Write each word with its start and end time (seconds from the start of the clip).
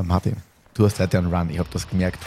Äh, 0.00 0.02
Martin, 0.02 0.36
du 0.74 0.84
hast 0.84 0.98
heute 0.98 1.18
einen 1.18 1.32
Run, 1.32 1.50
ich 1.50 1.58
habe 1.58 1.68
das 1.72 1.88
gemerkt. 1.88 2.18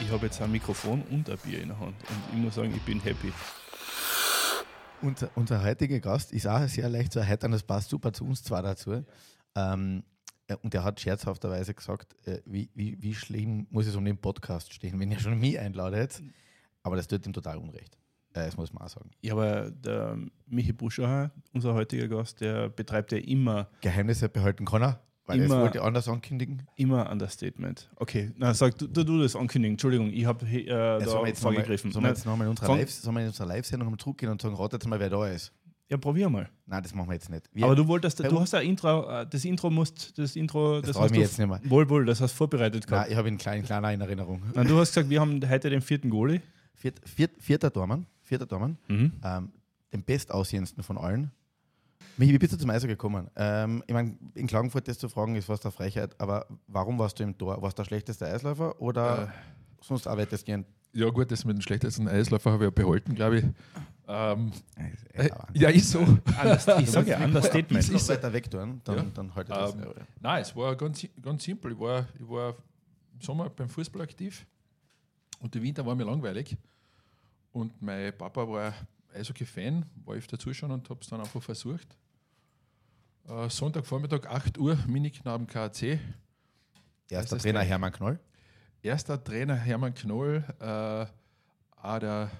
Ich 0.00 0.10
habe 0.10 0.26
jetzt 0.26 0.40
ein 0.40 0.50
Mikrofon 0.50 1.02
und 1.10 1.30
ein 1.30 1.38
Bier 1.38 1.62
in 1.62 1.68
der 1.68 1.78
Hand 1.78 1.94
und 2.08 2.34
ich 2.34 2.38
muss 2.38 2.54
sagen, 2.54 2.72
ich 2.74 2.82
bin 2.82 3.00
happy. 3.00 3.32
Unser, 5.02 5.30
unser 5.34 5.62
heutiger 5.62 6.00
Gast 6.00 6.32
ist 6.32 6.46
auch 6.46 6.66
sehr 6.68 6.88
leicht 6.88 7.12
zu 7.12 7.20
erheitern, 7.20 7.52
das 7.52 7.62
passt 7.62 7.90
super 7.90 8.12
zu 8.12 8.24
uns 8.24 8.42
zwar 8.42 8.62
dazu. 8.62 9.04
Ähm, 9.54 10.02
äh, 10.48 10.56
und 10.56 10.74
er 10.74 10.82
hat 10.82 11.00
scherzhafterweise 11.00 11.74
gesagt, 11.74 12.16
äh, 12.26 12.40
wie, 12.46 12.68
wie, 12.74 13.00
wie 13.00 13.14
schlimm 13.14 13.66
muss 13.70 13.86
es 13.86 13.94
um 13.94 14.04
den 14.04 14.18
Podcast 14.18 14.72
stehen, 14.72 14.98
wenn 14.98 15.12
ihr 15.12 15.20
schon 15.20 15.38
mich 15.38 15.58
einladet. 15.58 16.20
Aber 16.82 16.96
das 16.96 17.06
tut 17.06 17.26
ihm 17.26 17.32
total 17.32 17.58
unrecht. 17.58 17.96
Äh, 18.32 18.46
das 18.46 18.56
muss 18.56 18.72
man 18.72 18.84
auch 18.84 18.88
sagen. 18.88 19.10
Ja, 19.20 19.34
aber 19.34 19.70
der 19.70 20.18
Michi 20.46 20.72
Buscher, 20.72 21.30
unser 21.52 21.74
heutiger 21.74 22.08
Gast, 22.08 22.40
der 22.40 22.68
betreibt 22.68 23.12
ja 23.12 23.18
immer, 23.18 23.68
Geheimnisse 23.80 24.28
behalten 24.28 24.64
kann 24.64 24.82
er, 24.82 25.05
weil 25.26 25.40
er 25.40 25.46
Immer- 25.46 25.60
wollte 25.62 25.82
anders 25.82 26.08
ankündigen. 26.08 26.62
immer 26.76 27.10
Understatement. 27.10 27.90
Okay, 27.96 28.32
na 28.36 28.54
sag 28.54 28.78
du, 28.78 28.86
du, 28.86 29.04
du 29.04 29.20
das 29.20 29.34
ankündigen. 29.36 29.74
Entschuldigung, 29.74 30.12
ich 30.12 30.24
habe 30.24 30.46
äh, 30.46 30.66
Ja, 30.66 30.98
da 30.98 30.98
jetzt 30.98 31.06
nochmal 31.12 31.34
vorgegriffen. 31.34 31.92
sollen 31.92 32.04
wir 32.04 32.10
jetzt 32.10 32.24
noch 32.26 32.36
mal 32.36 32.44
in 32.44 32.50
unserer 32.50 32.74
Live- 32.76 33.38
Live-Sendung 33.38 33.86
nochmal 33.86 33.98
zurückgehen 33.98 34.30
und 34.32 34.40
sagen, 34.40 34.54
ratet 34.54 34.86
mal, 34.86 34.98
wer 35.00 35.10
da 35.10 35.26
ist? 35.28 35.52
ja, 35.88 35.96
probier 35.96 36.28
mal. 36.28 36.48
Nein, 36.66 36.82
das 36.82 36.92
machen 36.94 37.08
wir 37.08 37.14
jetzt 37.14 37.30
nicht. 37.30 37.48
Wir, 37.52 37.64
aber 37.64 37.76
du 37.76 37.86
wolltest, 37.86 38.18
du 38.18 38.40
hast 38.40 38.52
ein 38.56 38.66
Intro, 38.66 39.08
äh, 39.08 39.24
das 39.30 39.44
Intro 39.44 39.70
musst, 39.70 40.18
das 40.18 40.34
Intro, 40.34 40.80
Das 40.80 40.88
das, 40.88 40.96
ich 40.96 41.02
hast 41.02 41.14
du 41.14 41.20
jetzt 41.20 41.38
nicht 41.38 41.48
mehr. 41.48 41.60
wohl, 41.70 41.88
wohl, 41.88 42.04
das 42.04 42.20
hast 42.20 42.32
du 42.32 42.38
vorbereitet 42.38 42.86
gehabt. 42.88 43.02
Nein, 43.04 43.12
ich 43.12 43.16
habe 43.16 43.28
ihn 43.28 43.38
klein, 43.38 43.62
kleiner 43.62 43.92
in 43.92 44.00
Erinnerung. 44.00 44.42
Nein, 44.52 44.66
du 44.66 44.76
hast 44.78 44.90
gesagt, 44.94 45.10
wir 45.10 45.20
haben 45.20 45.40
heute 45.48 45.70
den 45.70 45.80
vierten 45.80 46.10
Goalie. 46.10 46.40
Viert, 46.74 47.00
viert, 47.08 47.30
vierter 47.40 47.70
Dormann, 47.70 48.06
vierter 48.22 48.46
Dormann, 48.46 48.76
Mhm. 48.88 49.12
ähm, 49.24 49.52
den 49.92 50.02
bestaussehendsten 50.02 50.82
von 50.82 50.98
allen. 50.98 51.30
Michi, 52.18 52.32
wie 52.32 52.38
bist 52.38 52.52
du 52.52 52.56
zum 52.58 52.70
Eishockey 52.70 52.92
gekommen? 52.94 53.28
Ähm, 53.36 53.82
ich 53.86 53.92
meine, 53.92 54.16
in 54.34 54.46
Klagenfurt 54.46 54.88
das 54.88 54.98
zu 54.98 55.08
fragen, 55.08 55.34
ist 55.36 55.44
fast 55.46 55.64
eine 55.66 55.72
Frechheit, 55.72 56.18
aber 56.20 56.46
warum 56.66 56.98
warst 56.98 57.18
du 57.18 57.24
im 57.24 57.36
Tor? 57.36 57.60
Warst 57.60 57.78
du 57.78 57.82
der 57.82 57.86
schlechteste 57.88 58.26
Eisläufer 58.26 58.80
oder 58.80 59.32
sonst 59.82 60.06
arbeitest 60.06 60.42
du 60.42 60.46
gern? 60.46 60.64
Ja, 60.92 61.10
gut, 61.10 61.30
das 61.30 61.44
mit 61.44 61.56
dem 61.58 61.60
schlechtesten 61.60 62.08
Eisläufer 62.08 62.52
habe 62.52 62.64
ich 62.64 62.68
ja 62.68 62.70
behalten, 62.84 63.14
glaube 63.14 63.38
ich. 63.38 63.44
Ähm, 64.08 64.50
Äh, 65.12 65.26
äh, 65.26 65.30
ja, 65.52 65.68
ist 65.68 65.90
so. 65.90 65.98
Underst- 65.98 66.80
ich 66.80 66.90
sage 66.90 67.10
ja 67.10 67.18
Ist 67.18 67.24
Understatement. 67.24 67.92
noch 67.92 68.08
weiter 68.08 68.32
weg 68.32 68.50
tun, 68.50 68.80
dann, 68.84 68.96
Ja. 68.96 69.04
dann 69.12 69.34
halte 69.34 69.52
ich 69.52 69.58
das. 69.58 69.74
Ähm, 69.74 69.80
Nein, 70.20 70.42
es 70.42 70.56
war 70.56 70.74
ganz, 70.76 71.06
ganz 71.20 71.44
simpel. 71.44 71.72
Ich 71.72 71.78
war, 71.78 72.06
ich 72.18 72.26
war 72.26 72.50
im 73.12 73.20
Sommer 73.20 73.50
beim 73.50 73.68
Fußball 73.68 74.00
aktiv 74.02 74.46
und 75.40 75.54
der 75.54 75.62
Winter 75.62 75.84
war 75.84 75.94
mir 75.94 76.04
langweilig. 76.04 76.56
Und 77.52 77.82
mein 77.82 78.16
Papa 78.16 78.48
war 78.48 78.72
Eishockey-Fan, 79.14 79.84
war 80.04 80.14
öfter 80.14 80.38
zuschauen 80.38 80.70
und 80.70 80.88
habe 80.88 81.00
es 81.02 81.08
dann 81.08 81.20
einfach 81.20 81.42
versucht. 81.42 81.98
Äh, 83.28 83.50
Sonntagvormittag, 83.50 84.26
8 84.26 84.56
Uhr, 84.58 84.78
Miniknaben 84.86 85.48
KAC. 85.48 85.98
Erster 87.08 87.38
Trainer 87.38 87.60
geil. 87.60 87.68
Hermann 87.68 87.92
Knoll. 87.92 88.20
Erster 88.82 89.22
Trainer 89.22 89.56
Hermann 89.56 89.94
Knoll, 89.94 90.44
äh, 90.60 91.06
auch 91.76 91.98
der 91.98 92.30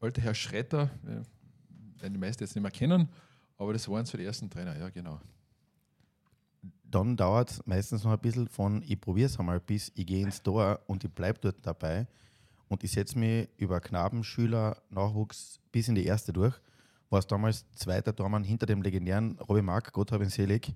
alte 0.00 0.20
Herr 0.20 0.34
Schretter, 0.34 0.90
äh, 1.06 2.02
den 2.02 2.14
die 2.14 2.18
meisten 2.18 2.42
jetzt 2.42 2.56
nicht 2.56 2.62
mehr 2.62 2.72
kennen, 2.72 3.08
aber 3.56 3.72
das 3.72 3.88
waren 3.88 4.04
so 4.04 4.18
die 4.18 4.24
ersten 4.24 4.50
Trainer, 4.50 4.76
ja 4.76 4.88
genau. 4.88 5.20
Dann 6.82 7.16
dauert 7.16 7.52
es 7.52 7.66
meistens 7.66 8.02
noch 8.02 8.12
ein 8.12 8.18
bisschen 8.18 8.48
von, 8.48 8.82
ich 8.82 9.00
probiere 9.00 9.26
es 9.26 9.38
einmal, 9.38 9.60
bis 9.60 9.92
ich 9.94 10.06
gehe 10.06 10.24
ins 10.24 10.42
Tor 10.42 10.80
und 10.88 11.04
ich 11.04 11.10
bleibe 11.12 11.38
dort 11.40 11.64
dabei. 11.64 12.08
Und 12.68 12.82
ich 12.82 12.90
setze 12.90 13.18
mich 13.18 13.48
über 13.58 13.80
Knaben, 13.80 14.24
Schüler, 14.24 14.82
Nachwuchs 14.90 15.60
bis 15.70 15.88
in 15.88 15.94
die 15.94 16.04
erste 16.04 16.32
durch. 16.32 16.60
War 17.12 17.18
es 17.18 17.26
damals 17.26 17.70
zweiter 17.72 18.16
Tormann 18.16 18.42
hinter 18.42 18.64
dem 18.64 18.80
legendären 18.80 19.38
Robby 19.38 19.60
Mark, 19.60 19.92
Gott 19.92 20.10
hab 20.12 20.22
ihn 20.22 20.30
selig. 20.30 20.74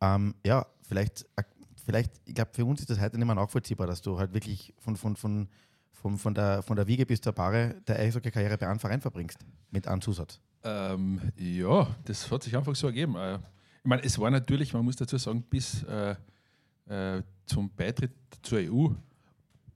Ähm, 0.00 0.34
ja, 0.42 0.64
vielleicht, 0.80 1.26
äh, 1.36 1.42
vielleicht 1.84 2.10
ich 2.24 2.34
glaube, 2.34 2.52
für 2.54 2.64
uns 2.64 2.80
ist 2.80 2.88
das 2.88 2.98
heute 2.98 3.18
nicht 3.18 3.26
mehr 3.26 3.34
nachvollziehbar, 3.34 3.86
dass 3.86 4.00
du 4.00 4.18
halt 4.18 4.32
wirklich 4.32 4.72
von, 4.78 4.96
von, 4.96 5.14
von, 5.14 5.46
von, 5.92 6.16
von, 6.16 6.34
der, 6.34 6.62
von 6.62 6.76
der 6.76 6.86
Wiege 6.86 7.04
bis 7.04 7.20
zur 7.20 7.34
Bahre 7.34 7.74
der 7.86 7.98
Eishockey-Karriere 7.98 8.56
bei 8.56 8.66
einem 8.66 8.80
Verein 8.80 9.02
verbringst. 9.02 9.44
Mit 9.70 9.86
einem 9.86 10.00
Zusatz. 10.00 10.40
Ähm, 10.62 11.20
ja, 11.36 11.94
das 12.06 12.30
hat 12.30 12.42
sich 12.44 12.56
einfach 12.56 12.74
so 12.74 12.86
ergeben. 12.86 13.14
Äh, 13.16 13.34
ich 13.34 13.40
meine, 13.84 14.02
es 14.04 14.18
war 14.18 14.30
natürlich, 14.30 14.72
man 14.72 14.86
muss 14.86 14.96
dazu 14.96 15.18
sagen, 15.18 15.42
bis 15.42 15.82
äh, 15.82 16.16
äh, 16.86 17.22
zum 17.44 17.68
Beitritt 17.68 18.12
zur 18.40 18.58
EU 18.58 18.88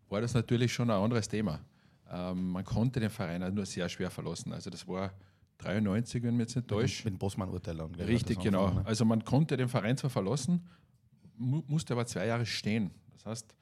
war 0.09 0.23
das 0.23 0.33
natürlich 0.33 0.73
schon 0.73 0.89
ein 0.89 1.03
anderes 1.03 1.29
Thema. 1.29 1.61
Ähm, 2.11 2.53
man 2.53 2.65
konnte 2.65 2.99
den 2.99 3.11
Verein 3.11 3.53
nur 3.53 3.67
sehr 3.67 3.91
schwer 3.91 4.11
verlassen. 4.11 4.55
Also 4.55 4.71
das 4.71 4.89
war 4.89 5.13
93, 5.59 6.23
wenn 6.23 6.37
mich 6.37 6.47
jetzt 6.47 6.57
nicht 6.57 6.69
täuscht. 6.69 7.05
Mit 7.05 7.15
dem 7.15 7.19
Bossmann-Urteil. 7.19 7.81
Richtig, 7.81 8.39
genau. 8.39 8.67
anfangen, 8.67 8.83
ne? 8.83 8.87
Also 8.87 9.05
man 9.05 9.25
konnte 9.25 9.57
den 9.57 9.69
Verein 9.69 9.97
zwar 9.97 10.11
verlassen, 10.11 10.67
mu 11.37 11.63
musste 11.67 11.95
aber 11.95 12.07
zwei 12.07 12.27
Jahre 12.27 12.47
stehen. 12.47 12.91
Das 13.15 13.27
heißt, 13.27 13.55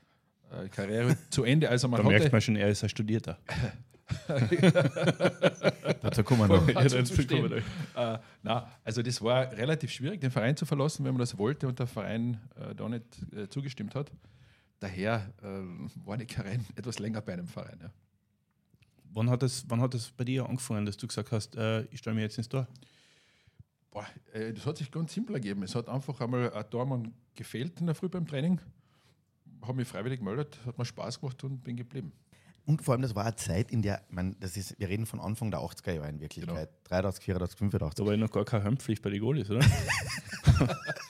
äh, 0.50 0.68
Karriere 0.68 1.16
zu 1.30 1.44
Ende. 1.44 1.68
Also 1.68 1.88
man 1.88 2.02
Da 2.02 2.08
merkt 2.08 2.32
man 2.32 2.40
schon, 2.40 2.56
er 2.56 2.68
ist 2.68 2.82
ein 2.82 2.88
Studierter. 2.88 3.38
Dazu 6.00 6.22
kommen 6.22 6.42
wir 6.42 6.48
noch. 6.48 6.68
Ja, 6.68 6.74
kommen 7.26 7.62
Äh, 7.96 8.18
na, 8.42 8.70
also 8.84 9.02
das 9.02 9.20
war 9.20 9.50
relativ 9.52 9.90
schwierig, 9.90 10.20
den 10.20 10.30
Verein 10.30 10.56
zu 10.56 10.64
verlassen, 10.64 11.04
wenn 11.04 11.12
man 11.12 11.18
das 11.18 11.36
wollte 11.38 11.66
und 11.66 11.78
der 11.78 11.88
Verein 11.88 12.40
äh, 12.54 12.74
da 12.74 12.88
nicht 12.88 13.04
äh, 13.34 13.48
zugestimmt 13.48 13.96
hat. 13.96 14.12
Daher 14.78 15.32
äh, 15.42 15.46
war 16.04 16.16
die 16.16 16.26
Karriere 16.26 16.60
etwas 16.76 16.98
länger 16.98 17.20
bei 17.20 17.32
einem 17.32 17.48
Verein. 17.48 17.78
Ja. 17.82 17.90
Wann 19.16 19.30
hat, 19.30 19.42
das, 19.42 19.64
wann 19.68 19.80
hat 19.80 19.94
das 19.94 20.10
bei 20.10 20.24
dir 20.24 20.46
angefangen, 20.46 20.84
dass 20.84 20.98
du 20.98 21.06
gesagt 21.06 21.32
hast, 21.32 21.56
äh, 21.56 21.84
ich 21.84 22.00
stelle 22.00 22.14
mir 22.14 22.20
jetzt 22.20 22.36
ins 22.36 22.50
Tor? 22.50 22.68
Boah, 23.90 24.04
äh, 24.34 24.52
das 24.52 24.66
hat 24.66 24.76
sich 24.76 24.90
ganz 24.90 25.14
simpel 25.14 25.36
ergeben. 25.36 25.62
Es 25.62 25.74
hat 25.74 25.88
einfach 25.88 26.20
einmal 26.20 26.52
ein 26.52 26.68
Tormann 26.68 27.14
gefehlt 27.34 27.80
in 27.80 27.86
der 27.86 27.94
Früh 27.94 28.10
beim 28.10 28.26
Training. 28.26 28.60
Habe 29.62 29.78
mich 29.78 29.88
freiwillig 29.88 30.18
gemeldet, 30.18 30.58
hat 30.66 30.76
mir 30.76 30.84
Spaß 30.84 31.18
gemacht 31.18 31.42
und 31.44 31.64
bin 31.64 31.76
geblieben. 31.76 32.12
Und 32.66 32.82
vor 32.82 32.92
allem, 32.92 33.02
das 33.02 33.14
war 33.14 33.24
eine 33.24 33.36
Zeit, 33.36 33.70
in 33.70 33.80
der, 33.80 34.02
man, 34.10 34.36
das 34.40 34.56
ist, 34.56 34.78
wir 34.78 34.88
reden 34.88 35.06
von 35.06 35.20
Anfang 35.20 35.52
der 35.52 35.60
80er 35.60 35.92
Jahre 35.92 36.08
in 36.08 36.20
Wirklichkeit. 36.20 36.68
83, 36.88 37.24
84, 37.24 37.58
85. 37.58 37.96
Da 37.96 38.04
war 38.04 38.12
ja 38.12 38.18
noch 38.18 38.30
gar 38.30 38.44
keine 38.44 38.64
Helmpflicht 38.64 39.02
bei 39.02 39.10
den 39.10 39.20
Goalies, 39.20 39.48
oder? 39.48 39.60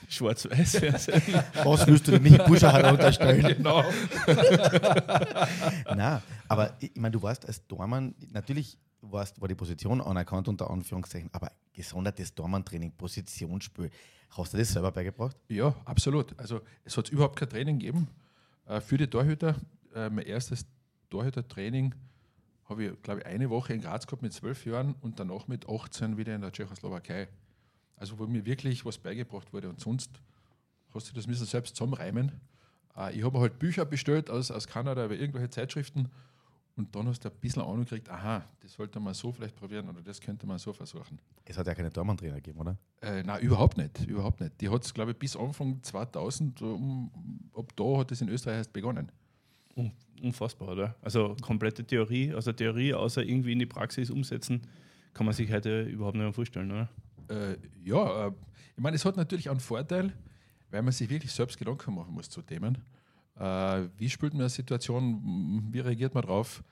Schwarz-Weiß. 0.09 0.83
Was 1.65 1.87
willst 1.87 2.07
du 2.07 2.13
denn 2.13 2.25
nicht 2.25 2.45
Buscher 2.45 2.71
halt 2.71 2.93
unterstellen? 2.93 3.57
Genau. 3.57 3.83
Nein, 5.97 6.23
aber 6.47 6.77
ich, 6.79 6.95
ich 6.95 7.01
meine, 7.01 7.13
du 7.13 7.23
warst 7.23 7.47
als 7.47 7.67
Dormann, 7.67 8.15
natürlich 8.33 8.77
warst, 9.01 9.41
war 9.41 9.49
die 9.49 9.55
Position 9.55 10.03
anerkannt 10.03 10.49
unter 10.49 10.71
Anführungszeichen, 10.71 11.31
aber 11.33 11.51
gesondertes 11.73 12.35
Dormann-Training, 12.35 12.93
Positionsspiel, 12.93 13.91
hast 14.37 14.53
du 14.53 14.59
das 14.59 14.73
selber 14.73 14.93
beigebracht? 14.93 15.37
Ja, 15.49 15.75
absolut. 15.87 16.39
Also 16.39 16.61
es 16.85 16.95
hat 16.99 17.09
überhaupt 17.09 17.37
kein 17.37 17.49
Training 17.49 17.79
gegeben 17.79 18.09
äh, 18.67 18.83
für 18.83 18.99
die 18.99 19.07
Torhüter. 19.07 19.57
Äh, 19.95 20.11
mein 20.11 20.27
erstes 20.27 20.67
Torhüter-Training 21.11 21.95
habe 22.69 22.85
ich, 22.85 23.03
glaube 23.03 23.21
ich, 23.21 23.27
eine 23.27 23.51
Woche 23.51 23.75
in 23.75 23.81
Graz 23.81 24.07
gehabt 24.07 24.23
mit 24.23 24.33
zwölf 24.33 24.65
Jahren 24.67 24.95
und 25.01 25.21
danach 25.21 25.47
mit 25.49 25.69
18 25.69 26.17
wieder 26.17 26.35
in 26.35 26.41
der 26.41 26.53
Tschechoslowakei. 26.53 27.29
Also 27.97 28.19
wo 28.19 28.27
mir 28.27 28.45
wirklich 28.45 28.85
was 28.85 28.99
beigebracht 28.99 29.53
wurde 29.53 29.69
und 29.69 29.81
sonst 29.81 30.11
hast 30.93 31.11
du 31.11 31.15
das 31.15 31.27
müssen 31.27 31.47
selbst 31.47 31.77
zusammenreimen. 31.77 32.33
Äh, 32.97 33.17
ich 33.17 33.25
habe 33.25 33.39
halt 33.41 33.59
Bücher 33.59 33.85
bestellt 33.85 34.31
aus, 34.31 34.51
aus 34.51 34.67
Kanada 34.67 35.05
über 35.05 35.15
irgendwelche 35.15 35.51
Zeitschriften 35.51 36.11
und 36.77 36.95
dann 36.95 37.09
hast 37.09 37.25
du 37.25 37.31
ein 37.31 37.37
bisschen 37.41 37.63
Ahnung 37.63 37.85
gekriegt, 37.85 38.11
aha, 38.11 38.45
das 38.61 38.75
sollte 38.75 39.01
man 39.01 39.15
so 39.15 39.33
vielleicht 39.33 39.57
probieren 39.57 39.89
oder 39.89 40.03
das 40.03 40.21
könnte 40.21 40.47
man 40.47 40.59
so 40.59 40.75
versuchen. 40.75 41.19
Es 41.47 41.57
hat 41.57 41.67
ja 41.67 41.75
keine 41.75 41.91
Dormann-Trainer 41.91 42.37
gegeben, 42.37 42.61
oder? 42.61 42.77
Äh, 43.01 43.23
nein, 43.23 43.41
überhaupt 43.41 43.79
nicht. 43.79 44.05
Überhaupt 44.07 44.41
nicht. 44.41 44.61
Die 44.61 44.69
hat 44.69 44.85
es, 44.85 44.93
glaube 44.93 45.13
ich, 45.13 45.17
bis 45.17 45.37
Anfang 45.37 45.83
2000, 45.83 46.61
um, 46.61 47.11
ab 47.55 47.75
da 47.77 47.99
hat 47.99 48.13
es 48.13 48.21
in 48.21 48.29
Österreich 48.29 48.59
erst 48.59 48.73
begonnen. 48.75 49.11
Un- 49.77 49.93
Unfassbar, 50.23 50.69
oder? 50.69 50.97
Also 51.03 51.37
komplette 51.43 51.85
Theorie, 51.85 52.33
also 52.33 52.51
Theorie, 52.53 52.95
außer 52.95 53.23
irgendwie 53.23 53.53
in 53.53 53.59
die 53.59 53.67
Praxis 53.67 54.11
umsetzen, 54.11 54.63
kann 55.13 55.27
man 55.27 55.35
sich 55.35 55.53
heute 55.53 55.83
überhaupt 55.83 56.17
nicht 56.17 56.25
mehr 56.25 56.33
vorstellen, 56.33 56.71
oder? 56.71 56.89
Äh, 57.29 57.57
ja, 57.85 58.29
äh, 58.29 58.33
ich 58.77 58.83
meine, 58.83 58.97
es 58.97 59.05
hat 59.05 59.17
natürlich 59.17 59.51
einen 59.51 59.61
Vorteil, 59.61 60.13
weil 60.71 60.83
man 60.83 60.93
sich 60.93 61.09
wirklich 61.11 61.33
selbst 61.33 61.59
Gedanken 61.59 61.95
machen 61.95 62.15
muss 62.15 62.31
zu 62.31 62.41
Themen. 62.43 62.79
Äh, 63.39 63.85
wie 63.99 64.09
spielt 64.09 64.33
man 64.33 64.43
eine 64.43 64.49
Situation, 64.49 65.69
wie 65.71 65.81
reagiert 65.81 66.15
man 66.15 66.23
drauf? 66.23 66.65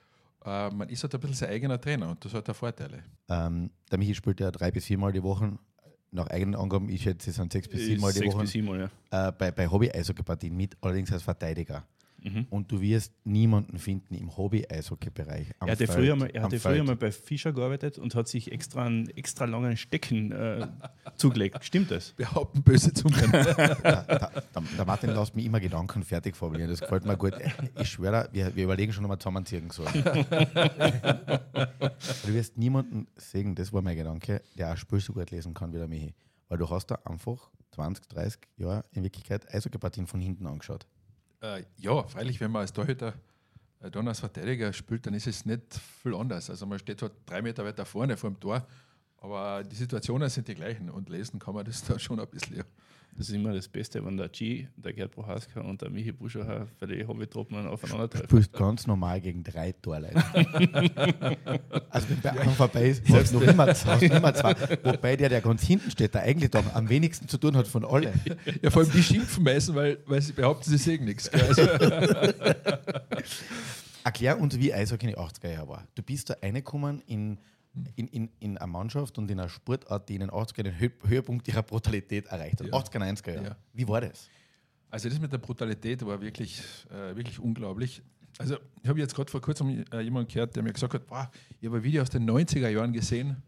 Äh, 0.43 0.71
man 0.71 0.89
ist 0.89 1.03
halt 1.03 1.13
ein 1.13 1.21
bisschen 1.21 1.35
sein 1.35 1.49
eigener 1.49 1.79
Trainer 1.79 2.09
und 2.09 2.25
das 2.25 2.33
hat 2.33 2.49
auch 2.49 2.55
Vorteile. 2.55 3.03
Ähm, 3.29 3.69
der 3.91 3.99
Michi 3.99 4.15
spielt 4.15 4.39
ja 4.39 4.49
drei 4.49 4.71
bis 4.71 4.85
viermal 4.85 5.11
die 5.11 5.21
Woche. 5.21 5.57
Nach 6.11 6.27
eigenen 6.27 6.55
Angaben, 6.55 6.87
ich 6.89 7.03
schätze, 7.03 7.29
es 7.29 7.35
sind 7.35 7.51
sechs 7.51 7.67
bis 7.67 7.85
siebenmal 7.85 8.13
die 8.13 8.19
Sechs 8.19 8.33
Woche 8.33 8.43
bis 8.43 8.51
siebenmal, 8.51 8.89
ja. 9.11 9.27
äh, 9.27 9.31
bei, 9.33 9.51
bei 9.51 9.67
Hobby-Eishockey-Partien 9.67 10.55
mit, 10.55 10.77
allerdings 10.81 11.11
als 11.11 11.23
Verteidiger. 11.23 11.85
Mhm. 12.25 12.47
Und 12.49 12.71
du 12.71 12.81
wirst 12.81 13.13
niemanden 13.23 13.77
finden 13.77 14.15
im 14.15 14.35
Hobby-Eishockey-Bereich. 14.35 15.51
Er 15.59 15.67
hatte, 15.67 15.85
Feld- 15.85 15.91
früher 15.99 16.15
mal, 16.15 16.29
er 16.33 16.41
hatte 16.43 16.59
früher 16.59 16.83
mal 16.83 16.95
bei 16.95 17.11
Fischer 17.11 17.53
gearbeitet 17.53 17.97
und 17.99 18.15
hat 18.15 18.27
sich 18.27 18.51
extra 18.51 18.83
einen 18.85 19.07
extra 19.09 19.45
langen 19.45 19.77
Stecken 19.77 20.31
äh, 20.31 20.67
zugelegt. 21.17 21.63
Stimmt 21.63 21.91
das? 21.91 22.11
Behaupten 22.13 22.63
böse 22.63 22.91
Zungen. 22.93 23.31
der, 23.31 23.53
der, 24.03 24.31
der 24.77 24.85
Martin 24.85 25.11
lässt 25.11 25.35
mich 25.35 25.45
immer 25.45 25.59
Gedanken 25.59 26.03
fertig 26.03 26.35
formulieren. 26.35 26.69
Das 26.71 26.79
gefällt 26.81 27.05
mir 27.05 27.15
gut. 27.15 27.33
Ich 27.79 27.89
schwöre, 27.89 28.27
wir, 28.31 28.55
wir 28.55 28.63
überlegen 28.63 28.91
schon 28.91 29.03
nochmal 29.03 29.19
zusammenziehen 29.19 29.69
sollen. 29.69 29.93
du 32.25 32.33
wirst 32.33 32.57
niemanden 32.57 33.07
sehen, 33.15 33.55
das 33.55 33.71
war 33.73 33.81
mein 33.81 33.95
Gedanke, 33.95 34.41
der 34.57 34.71
ein 34.71 34.77
Spiel 34.77 34.99
so 34.99 35.13
gut 35.13 35.31
lesen 35.31 35.53
kann 35.53 35.73
wie 35.73 35.77
der 35.77 35.87
Michi. 35.87 36.13
Weil 36.49 36.57
du 36.57 36.69
hast 36.69 36.87
da 36.87 36.99
einfach 37.05 37.49
20, 37.71 38.07
30 38.07 38.39
Jahre 38.57 38.83
in 38.91 39.03
Wirklichkeit 39.03 39.53
Eishockeypartien 39.53 40.07
von 40.07 40.19
hinten 40.21 40.47
angeschaut. 40.47 40.85
Äh, 41.45 41.63
ja, 41.77 42.03
freilich, 42.03 42.39
wenn 42.39 42.51
man 42.51 42.61
als 42.61 42.73
Torhüter 42.73 43.13
äh, 43.81 43.91
dann 43.91 44.07
als 44.07 44.19
Verteidiger 44.19 44.73
spielt, 44.73 45.05
dann 45.05 45.13
ist 45.13 45.27
es 45.27 45.45
nicht 45.45 45.79
viel 46.01 46.15
anders. 46.15 46.49
Also 46.49 46.65
man 46.65 46.79
steht 46.79 47.01
halt 47.01 47.13
drei 47.25 47.41
Meter 47.41 47.63
weiter 47.63 47.85
vorne 47.85 48.17
vor 48.17 48.31
dem 48.31 48.39
Tor, 48.39 48.65
aber 49.25 49.63
die 49.63 49.75
Situationen 49.75 50.29
sind 50.29 50.47
die 50.47 50.53
gleichen 50.55 50.89
und 50.89 51.09
lesen 51.09 51.39
kann 51.39 51.55
man 51.55 51.65
das 51.65 51.83
da 51.83 51.97
schon 51.97 52.19
ein 52.19 52.27
bisschen. 52.27 52.57
Ja. 52.57 52.63
Das 53.17 53.29
ist 53.29 53.35
immer 53.35 53.53
das 53.53 53.67
Beste, 53.69 54.05
wenn 54.05 54.17
der 54.17 54.27
G, 54.27 54.67
der 54.75 54.91
Gerd 54.91 55.11
Prohaska 55.11 55.61
und 55.61 55.81
der 55.81 55.89
Michi 55.89 56.11
Buscherher 56.11 56.67
für 56.77 56.85
die 56.85 57.07
Hobbytruppen 57.07 57.63
Du 57.63 57.69
aufeinandertreffen. 57.69 58.27
spielst 58.27 58.51
ganz 58.51 58.85
normal 58.85 59.21
gegen 59.21 59.41
drei 59.41 59.71
Torleute. 59.71 60.15
also 61.89 62.09
wenn 62.09 62.21
bei 62.21 62.31
einem 62.31 62.51
vorbei 62.51 62.89
ist, 62.89 63.09
hast 63.09 63.33
du 63.33 63.39
noch 63.39 63.47
immer, 63.47 63.67
hast 63.67 63.85
du 63.85 63.91
noch 63.91 64.01
immer 64.01 64.33
zwei. 64.33 64.53
Wobei 64.83 65.15
der, 65.15 65.29
der 65.29 65.39
ganz 65.39 65.63
hinten 65.63 65.89
steht, 65.91 66.13
der 66.13 66.23
eigentlich 66.23 66.51
doch 66.51 66.75
am 66.75 66.89
wenigsten 66.89 67.29
zu 67.29 67.37
tun 67.37 67.55
hat 67.55 67.67
von 67.67 67.85
allen. 67.85 68.19
ja, 68.61 68.69
vor 68.69 68.81
allem 68.81 68.91
die 68.91 69.01
schimpfen 69.01 69.45
meistens, 69.45 69.75
weil, 69.75 69.97
weil 70.07 70.21
sie 70.21 70.33
behaupten, 70.33 70.69
sie 70.69 70.77
sehen 70.77 71.05
nichts. 71.05 71.29
Also, 71.29 71.61
Erklär 74.03 74.39
uns, 74.39 74.59
wie 74.59 74.73
Eishockey 74.73 75.07
in 75.07 75.13
den 75.13 75.19
80er 75.19 75.51
Jahren 75.51 75.69
war. 75.69 75.87
Du 75.95 76.03
bist 76.03 76.29
da 76.29 76.35
reingekommen 76.43 77.01
in, 77.07 77.39
in, 77.95 78.07
in, 78.07 78.29
in 78.39 78.57
eine 78.57 78.71
Mannschaft 78.71 79.17
und 79.17 79.29
in 79.29 79.39
eine 79.39 79.49
Sportart, 79.49 80.07
die 80.09 80.15
in 80.15 80.21
den 80.21 80.31
80er 80.31 80.63
den 80.63 80.79
Hö 80.79 80.89
Höhepunkt 81.03 81.47
ihrer 81.47 81.63
Brutalität 81.63 82.27
erreicht 82.27 82.61
hat. 82.61 82.67
Ja. 82.67 82.73
80er, 82.73 82.99
90er 82.99 83.33
Jahre. 83.33 83.45
Ja. 83.45 83.55
Wie 83.73 83.87
war 83.87 84.01
das? 84.01 84.29
Also 84.89 85.09
das 85.09 85.19
mit 85.19 85.31
der 85.31 85.39
Brutalität 85.39 86.05
war 86.05 86.21
wirklich, 86.21 86.61
äh, 86.89 87.15
wirklich 87.15 87.39
unglaublich. 87.39 88.01
Also 88.37 88.57
ich 88.81 88.89
habe 88.89 88.99
jetzt 88.99 89.15
gerade 89.15 89.31
vor 89.31 89.41
kurzem 89.41 89.83
äh, 89.91 90.01
jemanden 90.01 90.31
gehört, 90.31 90.55
der 90.55 90.63
mir 90.63 90.73
gesagt 90.73 90.93
hat, 90.93 91.07
boah, 91.07 91.29
ich 91.59 91.67
habe 91.67 91.77
ein 91.77 91.83
Video 91.83 92.01
aus 92.01 92.09
den 92.09 92.29
90er 92.29 92.69
Jahren 92.69 92.93
gesehen, 92.93 93.41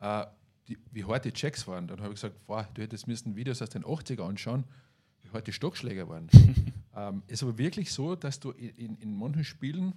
äh, 0.00 0.26
die, 0.68 0.78
wie 0.90 1.04
hart 1.04 1.24
die 1.24 1.32
Checks 1.32 1.66
waren. 1.66 1.86
Dann 1.86 2.00
habe 2.00 2.08
ich 2.10 2.20
gesagt, 2.20 2.46
boah, 2.46 2.68
du 2.74 2.82
hättest 2.82 3.06
müssen 3.06 3.36
Videos 3.36 3.60
aus 3.62 3.70
den 3.70 3.84
80er 3.84 4.22
anschauen, 4.22 4.64
wie 5.20 5.30
hart 5.30 5.46
die 5.46 5.52
Stockschläger 5.52 6.08
waren. 6.08 6.28
ähm, 6.96 7.22
es 7.26 7.44
war 7.44 7.56
wirklich 7.58 7.92
so, 7.92 8.14
dass 8.14 8.40
du 8.40 8.50
in, 8.52 8.70
in, 8.70 8.96
in 8.96 9.14
manchen 9.14 9.44
Spielen, 9.44 9.94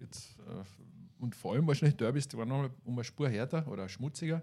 jetzt, 0.00 0.38
äh, 0.40 0.64
und 1.24 1.34
vor 1.34 1.54
allem 1.54 1.66
wahrscheinlich 1.66 1.96
Derbys, 1.96 2.28
die 2.28 2.36
waren 2.36 2.48
noch 2.48 2.70
um 2.84 2.94
eine 2.94 3.04
Spur 3.04 3.28
härter 3.28 3.66
oder 3.66 3.88
schmutziger, 3.88 4.42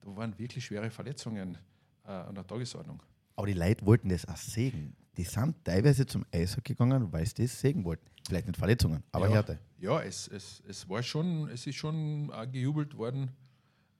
da 0.00 0.16
waren 0.16 0.38
wirklich 0.38 0.64
schwere 0.64 0.88
Verletzungen 0.90 1.58
äh, 2.04 2.10
an 2.10 2.34
der 2.34 2.46
Tagesordnung. 2.46 3.02
Aber 3.36 3.46
die 3.46 3.54
Leute 3.54 3.84
wollten 3.84 4.08
das 4.08 4.26
auch 4.26 4.36
sägen. 4.36 4.96
Die 5.16 5.24
sind 5.24 5.64
teilweise 5.64 6.06
zum 6.06 6.24
Eishockey 6.32 6.74
gegangen, 6.74 7.12
weil 7.12 7.26
sie 7.26 7.42
das 7.42 7.60
sägen 7.60 7.84
wollten. 7.84 8.06
Vielleicht 8.26 8.46
nicht 8.46 8.56
Verletzungen, 8.56 9.02
aber 9.10 9.26
ja, 9.26 9.34
Härte. 9.34 9.58
Ja, 9.78 10.00
es, 10.00 10.28
es, 10.28 10.62
es 10.68 10.88
war 10.88 11.02
schon, 11.02 11.48
es 11.48 11.66
ist 11.66 11.74
schon 11.76 12.30
auch 12.30 12.50
gejubelt 12.50 12.96
worden, 12.96 13.30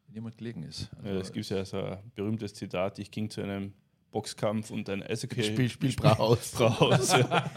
wenn 0.06 0.14
jemand 0.14 0.38
gelegen 0.38 0.62
ist. 0.62 0.90
Also, 0.96 1.08
Ja, 1.08 1.18
das 1.18 1.32
gibt 1.32 1.48
ja 1.48 1.64
so 1.64 1.82
ein 1.82 1.98
berühmtes 2.14 2.54
Zitat, 2.54 2.98
ich 3.00 3.10
ging 3.10 3.28
zu 3.28 3.42
einem 3.42 3.72
Boxkampf 4.12 4.70
und 4.70 4.88
ein 4.88 5.02
Eishockey 5.02 5.42
Spiel, 5.42 5.68
Spiel, 5.68 5.92
Brau 5.94 6.12
aus. 6.12 6.52
Braus. 6.52 7.12
Ja. 7.12 7.50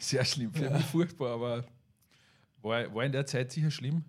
sehr 0.00 0.24
schlimm, 0.24 0.52
für 0.52 0.68
mich 0.70 0.84
furchtbar, 0.86 1.34
aber 1.34 1.64
war, 2.62 2.94
war 2.94 3.04
in 3.04 3.12
der 3.12 3.26
Zeit 3.26 3.50
sicher 3.52 3.70
schlimm. 3.70 4.04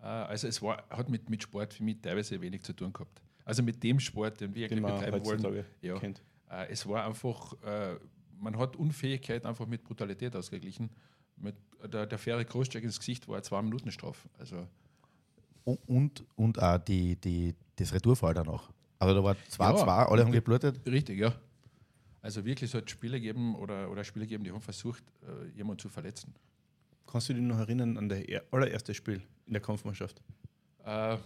Äh, 0.00 0.06
Also 0.06 0.48
es 0.48 0.60
war, 0.62 0.84
hat 0.90 1.08
mit, 1.08 1.28
mit 1.30 1.42
Sport 1.42 1.74
für 1.74 1.82
mich 1.82 2.00
teilweise 2.00 2.40
wenig 2.40 2.62
zu 2.62 2.72
tun 2.72 2.92
gehabt. 2.92 3.20
Also 3.44 3.62
mit 3.62 3.82
dem 3.82 4.00
Sport, 4.00 4.40
den 4.40 4.54
wir 4.54 4.68
Den 4.68 4.84
eigentlich 4.84 5.00
betreiben 5.22 5.24
wollen. 5.44 5.64
Ja. 5.80 5.98
kennt. 5.98 6.22
Äh, 6.50 6.66
Es 6.70 6.86
war 6.86 7.06
einfach, 7.06 7.52
äh, 7.62 7.96
man 8.38 8.56
hat 8.58 8.76
Unfähigkeit 8.76 9.44
einfach 9.46 9.66
mit 9.66 9.84
Brutalität 9.84 10.34
ausgeglichen. 10.36 10.90
Mit, 11.36 11.54
der, 11.92 12.06
der 12.06 12.18
faire 12.18 12.44
Großcheck 12.44 12.82
ins 12.82 12.98
Gesicht 12.98 13.28
war 13.28 13.42
zwei 13.42 13.62
Minuten 13.62 13.90
Strafe. 13.90 14.28
Also 14.38 14.66
Und, 15.64 15.78
und, 15.88 16.24
und 16.36 16.62
auch 16.62 16.78
die, 16.78 17.16
die, 17.16 17.54
das 17.76 17.92
Retourfall 17.92 18.34
danach. 18.34 18.70
Also 18.98 19.14
da 19.14 19.22
war 19.22 19.36
2-2, 19.50 19.86
Ja. 19.86 20.08
alle 20.08 20.24
haben 20.24 20.32
geblutet. 20.32 20.80
Richtig, 20.86 21.18
ja. 21.18 21.34
Also 22.22 22.44
wirklich, 22.44 22.70
es 22.70 22.74
hat 22.74 22.90
Spiele 22.90 23.20
geben 23.20 23.54
oder, 23.54 23.90
oder 23.90 24.02
Spiele 24.02 24.26
geben, 24.26 24.42
die 24.42 24.50
haben 24.50 24.60
versucht, 24.60 25.04
jemanden 25.54 25.78
zu 25.80 25.88
verletzen. 25.88 26.34
Kannst 27.06 27.28
du 27.28 27.34
dich 27.34 27.42
noch 27.42 27.58
erinnern 27.58 27.96
an 27.98 28.08
das 28.08 28.20
allererste 28.50 28.94
Spiel 28.94 29.22
in 29.46 29.52
der 29.52 29.62
Kampfmannschaft? 29.62 30.20
Äh, 30.84 31.16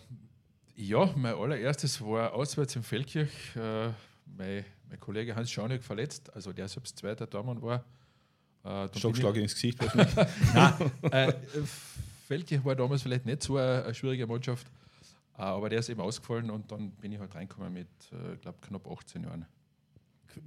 ja, 0.76 1.12
mein 1.16 1.34
allererstes 1.34 2.00
war 2.00 2.32
auswärts 2.32 2.76
in 2.76 2.82
Feldkirch. 2.82 3.30
Äh, 3.56 3.88
mein, 4.36 4.64
mein 4.88 5.00
Kollege 5.00 5.34
Hans 5.34 5.50
Schaunig 5.50 5.82
verletzt, 5.82 6.32
also 6.34 6.52
der 6.52 6.68
selbst 6.68 6.98
zweiter 6.98 7.28
Tormann 7.28 7.60
war. 7.62 7.84
Äh, 8.64 8.88
Stockschlag 8.96 9.36
ins 9.36 9.54
Gesicht. 9.54 9.82
ich- 9.84 11.12
Äh, 11.12 11.32
Feldkirch 12.26 12.64
war 12.64 12.76
damals 12.76 13.02
vielleicht 13.02 13.26
nicht 13.26 13.42
so 13.42 13.56
eine, 13.56 13.84
eine 13.84 13.94
schwierige 13.94 14.26
Mannschaft, 14.26 14.66
äh, 15.36 15.42
aber 15.42 15.68
der 15.68 15.80
ist 15.80 15.88
eben 15.88 16.00
ausgefallen 16.00 16.50
und 16.50 16.70
dann 16.70 16.90
bin 16.92 17.10
ich 17.12 17.18
halt 17.18 17.34
reingekommen 17.34 17.72
mit, 17.72 17.88
äh, 18.12 18.36
glaube 18.36 18.58
knapp 18.60 18.86
18 18.86 19.24
Jahren. 19.24 19.46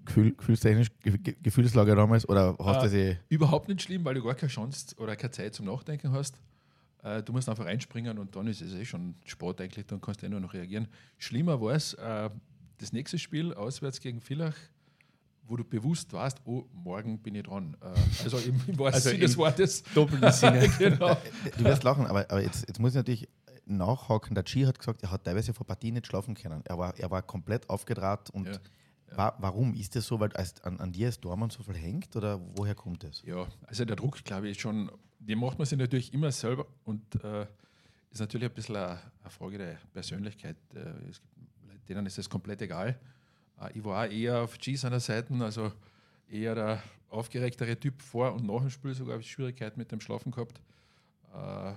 Gefühl, 0.05 0.33
gefühlstechnisch, 0.35 0.87
Ge- 1.01 1.17
Ge- 1.17 1.35
Gefühlslage 1.41 1.95
damals? 1.95 2.27
Oder 2.27 2.55
hast 2.59 2.81
du 2.83 2.87
Äh, 2.87 2.89
sie. 2.89 3.17
Überhaupt 3.29 3.67
nicht 3.67 3.81
schlimm, 3.81 4.03
weil 4.05 4.15
du 4.15 4.23
gar 4.23 4.35
keine 4.35 4.51
Chance 4.51 4.95
oder 4.97 5.15
keine 5.15 5.31
Zeit 5.31 5.53
zum 5.55 5.65
Nachdenken 5.65 6.11
hast. 6.11 6.39
Äh, 7.03 7.21
Du 7.23 7.33
musst 7.33 7.49
einfach 7.49 7.65
reinspringen 7.65 8.17
und 8.17 8.35
dann 8.35 8.47
ist 8.47 8.61
es 8.61 8.73
eh 8.73 8.85
schon 8.85 9.15
Sport 9.25 9.59
eigentlich, 9.61 9.85
dann 9.85 9.99
kannst 10.01 10.21
du 10.21 10.25
eh 10.25 10.29
nur 10.29 10.39
noch 10.39 10.53
reagieren. 10.53 10.87
Schlimmer 11.17 11.59
war 11.61 11.73
es, 11.73 11.93
äh, 11.95 12.29
das 12.77 12.91
nächste 12.93 13.17
Spiel 13.19 13.53
auswärts 13.53 13.99
gegen 13.99 14.19
Villach, 14.21 14.55
wo 15.45 15.57
du 15.57 15.63
bewusst 15.65 16.13
warst, 16.13 16.39
oh, 16.45 16.63
morgen 16.73 17.19
bin 17.19 17.35
ich 17.35 17.43
dran. 17.43 17.75
Äh, 17.81 18.23
Also 18.23 18.37
im, 18.37 18.55
im 18.67 18.79
wahrsten 18.79 18.93
Also 18.95 19.09
Sinne 19.09 19.19
des 19.21 19.37
Wortes. 19.37 19.83
Doppelten 19.93 20.31
Sinne. 20.31 20.69
genau. 20.77 21.17
Du 21.57 21.63
wirst 21.65 21.83
lachen, 21.83 22.05
aber, 22.07 22.21
aber 22.29 22.41
jetzt, 22.41 22.65
jetzt 22.67 22.79
muss 22.79 22.91
ich 22.91 22.95
natürlich 22.95 23.27
nachhaken. 23.65 24.35
Der 24.35 24.43
G 24.43 24.65
hat 24.65 24.77
gesagt, 24.79 25.03
er 25.03 25.11
hat 25.11 25.23
teilweise 25.23 25.53
vor 25.53 25.65
Partien 25.65 25.93
nicht 25.95 26.07
schlafen 26.07 26.33
können. 26.35 26.61
Er 26.65 26.77
war, 26.77 26.97
er 26.97 27.11
war 27.11 27.21
komplett 27.21 27.69
aufgedraht 27.69 28.29
und 28.31 28.47
Ja, 28.47 28.57
Wa 29.15 29.35
warum? 29.39 29.73
Ist 29.73 29.95
das 29.95 30.07
so, 30.07 30.19
weil 30.19 30.31
als, 30.33 30.61
an, 30.63 30.79
an 30.79 30.91
dir 30.91 31.07
als 31.07 31.19
Dormann 31.19 31.49
so 31.49 31.63
viel 31.63 31.75
hängt 31.75 32.15
oder 32.15 32.39
woher 32.55 32.75
kommt 32.75 33.03
das? 33.03 33.21
Ja, 33.25 33.47
also 33.67 33.85
der 33.85 33.95
Druck, 33.95 34.23
glaube 34.23 34.47
ich, 34.47 34.53
ist 34.53 34.61
schon, 34.61 34.91
den 35.19 35.39
macht 35.39 35.57
man 35.57 35.65
sich 35.65 35.77
natürlich 35.77 36.13
immer 36.13 36.31
selber 36.31 36.65
und 36.83 37.23
äh, 37.23 37.45
ist 38.11 38.19
natürlich 38.19 38.49
ein 38.49 38.53
bisschen 38.53 38.75
eine, 38.75 38.99
eine 39.21 39.29
Frage 39.29 39.57
der 39.57 39.77
Persönlichkeit. 39.91 40.57
Äh, 40.73 41.09
es 41.09 41.21
gibt 41.21 41.67
Leute, 41.67 41.79
denen 41.87 42.05
ist 42.05 42.17
das 42.17 42.29
komplett 42.29 42.61
egal. 42.61 42.99
Äh, 43.59 43.77
ich 43.77 43.83
war 43.83 44.05
auch 44.05 44.11
eher 44.11 44.41
auf 44.41 44.57
G 44.57 44.75
seiner 44.75 44.99
Seite, 44.99 45.33
also 45.35 45.71
eher 46.29 46.55
der 46.55 46.83
aufgeregtere 47.09 47.79
Typ 47.79 48.01
vor 48.01 48.33
und 48.33 48.45
nach 48.45 48.61
dem 48.61 48.69
Spiel 48.69 48.93
sogar 48.93 49.13
habe 49.13 49.21
ich 49.21 49.31
Schwierigkeiten 49.31 49.79
mit 49.79 49.91
dem 49.91 49.99
Schlafen 49.99 50.31
gehabt. 50.31 50.61
Äh, 51.33 51.73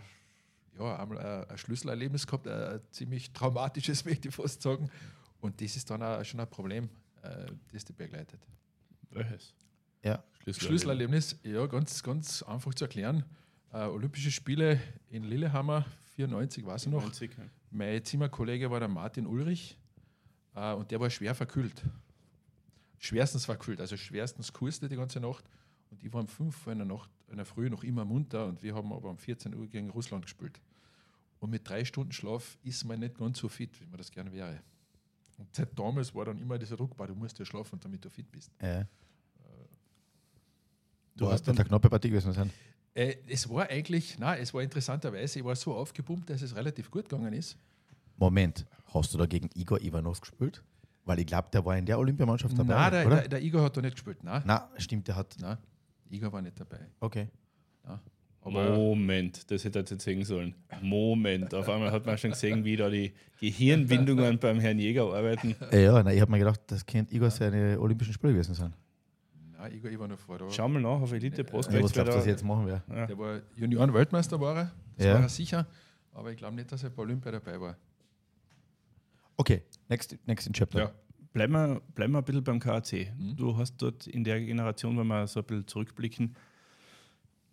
ja, 0.79 0.97
einmal 0.99 1.19
ein, 1.19 1.51
ein 1.51 1.59
Schlüsselerlebnis 1.59 2.27
gehabt, 2.27 2.49
ein, 2.49 2.81
ziemlich 2.91 3.33
traumatisches, 3.33 4.05
möchte 4.07 4.29
ich 4.29 4.35
fast 4.35 4.63
sagen. 4.63 4.91
Und 5.41 5.61
das 5.61 5.77
ist 5.77 5.91
dann 5.91 6.03
auch 6.03 6.25
schon 6.25 6.41
ein 6.41 6.49
Problem, 6.49 6.89
äh, 7.27 7.47
das 7.73 7.85
die 7.85 7.93
begleitet. 7.93 8.41
Welches? 9.11 9.55
Ja. 10.03 10.23
Schlüsselerlebnis, 10.47 11.37
ja, 11.43 11.67
ganz, 11.67 12.03
ganz 12.03 12.43
einfach 12.43 12.75
zu 12.75 12.85
erklären. 12.85 13.25
Äh, 13.73 13.87
Olympische 13.87 14.31
Spiele 14.31 14.81
in 15.11 15.25
Lillehammer, 15.25 15.85
94 16.15 16.65
war 16.65 16.77
ich 16.77 16.87
noch. 16.87 17.03
90, 17.03 17.37
ja. 17.37 17.45
Mein 17.71 18.05
Zimmerkollege 18.05 18.71
war 18.71 18.79
der 18.79 18.89
Martin 18.89 19.27
Ulrich 19.27 19.77
äh, 20.55 20.73
und 20.73 20.91
der 20.91 21.01
war 21.01 21.11
schwer 21.11 21.35
verkühlt. 21.35 21.83
Schwerstens 22.99 23.45
verkühlt, 23.45 23.81
also 23.81 23.97
schwerstens 23.97 24.53
kuste 24.53 24.89
die 24.89 24.97
ganze 24.97 25.21
Nacht. 25.21 25.45
Und 25.91 26.03
ich 26.03 26.13
war 26.13 26.21
um 26.21 26.29
5 26.29 26.67
Uhr 26.67 26.73
in 26.73 26.79
der, 26.79 26.87
Nacht, 26.87 27.11
in 27.29 27.37
der 27.37 27.47
Früh 27.47 27.69
noch 27.69 27.85
immer 27.85 28.05
munter 28.05 28.47
und 28.47 28.63
wir 28.63 28.75
haben 28.75 28.93
aber 28.93 29.11
um 29.11 29.19
14 29.19 29.55
Uhr 29.55 29.69
gegen 29.69 29.91
Russland 29.91 30.25
gespielt. 30.25 30.61
Und 31.39 31.51
mit 31.51 31.69
drei 31.69 31.85
Stunden 31.85 32.13
Schlaf 32.13 32.59
ist 32.63 32.85
man 32.85 33.01
nicht 33.01 33.19
ganz 33.19 33.39
so 33.39 33.49
fit, 33.49 33.79
wie 33.81 33.87
man 33.87 33.99
das 33.99 34.11
gerne 34.11 34.33
wäre. 34.33 34.63
Und 35.39 35.55
seit 35.55 35.79
damals 35.79 36.15
war 36.15 36.25
dann 36.25 36.39
immer 36.39 36.59
dieser 36.59 36.77
Druck, 36.77 36.97
du 36.97 37.15
musst 37.15 37.39
ja 37.39 37.45
schlafen, 37.45 37.79
damit 37.81 38.05
du 38.05 38.11
fit 38.11 38.31
bist. 38.31 38.51
Äh, 38.59 38.85
Du 41.15 41.25
du 41.25 41.33
hast 41.33 41.49
dann- 41.49 41.57
eine 41.57 41.65
knappe 41.65 41.89
Partie 41.89 42.11
gewesen 42.11 42.33
sein. 42.33 42.51
Äh, 42.95 43.17
es 43.27 43.49
war 43.49 43.69
eigentlich, 43.71 44.19
nein, 44.19 44.39
es 44.41 44.53
war 44.53 44.63
interessanterweise, 44.63 45.39
ich 45.39 45.45
war 45.45 45.57
so 45.57 45.75
aufgepumpt, 45.75 46.29
dass 46.29 46.43
es 46.43 46.55
relativ 46.55 46.91
gut 46.91 47.09
gegangen 47.09 47.33
ist. 47.33 47.57
Moment, 48.19 48.67
hast 48.93 49.13
du 49.15 49.19
da 49.19 49.25
gegen 49.27 49.49
Igor 49.55 49.81
Ivanovs 49.81 50.21
gespielt? 50.21 50.63
Weil 51.07 51.21
ich 51.21 51.27
glaube, 51.27 51.49
der 51.53 51.65
war 51.65 51.77
in 51.79 51.87
der 51.87 51.99
Olympiamannschaft 51.99 52.59
dabei, 52.59 52.75
Nein, 52.75 52.93
der, 52.93 53.07
oder? 53.07 53.17
der, 53.21 53.29
der 53.29 53.43
Igor 53.43 53.63
hat 53.63 53.77
da 53.77 53.81
nicht 53.81 53.95
gespielt. 53.95 54.23
Nein, 54.25 54.43
Na, 54.45 54.69
stimmt, 54.77 55.09
der 55.09 55.17
hat. 55.17 55.37
nein, 55.41 55.57
Igor 56.11 56.33
war 56.33 56.43
nicht 56.43 56.59
dabei. 56.61 56.81
Okay. 57.01 57.29
Aber 58.47 58.77
Moment, 58.77 59.51
das 59.51 59.65
hätte 59.65 59.81
er 59.81 59.85
jetzt 59.85 60.01
sehen 60.03 60.23
sollen. 60.25 60.55
Moment, 60.81 61.53
auf 61.53 61.69
einmal 61.69 61.91
hat 61.91 62.07
man 62.07 62.17
schon 62.17 62.31
gesehen, 62.31 62.65
wie 62.65 62.77
da 62.77 62.89
die 62.89 63.13
Gehirnbindungen 63.41 64.39
beim 64.39 64.61
Herrn 64.61 64.79
Jäger 64.79 65.03
arbeiten. 65.13 65.57
Äh, 65.73 65.85
ja, 65.85 66.01
na, 66.03 66.13
ich 66.13 66.21
habe 66.21 66.31
mir 66.31 66.39
gedacht, 66.39 66.61
das 66.69 66.87
könnte 66.87 67.13
Igor 67.15 67.31
seine 67.31 67.79
Olympischen 67.81 68.13
Spiele 68.15 68.33
gewesen 68.35 68.55
sein. 68.55 68.73
nein, 69.59 69.73
Igor 69.75 69.91
Ivanov 69.91 70.29
war 70.29 70.39
da. 70.39 70.51
Schau 70.51 70.69
mal 70.69 70.81
nach 70.81 71.01
auf 71.01 71.13
Elite 71.13 71.39
Ja, 71.39 71.43
Prospect. 71.43 71.83
was 71.83 71.93
glaubst 71.93 72.13
du, 72.13 72.19
was 72.19 72.27
jetzt 72.27 72.45
machen 72.45 72.67
werde? 72.69 72.83
Ja. 72.89 73.07
Der 73.07 73.19
war 73.19 73.41
Junioren-Weltmeister, 73.57 74.41
war 74.41 74.57
er. 74.57 74.73
Das 74.97 75.07
Ja. 75.07 75.15
war 75.15 75.23
er 75.23 75.29
sicher. 75.29 75.67
Aber 76.15 76.31
ich 76.31 76.37
glaube 76.37 76.55
nicht, 76.55 76.71
dass 76.71 76.83
er 76.85 76.91
bei 76.91 77.03
Olympia 77.03 77.33
dabei 77.33 77.61
war. 77.61 77.77
Okay, 79.37 79.63
next, 79.89 80.17
next 80.27 80.47
in 80.47 80.53
Chapter. 80.53 80.79
Ja. 80.79 80.93
Bleiben 81.33 81.53
wir, 81.53 81.81
bleiben 81.95 82.13
wir 82.15 82.19
ein 82.19 82.25
bisschen 82.25 82.45
beim 82.45 82.59
KAC. 82.61 83.13
Mhm. 83.19 83.37
Du 83.37 83.57
hast 83.57 83.77
dort 83.79 84.07
in 84.07 84.25
der 84.25 84.41
Generation, 84.41 84.97
wenn 84.97 85.07
wir 85.09 85.27
so 85.27 85.41
ein 85.41 85.47
bisschen 85.47 85.67
zurückblicken, 85.67 86.35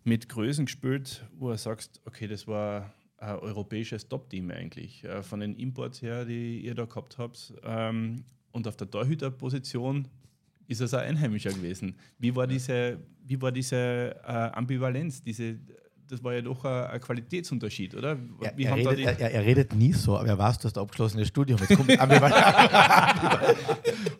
mit 0.04 0.28
Größen 0.28 0.66
gespielt, 0.66 1.26
wo 1.36 1.50
du 1.50 1.56
sagst, 1.56 2.00
okay, 2.04 2.28
das 2.28 2.46
war 2.46 2.94
ein 3.16 3.36
europäisches 3.36 4.08
Top-Team 4.08 4.50
eigentlich. 4.50 5.02
Äh, 5.04 5.22
von 5.22 5.40
den 5.40 5.56
Imports 5.56 6.02
her, 6.02 6.24
die 6.24 6.60
ihr 6.60 6.74
da 6.74 6.84
gehabt 6.84 7.18
habt. 7.18 7.54
Ähm, 7.62 8.24
und 8.52 8.68
auf 8.68 8.76
der 8.76 8.90
Torhüterposition 8.90 10.08
ist 10.68 10.80
es 10.80 10.94
ein 10.94 11.08
Einheimischer 11.08 11.50
gewesen. 11.50 11.96
Wie 12.18 12.34
war 12.36 12.46
diese, 12.46 12.98
wie 13.24 13.40
war 13.40 13.50
diese 13.50 13.76
äh, 14.24 14.26
Ambivalenz, 14.26 15.22
diese 15.22 15.58
das 16.08 16.22
war 16.22 16.34
ja 16.34 16.42
doch 16.42 16.64
ein, 16.64 16.84
ein 16.86 17.00
Qualitätsunterschied, 17.00 17.94
oder? 17.94 18.18
Er, 18.40 18.58
er, 18.58 18.76
redet, 18.76 19.20
er, 19.20 19.30
er, 19.30 19.44
redet, 19.44 19.74
nie 19.74 19.92
so, 19.92 20.16
aber 20.18 20.28
er 20.28 20.38
weiß, 20.38 20.58
du 20.58 20.64
hast 20.64 20.76
ein 20.76 20.82
abgeschlossenes 20.82 21.28
Studium. 21.28 21.58
Jetzt 21.58 21.76
kommt 21.76 21.88
nein, 21.88 21.98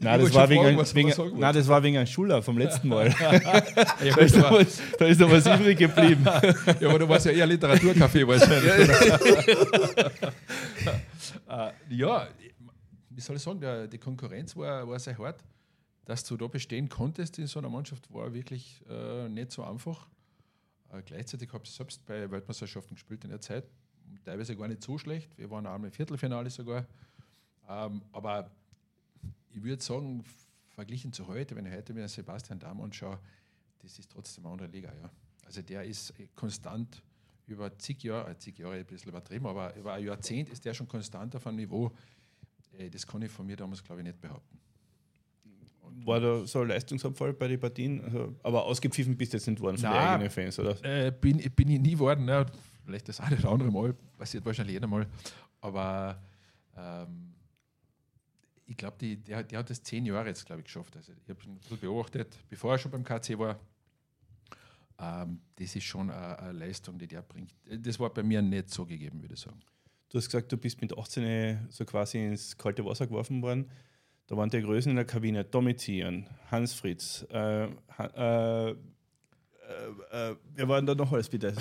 das 0.00 0.35
war 0.35 0.49
wegen, 0.49 0.62
fragen, 0.62 0.95
wegen, 0.95 1.38
nein, 1.38 1.55
das 1.55 1.69
war 1.69 1.83
wegen 1.83 1.97
einem 1.99 2.07
Schuller 2.07 2.43
vom 2.43 2.57
letzten 2.59 2.88
Mal. 2.88 3.09
ja, 3.21 3.38
da, 4.14 4.21
ist 4.21 4.37
noch 4.37 4.53
was, 4.53 4.81
da 4.99 5.07
ist 5.07 5.21
noch 5.21 5.31
was 5.31 5.47
übrig 5.47 5.79
geblieben. 5.79 6.25
ja, 6.81 6.88
aber 6.88 6.99
du 6.99 7.09
warst 7.09 7.26
ja 7.26 7.33
eher 7.33 7.47
Literaturcafé 7.47 8.26
wahrscheinlich. 8.26 8.88
uh, 11.49 11.71
ja, 11.91 12.29
wie 13.11 13.21
soll 13.21 13.37
ich 13.37 13.43
sagen, 13.43 13.61
der, 13.61 13.87
die 13.87 13.99
Konkurrenz 13.99 14.57
war, 14.57 14.88
war 14.88 14.99
sehr 14.99 15.19
hart. 15.19 15.45
Dass 16.07 16.23
du 16.23 16.37
da 16.37 16.47
bestehen 16.49 16.88
konntest 16.88 17.38
in 17.38 17.47
so 17.47 17.59
einer 17.59 17.71
Mannschaft, 17.71 18.12
war 18.12 18.35
wirklich 18.35 18.83
äh, 18.91 19.26
nicht 19.29 19.50
so 19.53 19.64
einfach. 19.64 20.07
Äh, 20.95 21.03
gleichzeitig 21.03 21.53
habe 21.53 21.65
ich 21.65 21.71
selbst 21.71 22.05
bei 22.07 22.31
Weltmeisterschaften 22.31 22.95
gespielt 22.95 23.25
in 23.25 23.31
der 23.31 23.41
Zeit. 23.41 23.65
Teilweise 24.25 24.57
gar 24.57 24.69
nicht 24.69 24.83
so 24.83 24.99
schlecht. 24.99 25.37
Wir 25.37 25.51
waren 25.51 25.67
einmal 25.67 25.89
im 25.89 25.93
Viertelfinale 25.93 26.51
sogar. 26.51 26.87
Ähm, 27.69 28.03
aber 28.13 28.51
ich 29.51 29.63
würde 29.63 29.83
sagen, 29.83 30.25
verglichen 30.71 31.13
zu 31.13 31.27
heute, 31.27 31.57
wenn 31.57 31.67
ich 31.67 31.73
heute 31.73 31.95
mir 31.95 32.07
Sebastian 32.09 32.59
Dahm 32.59 32.81
anschaue, 32.81 33.19
das 33.81 33.99
ist 33.99 34.11
trotzdem 34.11 34.45
eine 34.47 34.53
andere 34.53 34.69
Liga. 34.69 34.93
Ja. 35.01 35.11
Also 35.45 35.63
der 35.63 35.85
ist 35.85 36.13
konstant 36.35 37.03
über 37.47 37.77
zig 37.79 38.03
Jahre, 38.03 38.31
äh, 38.31 38.39
zig 38.39 38.59
Jahre 38.59 38.77
ein 38.77 38.87
bisschen 38.87 39.11
übertrieben, 39.11 39.47
aber 39.47 39.75
über 39.77 39.95
ein 39.95 40.05
Jahrzehnt 40.05 40.49
ist 40.49 40.65
der 40.65 40.75
schon 40.75 40.89
konstant 40.89 41.35
auf 41.37 41.47
einem 41.47 41.57
Niveau. 41.57 41.93
Äh, 42.79 42.91
das 42.91 43.07
kann 43.07 43.23
ich 43.23 43.31
von 43.31 43.47
mir 43.47 43.57
damals, 43.57 43.83
glaube 43.83 44.01
ich, 44.01 44.07
nicht 44.07 44.21
behaupten 44.21 44.63
war 46.05 46.21
da 46.21 46.47
so 46.47 46.61
ein 46.61 46.69
Leistungsabfall 46.69 47.33
bei 47.33 47.49
den 47.49 47.61
Partien? 47.61 48.05
Also, 48.05 48.35
aber 48.43 48.65
ausgepfiffen 48.65 49.17
bist 49.17 49.33
du 49.33 49.37
jetzt 49.37 49.47
nicht 49.47 49.61
worden 49.61 49.79
von 49.79 49.91
den 49.91 49.99
eigenen 49.99 50.31
Fans, 50.31 50.59
oder? 50.59 50.83
Äh, 50.85 51.13
bin, 51.13 51.39
bin 51.55 51.71
ich 51.71 51.81
nie 51.81 51.93
geworden. 51.93 52.29
Ja, 52.29 52.47
vielleicht 52.85 53.09
das 53.09 53.21
eine 53.21 53.37
oder 53.39 53.51
andere 53.51 53.71
Mal, 53.71 53.95
passiert 54.19 54.45
wahrscheinlich 54.45 54.75
jeder 54.75 54.87
Mal. 54.87 55.07
Aber 55.61 56.21
ähm, 56.77 57.35
ich 58.67 58.77
glaube, 58.77 58.97
der, 59.17 59.43
der 59.43 59.59
hat 59.59 59.71
das 59.71 59.83
zehn 59.83 60.07
Jahre 60.07 60.29
jetzt, 60.29 60.45
glaube 60.47 60.61
ich, 60.61 60.67
geschafft. 60.67 60.97
Also 60.97 61.13
ich 61.13 61.29
habe 61.29 61.41
schon 61.41 61.53
ein 61.53 61.59
bisschen 61.59 61.79
beobachtet, 61.79 62.37
bevor 62.49 62.73
er 62.73 62.79
schon 62.79 62.91
beim 62.91 63.05
KC 63.05 63.39
war. 63.39 63.59
Ähm, 64.99 65.41
das 65.57 65.75
ist 65.75 65.85
schon 65.85 66.11
eine, 66.11 66.39
eine, 66.39 66.53
Leistung, 66.53 66.99
die 66.99 67.07
der 67.07 67.23
bringt. 67.23 67.53
Das 67.65 67.99
war 67.99 68.11
bei 68.11 68.23
mir 68.23 68.41
nicht 68.43 68.71
so 68.71 68.87
gegeben, 68.87 69.21
würde 69.23 69.35
ich 69.35 69.41
sagen. 69.41 69.61
Du 70.09 70.19
hast 70.19 70.27
gesagt, 70.27 70.53
du 70.53 70.57
bist 70.57 70.81
mit 70.81 70.97
18 70.97 71.67
so 71.71 71.85
quasi 71.85 72.25
ins 72.25 72.57
kalte 72.57 72.85
Wasser 72.85 73.07
geworfen 73.07 73.43
worden. 73.43 73.69
Da 74.26 74.37
waren 74.37 74.49
die 74.49 74.62
Größen 74.62 74.90
in 74.90 74.97
der 74.97 75.04
Kabine 75.04 75.45
Domitian, 75.45 76.26
Hans 76.50 76.73
Fritz, 76.73 77.26
äh, 77.31 77.64
äh, 77.64 78.75
äh, 79.64 80.31
äh, 80.31 80.37
wer 80.54 80.69
war 80.69 80.76
denn 80.76 80.87
da 80.87 80.95
noch 80.95 81.11
alles 81.12 81.28
bitte? 81.28 81.54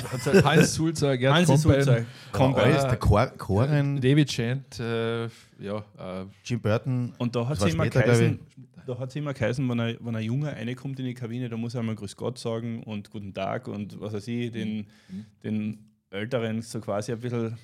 Hans 0.44 0.74
Sulzer, 0.76 1.18
Gerd 1.18 1.34
Hans 1.34 1.62
Sulzer, 1.62 2.06
Combein. 2.32 2.74
der 2.74 2.98
Choren. 2.98 4.02
David 4.02 4.30
Chant, 4.30 4.80
äh, 4.80 5.24
ja, 5.60 5.78
äh, 5.98 6.26
Jim 6.44 6.60
Burton. 6.60 7.14
Und 7.18 7.36
da 7.36 7.48
hat 7.48 7.62
es 7.62 7.74
immer 7.74 7.88
geheißen, 7.88 8.40
da 8.86 9.00
hat 9.00 9.16
immer 9.16 9.34
geheißen, 9.34 9.68
wenn 9.70 9.80
ein, 9.80 9.98
wenn 10.02 10.16
ein 10.16 10.24
Junge 10.24 10.52
reinkommt 10.52 11.00
in 11.00 11.06
die 11.06 11.14
Kabine, 11.14 11.50
da 11.50 11.58
muss 11.58 11.76
er 11.76 11.80
einmal 11.80 11.96
Grüß 11.96 12.16
Gott 12.16 12.38
sagen 12.38 12.84
und 12.84 13.10
Guten 13.10 13.34
Tag 13.34 13.68
und 13.68 14.00
was 14.00 14.14
weiß 14.14 14.28
ich, 14.28 14.52
den, 14.52 14.88
mhm. 15.08 15.26
den 15.44 15.80
Älteren 16.10 16.62
so 16.62 16.80
quasi 16.82 17.14
ein 17.14 17.20
bisschen 17.20 17.58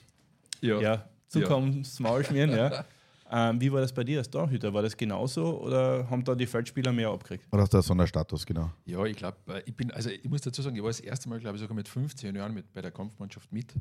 ja. 0.62 0.80
Ja, 0.82 1.10
zukommen, 1.28 1.84
ja. 1.84 1.90
Maul 2.00 2.24
schmieren, 2.24 2.52
ja. 2.52 2.86
Ähm, 3.32 3.62
wie 3.62 3.72
war 3.72 3.82
das 3.82 3.94
bei 3.94 4.04
dir 4.04 4.20
als 4.20 4.30
Torhüter? 4.30 4.74
War 4.74 4.82
das 4.82 4.98
genauso 4.98 5.62
oder 5.62 6.10
haben 6.10 6.24
da 6.24 6.34
die 6.34 6.48
Feldspieler 6.48 6.92
mehr 6.92 7.10
abgekriegt? 7.10 7.46
Oder 7.52 7.62
hast 7.62 7.74
du 7.74 7.82
so 7.82 7.94
einen 7.94 8.08
Status, 8.08 8.46
genau? 8.46 8.72
Ja, 8.86 9.06
ich 9.06 9.16
glaube, 9.16 9.38
äh, 9.48 9.62
ich 9.66 9.76
bin, 9.76 9.92
also 9.92 10.10
ich 10.10 10.28
muss 10.28 10.42
dazu 10.42 10.62
sagen, 10.62 10.76
ich 10.76 10.82
war 10.82 10.90
das 10.90 11.00
erste 11.00 11.30
Mal, 11.30 11.40
glaube 11.40 11.56
ich, 11.56 11.62
sogar 11.62 11.76
mit 11.76 11.88
15 11.88 12.36
Jahren 12.36 12.54
mit 12.54 12.74
bei 12.74 12.82
der 12.82 12.92
Kampfmannschaft 12.92 13.52
mit. 13.52 13.74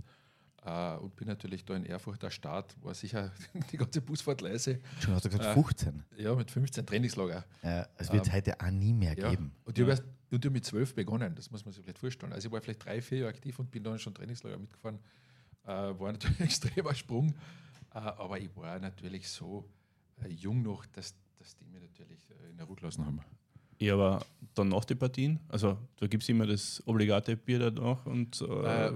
Uh, 0.67 0.99
und 1.05 1.17
bin 1.17 1.29
natürlich 1.29 1.65
da 1.65 1.77
in 1.77 1.87
Erfurt 1.87 2.21
der 2.23 2.31
Start, 2.31 2.75
war 2.83 2.93
sicher 2.93 3.31
die 3.73 3.77
ganze 3.77 4.03
Busfahrt 4.03 4.41
leise. 4.41 4.81
Schon 5.01 5.15
hast 5.15 5.25
du 5.25 5.31
gesagt, 5.31 5.55
15? 5.55 5.95
Uh, 5.95 6.21
ja, 6.21 6.35
mit 6.35 6.51
15 6.51 6.85
Trainingslager. 6.85 7.45
Ja, 7.63 7.87
es 7.97 8.13
wird 8.13 8.27
ähm, 8.27 8.33
heute 8.35 8.61
auch 8.61 8.71
nie 8.71 8.93
mehr 8.93 9.17
ja. 9.17 9.31
geben. 9.31 9.53
Und 9.65 9.79
ich 9.79 9.87
ja. 9.87 9.97
habe 9.97 10.51
mit 10.51 10.65
12 10.65 10.95
begonnen, 10.95 11.35
das 11.37 11.51
muss 11.51 11.65
man 11.65 11.73
sich 11.73 11.83
vielleicht 11.83 12.01
vorstellen. 12.01 12.33
Also 12.33 12.49
ich 12.49 12.53
war 12.53 12.61
vielleicht 12.61 12.85
drei, 12.85 13.01
vier 13.01 13.19
Jahre 13.19 13.31
aktiv 13.31 13.59
und 13.59 13.71
bin 13.71 13.85
dann 13.85 13.99
schon 13.99 14.13
Trainingslager 14.13 14.59
mitgefahren. 14.59 14.99
Uh, 15.65 15.99
war 16.01 16.13
natürlich 16.13 16.39
ein 16.41 16.47
extremer 16.47 16.95
Sprung, 16.95 17.35
aber 17.91 18.39
ich 18.39 18.55
war 18.57 18.79
natürlich 18.79 19.29
so 19.29 19.65
äh, 20.23 20.29
jung 20.29 20.63
noch, 20.63 20.87
dass, 20.87 21.15
dass 21.39 21.57
die 21.57 21.65
mir 21.67 21.81
natürlich 21.81 22.21
äh, 22.31 22.51
in 22.51 22.57
der 22.57 22.67
Ruhe 22.67 22.77
gelassen 22.77 23.05
haben. 23.05 23.21
Ja, 23.81 23.95
aber 23.95 24.25
dann 24.55 24.69
nach 24.69 24.85
den 24.85 24.99
Partien? 24.99 25.39
Also 25.49 25.79
da 25.97 26.07
gibt 26.07 26.23
es 26.23 26.29
immer 26.29 26.47
das 26.47 26.83
obligate 26.87 27.37
Bier 27.37 27.71
danach 27.71 28.05
und 28.07 28.41
äh, 28.41 28.89
äh, 28.89 28.93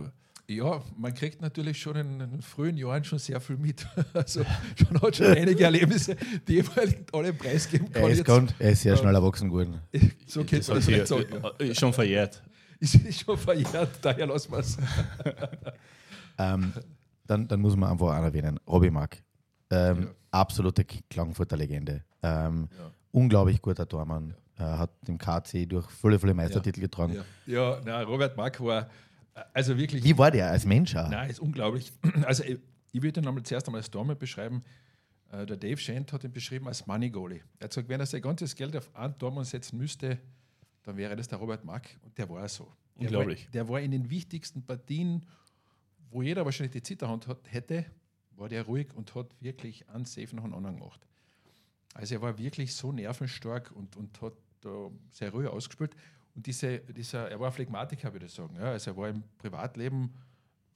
ja, 0.49 0.83
man 0.97 1.15
kriegt 1.15 1.41
natürlich 1.41 1.81
schon 1.81 1.97
in, 1.97 2.21
in, 2.21 2.43
frühen 2.43 2.77
Jahren 2.77 3.05
schon 3.05 3.19
sehr 3.19 3.41
viel 3.41 3.57
mit. 3.57 3.87
Also 4.13 4.45
schon 4.77 5.01
hat 5.01 5.17
schon 5.17 5.27
einige 5.27 5.65
Erlebnisse, 5.65 6.17
die 6.47 6.59
ich 6.59 6.67
alle 7.13 7.33
preisgeben 7.33 7.91
kann. 7.91 8.03
Er 8.03 8.09
ist, 8.11 8.25
kommt, 8.25 8.55
er 8.59 8.73
ist 8.73 8.83
sehr 8.83 8.97
schnell 8.97 9.15
erwachsen 9.15 9.49
geworden. 9.49 9.81
So 10.27 10.45
geht 10.45 10.69
das 10.69 10.87
nicht 10.87 11.07
sagen. 11.07 11.27
Ist 11.59 11.81
schon 11.81 11.93
verjährt. 11.93 12.43
Ist, 12.81 12.95
ist 13.07 13.21
schon 13.21 13.39
verjährt, 13.39 13.91
daher 14.03 14.27
lassen 14.27 14.51
wir 14.51 14.59
es. 14.59 14.77
ähm, 16.39 16.73
dann, 17.27 17.49
dann 17.49 17.61
muss 17.61 17.77
man 17.77 17.91
einfach 17.91 18.09
auch 18.09 18.23
erwähnen, 18.23 18.59
Robby 18.67 18.91
Mack. 18.91 19.23
Ähm, 19.71 20.03
ja. 20.03 20.09
Absolute 20.31 20.85
Klangfurter 20.85 21.57
Legende. 21.57 22.05
Ähm, 22.23 22.69
ja. 22.77 22.91
Unglaublich 23.13 23.61
guter 23.61 23.89
Tormann. 23.89 24.35
Ja. 24.59 24.75
Äh, 24.75 24.79
hat 24.79 24.91
im 25.07 25.19
KC 25.19 25.67
durch 25.67 25.91
viele, 25.91 26.19
viele 26.19 26.35
Meistertitel 26.35 26.81
getragen. 26.81 27.17
Ja, 27.47 27.81
na, 27.85 28.03
Robert 28.03 28.37
Mark 28.37 28.63
war 28.63 28.89
äh, 29.35 29.41
also 29.53 29.77
wirklich. 29.77 30.05
Wie 30.05 30.17
war 30.17 30.31
der 30.31 30.51
als 30.51 30.65
Mensch? 30.65 30.95
Auch? 30.95 31.09
Nein, 31.09 31.31
ist 31.31 31.41
unglaublich. 31.41 31.93
Also 32.25 32.45
ich, 32.45 32.59
ich 32.93 33.03
würde 33.03 33.21
ihn 33.21 33.29
einmal 33.29 33.43
zuerst 33.43 33.67
einmal 33.67 33.81
als 33.81 33.91
Tormann 33.91 34.19
beschreiben. 34.19 34.63
Äh, 35.31 35.47
der 35.47 35.57
Dave 35.57 35.79
Shant 35.79 36.13
hat 36.13 36.25
ihn 36.25 36.33
beschrieben 36.33 36.69
als 36.69 36.87
Money 36.87 37.11
Goalie. 37.11 37.43
Er 37.59 37.65
hat 37.65 37.71
gesagt, 37.71 37.89
wenn 37.89 38.01
er 38.01 38.07
sein 38.07 38.23
ganzes 38.23 38.55
Geld 38.55 38.77
auf 38.77 38.95
einen 38.95 39.19
Tormann 39.19 39.45
setzen 39.45 39.79
müsste, 39.79 40.19
dann 40.83 40.97
wäre 40.97 41.17
das 41.17 41.29
der 41.29 41.39
Robert 41.39 41.65
Mark. 41.65 41.89
Und 42.03 42.17
der 42.19 42.29
war 42.29 42.49
so. 42.49 42.71
Unglaublich. 42.95 43.49
Der 43.53 43.63
war, 43.63 43.67
der 43.67 43.73
war 43.75 43.81
in 43.81 43.91
den 43.91 44.11
wichtigsten 44.11 44.65
Partien, 44.65 45.25
wo 46.13 46.23
jeder 46.23 46.45
wahrscheinlich 46.45 46.73
die 46.73 46.83
Zitterhand 46.83 47.27
hat, 47.27 47.41
hätte, 47.51 47.87
war 48.37 48.49
der 48.49 48.65
ruhig 48.65 48.95
und 48.95 49.15
hat 49.15 49.35
wirklich 49.41 49.89
einen 49.89 50.05
Safe 50.05 50.35
nach 50.37 50.45
dem 50.45 50.55
anderen 50.55 50.77
gemacht. 50.77 51.07
Also 51.95 52.15
er 52.15 52.23
war 52.23 52.39
wirklich 52.39 52.75
so 52.75 52.93
nervenstark 52.93 53.71
und, 53.73 53.97
und 53.97 54.21
hat 54.21 54.35
da 54.61 54.91
sehr 55.11 55.31
ruhig 55.31 55.49
ausgespielt. 55.49 55.95
Und 56.35 56.47
diese, 56.47 56.79
dieser, 56.79 57.31
er 57.31 57.39
war 57.41 57.53
Phlegmatiker, 57.53 58.13
würde 58.13 58.27
ich 58.27 58.33
sagen. 58.33 58.57
Ja, 58.57 58.73
also 58.73 58.91
er 58.93 58.97
war 58.97 59.09
im 59.09 59.23
Privatleben, 59.39 60.15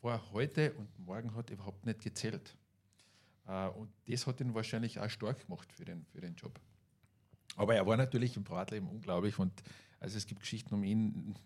war 0.02 0.20
heute 0.32 0.72
und 0.74 0.88
morgen 0.98 1.34
hat 1.34 1.50
überhaupt 1.50 1.86
nicht 1.86 2.00
gezählt. 2.00 2.56
Uh, 3.48 3.70
und 3.78 3.90
das 4.08 4.26
hat 4.26 4.40
ihn 4.40 4.54
wahrscheinlich 4.54 4.98
auch 4.98 5.08
stark 5.08 5.46
gemacht 5.46 5.72
für 5.72 5.84
den, 5.84 6.04
für 6.06 6.20
den 6.20 6.34
Job. 6.34 6.58
Aber 7.54 7.76
er 7.76 7.86
war 7.86 7.96
natürlich 7.96 8.36
im 8.36 8.42
Privatleben 8.42 8.88
unglaublich 8.88 9.38
und 9.38 9.62
also 10.00 10.18
es 10.18 10.26
gibt 10.26 10.40
Geschichten 10.40 10.74
um 10.74 10.82
ihn, 10.82 11.36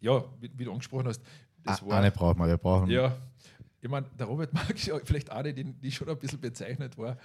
ja, 0.00 0.24
wie, 0.40 0.50
wie 0.56 0.64
du 0.64 0.72
angesprochen 0.72 1.06
hast. 1.06 1.22
Das 1.64 1.82
ah, 1.82 1.86
war, 1.86 1.98
eine 1.98 2.10
brauchen 2.10 2.38
wir, 2.38 2.48
wir 2.48 2.56
brauchen. 2.56 2.90
Ja, 2.90 3.16
ich 3.80 3.88
meine, 3.88 4.06
der 4.18 4.26
Robert 4.26 4.50
ja 4.76 4.98
vielleicht 5.02 5.30
eine, 5.30 5.54
die, 5.54 5.64
die 5.64 5.92
schon 5.92 6.08
ein 6.08 6.18
bisschen 6.18 6.40
bezeichnet 6.40 6.96
war. 6.98 7.16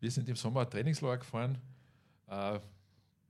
Wir 0.00 0.10
sind 0.10 0.28
im 0.28 0.36
Sommer 0.36 0.62
ein 0.62 0.70
Trainingslager 0.70 1.18
gefahren 1.18 1.58
äh, 2.26 2.58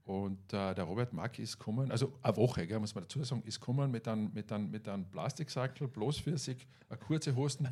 und 0.05 0.53
äh, 0.53 0.73
der 0.73 0.83
Robert 0.83 1.13
Mark 1.13 1.37
ist 1.39 1.57
gekommen, 1.57 1.91
also 1.91 2.13
eine 2.21 2.35
Woche, 2.37 2.65
gell, 2.65 2.79
muss 2.79 2.95
man 2.95 3.03
dazu 3.03 3.23
sagen, 3.23 3.43
ist 3.45 3.59
gekommen 3.59 3.91
mit 3.91 4.07
einem, 4.07 4.31
mit 4.33 4.51
einem, 4.51 4.71
mit 4.71 4.87
einem 4.87 5.05
Plastiksackel, 5.05 5.87
bloß 5.87 6.19
für 6.19 6.37
sich, 6.37 6.65
eine 6.89 6.97
kurze 6.97 7.35
Hosen 7.35 7.67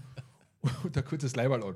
und 0.83 0.95
ein 0.95 1.05
kurzes 1.05 1.35
Leiberl 1.35 1.63
an. 1.63 1.75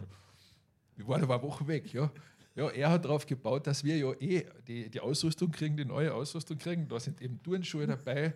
Wir 0.95 1.07
waren 1.07 1.23
aber 1.23 1.35
eine 1.35 1.43
Woche 1.43 1.67
weg, 1.67 1.91
ja. 1.93 2.11
Ja, 2.55 2.69
er 2.69 2.91
hat 2.91 3.05
darauf 3.05 3.25
gebaut, 3.25 3.65
dass 3.65 3.83
wir 3.83 3.97
ja 3.97 4.11
eh 4.19 4.45
die, 4.67 4.87
die 4.89 4.99
Ausrüstung 4.99 5.51
kriegen, 5.51 5.75
die 5.75 5.85
neue 5.85 6.13
Ausrüstung 6.13 6.57
kriegen. 6.59 6.87
Da 6.87 6.99
sind 6.99 7.19
eben 7.19 7.41
Turnschuhe 7.41 7.87
dabei, 7.87 8.35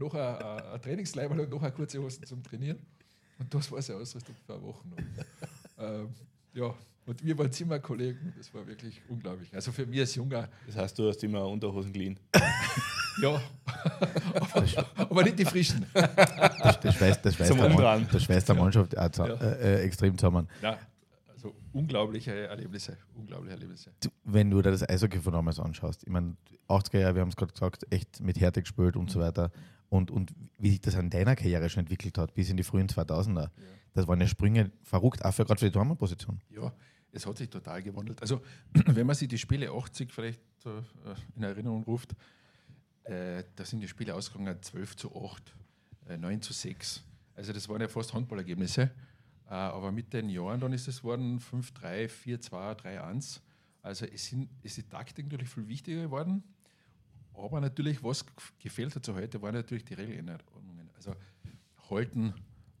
noch 0.00 0.14
ein, 0.14 0.42
ein 0.42 0.82
Trainingsleiberl 0.82 1.40
und 1.40 1.50
noch 1.50 1.62
eine 1.62 1.72
kurze 1.72 2.00
Hosen 2.00 2.24
zum 2.24 2.42
Trainieren. 2.42 2.78
Und 3.38 3.52
das 3.54 3.70
war 3.70 3.80
seine 3.80 4.00
Ausrüstung 4.00 4.34
für 4.46 4.54
eine 4.54 4.62
Woche. 4.62 4.84
ähm, 5.78 6.08
ja, 6.54 6.74
und 7.06 7.24
wir 7.24 7.38
waren 7.38 7.50
Zimmerkollegen, 7.50 8.34
das 8.36 8.52
war 8.52 8.66
wirklich 8.66 9.00
unglaublich. 9.08 9.48
Also 9.54 9.72
für 9.72 9.86
mich 9.86 10.00
als 10.00 10.14
Junger. 10.14 10.48
Das 10.66 10.76
heißt, 10.76 10.98
du 10.98 11.08
hast 11.08 11.24
immer 11.24 11.46
Unterhosen 11.46 11.90
geliehen? 11.90 12.18
ja, 13.22 13.40
aber, 14.34 14.66
aber, 14.96 15.22
nicht 15.22 15.38
die 15.38 15.44
frischen. 15.46 15.86
Das, 15.94 16.80
das 16.80 16.94
schweißt, 16.96 17.24
das 17.24 17.34
schweißt, 17.34 17.54
der, 17.54 18.00
das 18.12 18.22
schweißt 18.22 18.48
der 18.48 18.56
Mannschaft 18.56 18.92
ja. 18.92 19.06
äh, 19.06 19.80
äh, 19.80 19.82
extrem 19.84 20.18
zusammen. 20.18 20.48
Ja, 20.60 20.78
also 21.28 21.54
unglaubliche 21.72 22.46
Erlebnisse, 22.48 22.98
unglaubliche 23.14 23.54
Erlebnisse. 23.54 23.90
Wenn 24.24 24.50
du 24.50 24.60
dir 24.60 24.72
das 24.72 24.86
Eishockey 24.86 25.18
von 25.18 25.32
damals 25.32 25.58
anschaust, 25.58 26.02
ich 26.02 26.10
meine, 26.10 26.36
80er 26.68 26.98
Jahre, 26.98 27.14
wir 27.14 27.22
haben 27.22 27.30
es 27.30 27.36
gerade 27.36 27.52
gesagt, 27.52 27.86
echt 27.90 28.20
mit 28.20 28.38
Härte 28.38 28.60
gespielt 28.60 28.96
und 28.96 29.04
mhm. 29.04 29.08
so 29.08 29.20
weiter 29.20 29.50
und, 29.88 30.10
und 30.10 30.32
wie 30.58 30.70
sich 30.70 30.80
das 30.80 30.96
an 30.96 31.10
deiner 31.10 31.36
Karriere 31.36 31.68
schon 31.68 31.80
entwickelt 31.80 32.18
hat, 32.18 32.34
bis 32.34 32.50
in 32.50 32.56
die 32.56 32.62
frühen 32.62 32.88
2000er. 32.88 33.40
Ja. 33.40 33.50
das 33.94 34.06
waren 34.06 34.20
ja 34.20 34.26
Sprünge 34.26 34.70
verrückt, 34.82 35.24
auch 35.24 35.34
gerade 35.34 35.58
für 35.58 35.66
die 35.66 35.72
Tormann-Position. 35.72 36.40
Ja, 36.50 36.72
es 37.12 37.26
hat 37.26 37.38
sich 37.38 37.48
total 37.48 37.82
gewandelt. 37.82 38.20
Also, 38.20 38.42
wenn 38.72 39.06
man 39.06 39.16
sich 39.16 39.28
die 39.28 39.38
Spiele 39.38 39.70
80 39.70 40.12
vielleicht 40.12 40.40
äh, 40.66 40.82
in 41.36 41.42
Erinnerung 41.42 41.82
ruft, 41.84 42.14
äh, 43.04 43.44
da 43.56 43.64
sind 43.64 43.80
die 43.80 43.88
Spiele 43.88 44.14
ausgegangen 44.14 44.60
12 44.60 44.96
zu 44.96 45.24
8, 45.24 45.54
äh, 46.08 46.18
9 46.18 46.42
zu 46.42 46.52
6. 46.52 47.02
Also, 47.34 47.52
das 47.52 47.68
waren 47.68 47.80
ja 47.80 47.88
fast 47.88 48.12
Handballergebnisse. 48.12 48.90
Äh, 49.48 49.54
aber 49.54 49.90
mit 49.90 50.12
den 50.12 50.28
Jahren 50.28 50.60
dann 50.60 50.72
ist 50.74 50.88
es 50.88 51.02
worden 51.02 51.40
5-3, 51.40 52.08
4-2, 52.08 52.82
3-1. 52.82 53.40
Also, 53.80 54.04
es 54.04 54.26
sind, 54.26 54.50
ist 54.62 54.76
die 54.76 54.82
Taktik 54.82 55.30
natürlich 55.30 55.48
viel 55.48 55.66
wichtiger 55.66 56.02
geworden. 56.02 56.42
Aber 57.42 57.60
natürlich, 57.60 58.02
was 58.02 58.24
gefehlt 58.62 58.94
hat 58.94 59.04
zu 59.04 59.14
heute, 59.14 59.40
waren 59.40 59.54
natürlich 59.54 59.84
die 59.84 59.94
Regeländerungen. 59.94 60.90
Also, 60.96 61.14
halten, 61.90 62.34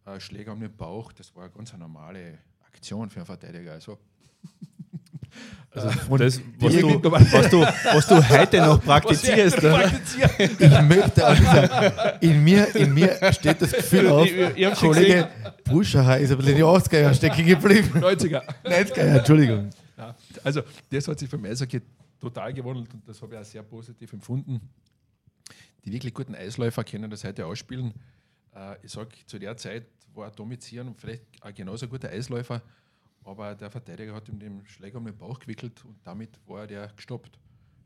äh, 0.04 0.20
Schläger 0.20 0.52
um 0.52 0.60
den 0.60 0.74
Bauch, 0.74 1.12
das 1.12 1.34
war 1.34 1.44
eine 1.44 1.52
ganz 1.52 1.76
normale 1.76 2.38
Aktion 2.66 3.08
für 3.08 3.20
einen 3.20 3.26
Verteidiger. 3.26 3.72
Also, 3.72 3.98
also 5.70 5.88
das, 6.16 6.40
was, 6.58 6.76
du, 6.76 7.12
was, 7.12 7.50
du, 7.50 7.60
was 7.60 8.06
du 8.06 8.28
heute 8.28 8.58
noch 8.58 8.82
praktizierst. 8.84 9.58
ich 9.58 10.82
möchte 10.82 11.28
auch 11.28 11.36
sagen, 11.36 12.18
in 12.20 12.42
mir, 12.42 12.74
in 12.74 12.94
mir 12.94 13.32
steht 13.32 13.62
das 13.62 13.72
Gefühl 13.72 14.08
auf, 14.08 14.26
ich, 14.26 14.74
Kollege 14.74 15.28
Buscher 15.64 16.18
ist 16.18 16.30
ein 16.30 16.38
bisschen 16.38 16.52
in 16.52 16.58
die 16.58 16.64
80er 16.64 17.14
stecken 17.14 17.46
geblieben. 17.46 17.90
90er. 18.00 18.42
90er, 18.64 18.96
Entschuldigung. 18.96 19.70
Also 20.44 20.62
das 20.90 21.08
hat 21.08 21.18
sich 21.18 21.28
für 21.28 21.38
mich 21.38 21.50
Eishockey 21.50 21.80
total 22.18 22.52
gewandelt 22.52 22.92
und 22.94 23.08
das 23.08 23.20
habe 23.22 23.34
ich 23.34 23.40
auch 23.40 23.44
sehr 23.44 23.62
positiv 23.62 24.12
empfunden. 24.12 24.60
Die 25.84 25.92
wirklich 25.92 26.12
guten 26.12 26.34
Eisläufer 26.34 26.84
können 26.84 27.10
das 27.10 27.24
heute 27.24 27.46
ausspielen. 27.46 27.94
Äh, 28.54 28.76
ich 28.82 28.92
sage, 28.92 29.10
zu 29.26 29.38
der 29.38 29.56
Zeit 29.56 29.86
war 30.14 30.30
Domizieren 30.30 30.94
vielleicht 30.96 31.22
ein 31.40 31.54
genauso 31.54 31.86
guter 31.88 32.10
Eisläufer, 32.10 32.62
aber 33.24 33.54
der 33.54 33.70
Verteidiger 33.70 34.14
hat 34.14 34.28
ihm 34.28 34.38
den 34.38 34.66
Schläger 34.66 34.98
um 34.98 35.04
den 35.04 35.16
Bauch 35.16 35.38
gewickelt 35.38 35.84
und 35.84 35.96
damit 36.04 36.38
war 36.46 36.66
der 36.66 36.88
gestoppt. 36.88 37.38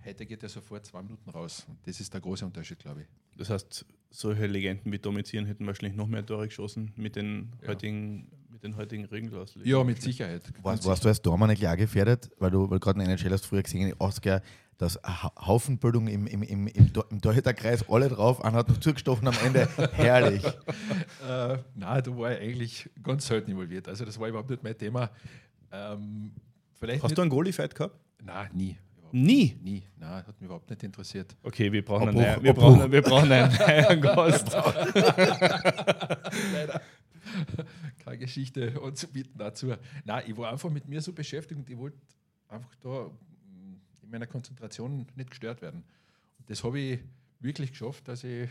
Heute 0.05 0.27
geht 0.27 0.43
er 0.43 0.49
sofort 0.49 0.85
zwei 0.85 1.03
Minuten 1.03 1.31
raus. 1.31 1.65
Und 1.69 1.79
das 1.87 2.01
ist 2.01 2.13
der 2.13 2.21
große 2.21 2.45
Unterschied, 2.45 2.79
glaube 2.81 3.03
ich. 3.03 3.07
Das 3.37 3.51
heißt, 3.51 3.87
solche 4.11 4.47
Legenden 4.47 4.93
wie 4.93 4.99
Domizieren 4.99 5.47
hätten 5.47 5.67
wahrscheinlich 5.67 5.97
noch 5.97 6.07
mehr 6.07 6.27
Tore 6.27 6.49
geschossen 6.49 6.93
mit 6.97 7.17
den 7.17 7.53
ja. 7.63 7.69
heutigen, 7.69 8.29
mit 8.63 8.73
den 8.73 8.77
heutigen 8.77 9.05
Regenauslegungen. 9.05 9.71
Ja, 9.71 9.85
mit 9.85 10.01
Sicherheit. 10.01 10.43
Warst, 10.63 10.85
warst 10.87 11.05
du 11.05 11.09
als 11.09 11.21
Dormann 11.21 11.51
eigentlich 11.51 11.69
auch 11.69 11.77
gefährdet? 11.77 12.31
Weil 12.39 12.51
du 12.51 12.71
weil 12.71 12.79
gerade 12.79 13.03
in 13.03 13.09
NHL 13.09 13.33
hast 13.33 13.47
früher 13.47 13.63
gesehen, 13.63 13.93
Oscar, 13.99 14.41
dass 14.79 14.99
Haufenbildung 15.05 16.07
im, 16.09 16.27
im, 16.27 16.43
im, 16.43 16.67
im, 16.67 16.91
im 17.11 17.21
Torhüterkreis 17.21 17.89
alle 17.89 18.09
drauf, 18.09 18.45
einer 18.45 18.59
hat 18.59 18.69
noch 18.69 18.79
zugestochen 18.79 19.29
am 19.29 19.35
Ende. 19.45 19.69
Herrlich. 19.93 20.45
äh, 20.45 21.59
nein, 21.75 22.03
da 22.03 22.17
war 22.17 22.33
ich 22.33 22.41
eigentlich 22.41 22.91
ganz 23.03 23.27
selten 23.27 23.51
involviert. 23.51 23.89
Also 23.89 24.05
das 24.05 24.19
war 24.19 24.29
überhaupt 24.29 24.51
nicht 24.51 24.63
mein 24.63 24.77
Thema. 24.77 25.11
Ähm, 25.71 26.33
vielleicht 26.79 27.03
Hast 27.03 27.17
du 27.17 27.23
einen 27.23 27.31
Goalie-Fight 27.31 27.75
gehabt? 27.75 27.99
Nein, 28.23 28.51
nie. 28.55 28.77
Nie? 29.15 29.59
Nie. 29.63 29.83
Nein, 29.99 30.27
hat 30.27 30.41
mich 30.41 30.47
überhaupt 30.47 30.71
nicht 30.71 30.83
interessiert. 30.83 31.37
Okay, 31.43 31.71
wir 31.71 31.85
brauchen, 31.85 32.09
einen, 32.09 32.43
wir 32.43 32.55
brauchen, 32.55 32.91
wir 32.91 33.03
brauchen 33.03 33.31
einen 33.31 33.55
neuen 33.55 34.01
Gast. 34.01 34.55
Leider. 36.53 36.81
Keine 38.05 38.19
Geschichte 38.19 38.81
anzubieten 38.83 39.39
dazu. 39.39 39.75
Nein, 40.05 40.25
ich 40.27 40.37
war 40.37 40.51
einfach 40.51 40.71
mit 40.71 40.89
mir 40.89 41.01
so 41.01 41.13
beschäftigt 41.13 41.59
und 41.59 41.69
ich 41.69 41.77
wollte 41.77 41.99
einfach 42.49 42.75
da 42.77 43.11
meiner 44.13 44.27
Konzentration 44.27 45.07
nicht 45.17 45.31
gestört 45.31 45.63
werden. 45.63 45.83
Und 46.39 46.51
das 46.51 46.63
habe 46.63 46.79
ich 46.79 47.01
wirklich 47.41 47.71
geschafft, 47.71 48.07
dass 48.07 48.23
ich, 48.23 48.49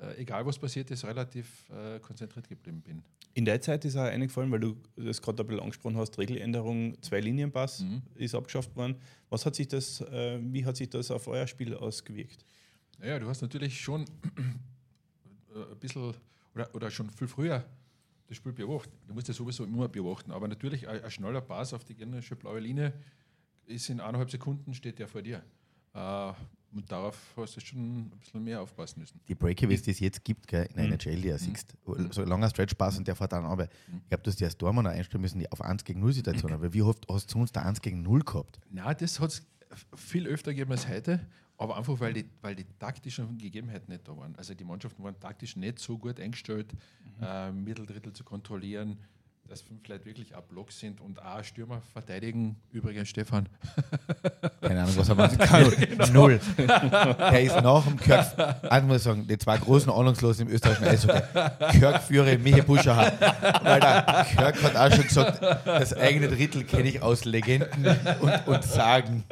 äh, 0.00 0.16
egal 0.18 0.44
was 0.44 0.58
passiert 0.58 0.90
ist, 0.90 1.04
relativ 1.04 1.70
äh, 1.70 1.98
konzentriert 2.00 2.48
geblieben 2.48 2.82
bin. 2.82 3.02
In 3.32 3.44
der 3.44 3.60
Zeit 3.60 3.84
ist 3.84 3.96
auch 3.96 4.02
eingefallen, 4.02 4.50
weil 4.50 4.60
du 4.60 4.76
das 4.96 5.22
gerade 5.22 5.42
ein 5.42 5.46
bisschen 5.46 5.62
angesprochen 5.62 5.96
hast, 5.96 6.18
Regeländerung, 6.18 7.00
zwei 7.00 7.20
Linienpass 7.20 7.80
mhm. 7.80 8.02
ist 8.16 8.34
abgeschafft 8.34 8.74
worden. 8.76 8.96
Was 9.28 9.46
hat 9.46 9.54
sich 9.54 9.68
das, 9.68 10.00
äh, 10.00 10.40
wie 10.42 10.64
hat 10.64 10.76
sich 10.76 10.90
das 10.90 11.10
auf 11.10 11.28
euer 11.28 11.46
Spiel 11.46 11.74
ausgewirkt? 11.74 12.44
Naja, 12.98 13.18
du 13.18 13.28
hast 13.28 13.40
natürlich 13.40 13.80
schon 13.80 14.02
äh, 14.02 15.72
ein 15.72 15.78
bisschen 15.78 16.14
oder, 16.54 16.74
oder 16.74 16.90
schon 16.90 17.08
viel 17.10 17.28
früher 17.28 17.64
das 18.30 18.36
Spiel 18.36 18.52
beobachtet. 18.52 18.94
Du 19.08 19.12
musst 19.12 19.28
ja 19.28 19.34
sowieso 19.34 19.64
immer 19.64 19.88
beobachten, 19.88 20.30
aber 20.30 20.46
natürlich 20.46 20.88
ein, 20.88 21.02
ein 21.02 21.10
schneller 21.10 21.40
Pass 21.40 21.74
auf 21.74 21.84
die 21.84 21.94
gegnerische 21.94 22.36
blaue 22.36 22.60
Linie 22.60 22.92
ist 23.66 23.88
in 23.90 24.00
eineinhalb 24.00 24.30
Sekunden 24.30 24.74
steht 24.74 24.98
der 24.98 25.08
vor 25.08 25.22
dir. 25.22 25.42
Uh, 25.94 26.32
und 26.72 26.90
darauf 26.90 27.16
hast 27.36 27.56
du 27.56 27.60
schon 27.60 28.02
ein 28.02 28.10
bisschen 28.10 28.44
mehr 28.44 28.62
aufpassen 28.62 29.00
müssen. 29.00 29.20
Die 29.26 29.34
Breakaways, 29.34 29.82
die 29.82 29.90
es 29.90 29.98
jetzt 29.98 30.24
gibt, 30.24 30.46
gell, 30.46 30.68
in 30.72 30.78
einer 30.78 30.86
mhm. 30.86 30.92
NHL, 30.94 31.20
die 31.20 31.28
er 31.28 31.38
siehst, 31.38 31.74
mhm. 31.84 32.12
so 32.12 32.22
ein 32.22 32.28
langer 32.28 32.48
Stretch-Pass 32.48 32.98
und 32.98 33.08
der 33.08 33.16
fährt 33.16 33.32
dann 33.32 33.44
runter. 33.44 33.68
Mhm. 33.88 34.00
Ich 34.02 34.08
glaube, 34.08 34.22
du 34.22 34.30
hast 34.30 34.38
die 34.38 34.44
als 34.44 34.56
Dormann 34.56 34.86
einstellen 34.86 35.20
müssen, 35.20 35.40
die 35.40 35.50
auf 35.50 35.60
1 35.60 35.84
gegen 35.84 35.98
0 35.98 36.12
Situation. 36.12 36.52
Aber 36.54 36.72
wie 36.72 36.82
oft 36.82 37.04
hast 37.10 37.34
du 37.34 37.40
uns 37.40 37.50
da 37.50 37.62
1 37.62 37.80
gegen 37.80 38.02
0 38.02 38.20
gehabt? 38.20 38.60
Nein, 38.70 38.96
das 39.00 39.18
hat 39.18 39.30
es 39.30 39.46
viel 39.96 40.28
öfter 40.28 40.52
gegeben 40.52 40.70
als 40.70 40.86
heute, 40.86 41.26
aber 41.60 41.76
einfach, 41.76 42.00
weil 42.00 42.14
die, 42.14 42.24
weil 42.40 42.56
die 42.56 42.64
taktischen 42.78 43.36
Gegebenheiten 43.36 43.92
nicht 43.92 44.08
da 44.08 44.16
waren. 44.16 44.34
Also 44.36 44.54
die 44.54 44.64
Mannschaften 44.64 45.04
waren 45.04 45.20
taktisch 45.20 45.56
nicht 45.56 45.78
so 45.78 45.98
gut 45.98 46.18
eingestellt, 46.18 46.72
mhm. 47.18 47.22
äh, 47.22 47.52
Mitteldrittel 47.52 48.14
zu 48.14 48.24
kontrollieren, 48.24 48.96
dass 49.46 49.60
fünf 49.60 49.86
Leute 49.86 50.06
wirklich 50.06 50.34
ab 50.34 50.48
Block 50.48 50.72
sind 50.72 51.02
und 51.02 51.20
auch 51.22 51.44
Stürmer 51.44 51.82
verteidigen. 51.92 52.56
Übrigens, 52.72 53.10
Stefan. 53.10 53.46
Keine 54.62 54.84
Ahnung, 54.84 54.96
was 54.96 55.08
er 55.10 55.14
machen 55.16 55.36
kann. 55.36 55.70
Null. 56.14 56.40
Er 56.56 57.42
ist 57.42 57.60
nach 57.60 57.84
dem 57.84 57.98
Kirk, 57.98 58.26
ich 58.62 58.82
muss 58.84 59.02
sagen, 59.02 59.26
die 59.26 59.36
zwei 59.36 59.58
großen 59.58 59.92
Ahnungslosen 59.92 60.46
im 60.46 60.54
österreichischen 60.54 60.86
Eishockey. 60.86 61.78
Kirk 61.78 62.02
führe 62.02 62.38
Michi 62.38 62.62
Buscher 62.62 62.96
Weil 62.96 63.80
der 63.80 64.26
Kirk 64.34 64.62
hat 64.62 64.76
auch 64.76 64.96
schon 64.96 65.04
gesagt, 65.04 65.42
das 65.42 65.92
eigene 65.92 66.28
Drittel 66.28 66.64
kenne 66.64 66.88
ich 66.88 67.02
aus 67.02 67.26
Legenden 67.26 67.84
und, 68.22 68.46
und 68.46 68.64
Sagen. 68.64 69.24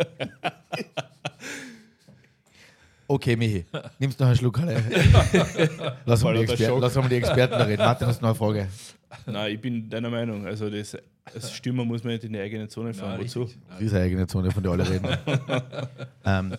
Okay, 3.11 3.37
Michi, 3.37 3.65
nimmst 3.99 4.21
du 4.21 4.25
noch 4.25 4.29
einen 4.29 4.39
Schluck? 4.39 4.61
Lass 6.05 6.23
mal, 6.23 6.35
die, 6.45 6.65
Lass 6.65 6.95
mal 6.95 7.09
die 7.09 7.17
Experten 7.17 7.55
reden. 7.55 7.83
Martin, 7.83 8.07
hast 8.07 8.21
du 8.21 8.27
noch 8.27 8.31
eine 8.31 8.35
Frage? 8.39 8.69
Nein, 9.25 9.55
ich 9.55 9.61
bin 9.63 9.89
deiner 9.89 10.11
Meinung. 10.11 10.47
Also 10.47 10.69
das, 10.69 10.95
als 11.25 11.53
Stürmer 11.53 11.87
muss 11.87 12.05
man 12.05 12.13
nicht 12.13 12.25
in 12.25 12.35
die 12.35 12.39
eigene 12.39 12.69
Zone 12.69 12.93
fahren. 12.93 13.19
Wozu? 13.19 13.49
Diese 13.81 13.99
eigene 13.99 14.27
Zone, 14.27 14.51
von 14.51 14.63
der 14.63 14.73
alle 14.73 14.91
reden. 14.91 15.09
ähm, 16.27 16.55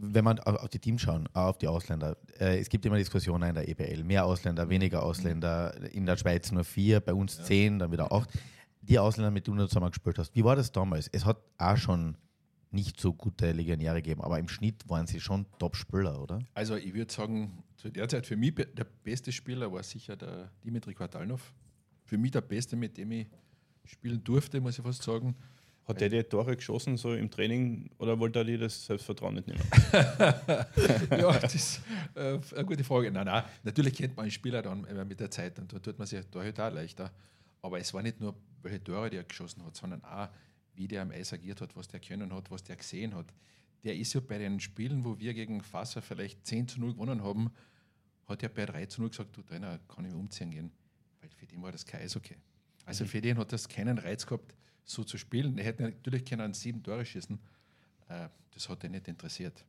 wenn 0.00 0.24
man 0.24 0.40
auf 0.40 0.68
die 0.68 0.80
Teams 0.80 1.02
schauen, 1.02 1.28
auf 1.32 1.58
die 1.58 1.68
Ausländer, 1.68 2.16
äh, 2.40 2.58
es 2.58 2.68
gibt 2.68 2.84
immer 2.84 2.96
Diskussionen 2.96 3.50
in 3.50 3.54
der 3.54 3.68
EBL. 3.68 4.02
Mehr 4.02 4.24
Ausländer, 4.24 4.68
weniger 4.68 5.04
Ausländer. 5.04 5.72
In 5.92 6.06
der 6.06 6.16
Schweiz 6.16 6.50
nur 6.50 6.64
vier, 6.64 6.98
bei 6.98 7.14
uns 7.14 7.38
ja. 7.38 7.44
zehn, 7.44 7.78
dann 7.78 7.92
wieder 7.92 8.10
acht. 8.10 8.30
Die 8.80 8.98
Ausländer, 8.98 9.30
mit 9.30 9.46
denen 9.46 9.58
du 9.58 9.66
zusammen 9.68 9.90
gespielt 9.90 10.18
hast, 10.18 10.34
wie 10.34 10.42
war 10.42 10.56
das 10.56 10.72
damals? 10.72 11.06
Es 11.12 11.24
hat 11.24 11.36
auch 11.56 11.76
schon 11.76 12.16
nicht 12.72 13.00
so 13.00 13.12
gute 13.12 13.52
Legionäre 13.52 13.96
gegeben, 13.96 14.22
aber 14.22 14.38
im 14.38 14.48
Schnitt 14.48 14.88
waren 14.88 15.06
sie 15.06 15.20
schon 15.20 15.46
Top-Spieler, 15.58 16.20
oder? 16.20 16.40
Also 16.54 16.76
ich 16.76 16.94
würde 16.94 17.12
sagen, 17.12 17.62
zu 17.76 17.90
der 17.90 18.08
Zeit 18.08 18.26
für 18.26 18.36
mich 18.36 18.54
der 18.54 18.86
beste 19.02 19.32
Spieler 19.32 19.70
war 19.72 19.82
sicher 19.82 20.16
der 20.16 20.50
Dimitri 20.64 20.94
Quartalnov. 20.94 21.52
Für 22.04 22.18
mich 22.18 22.30
der 22.30 22.40
beste, 22.40 22.76
mit 22.76 22.96
dem 22.96 23.12
ich 23.12 23.26
spielen 23.84 24.22
durfte, 24.22 24.60
muss 24.60 24.78
ich 24.78 24.84
fast 24.84 25.02
sagen. 25.02 25.36
Hat 25.84 26.00
der 26.00 26.08
die 26.08 26.22
Tore 26.22 26.56
geschossen 26.56 26.96
so 26.96 27.12
im 27.12 27.28
Training 27.28 27.90
oder 27.98 28.16
wollte 28.18 28.38
er 28.38 28.44
dir 28.44 28.58
das 28.58 28.86
Selbstvertrauen 28.86 29.34
nicht 29.34 29.48
nehmen? 29.48 29.62
ja, 31.10 31.38
das 31.38 31.54
ist 31.56 31.80
äh, 32.14 32.38
eine 32.54 32.64
gute 32.64 32.84
Frage. 32.84 33.10
Nein, 33.10 33.26
nein, 33.26 33.42
natürlich 33.64 33.94
kennt 33.94 34.16
man 34.16 34.22
einen 34.22 34.30
Spieler 34.30 34.62
dann 34.62 34.86
mit 35.08 35.18
der 35.18 35.30
Zeit 35.30 35.58
und 35.58 35.72
da 35.72 35.80
tut 35.80 35.98
man 35.98 36.06
sich 36.06 36.20
da 36.30 36.40
halt 36.40 36.60
auch 36.60 36.72
leichter. 36.72 37.10
Aber 37.62 37.80
es 37.80 37.92
war 37.92 38.02
nicht 38.02 38.20
nur, 38.20 38.34
welche 38.62 38.82
Tore 38.82 39.10
der 39.10 39.24
geschossen 39.24 39.64
hat, 39.64 39.76
sondern 39.76 40.04
auch, 40.04 40.28
wie 40.74 40.88
der 40.88 41.02
am 41.02 41.10
Eis 41.10 41.32
agiert 41.32 41.60
hat, 41.60 41.76
was 41.76 41.88
der 41.88 42.00
können 42.00 42.32
hat, 42.32 42.50
was 42.50 42.62
der 42.62 42.76
gesehen 42.76 43.14
hat. 43.14 43.32
Der 43.84 43.96
ist 43.96 44.12
ja 44.12 44.20
bei 44.20 44.38
den 44.38 44.60
Spielen, 44.60 45.04
wo 45.04 45.18
wir 45.18 45.34
gegen 45.34 45.62
Fasser 45.62 46.02
vielleicht 46.02 46.46
10 46.46 46.68
zu 46.68 46.80
0 46.80 46.94
gewonnen 46.94 47.22
haben, 47.22 47.50
hat 48.26 48.42
er 48.42 48.48
bei 48.48 48.66
3 48.66 48.86
zu 48.86 49.00
0 49.00 49.10
gesagt, 49.10 49.36
du 49.36 49.42
Trainer, 49.42 49.78
kann 49.88 50.04
ich 50.04 50.14
umziehen 50.14 50.50
gehen. 50.50 50.70
Weil 51.20 51.30
für 51.30 51.46
den 51.46 51.62
war 51.62 51.72
das 51.72 51.84
kein 51.84 52.08
okay. 52.16 52.36
Also 52.84 53.04
mhm. 53.04 53.08
für 53.08 53.20
den 53.20 53.38
hat 53.38 53.52
das 53.52 53.68
keinen 53.68 53.98
Reiz 53.98 54.26
gehabt, 54.26 54.54
so 54.84 55.04
zu 55.04 55.18
spielen. 55.18 55.58
Er 55.58 55.64
hätte 55.64 55.82
natürlich 55.82 56.24
können 56.24 56.54
sieben 56.54 56.82
Tore 56.82 57.04
schießen. 57.04 57.38
Äh, 58.08 58.28
das 58.52 58.68
hat 58.68 58.84
ihn 58.84 58.92
nicht 58.92 59.08
interessiert. 59.08 59.64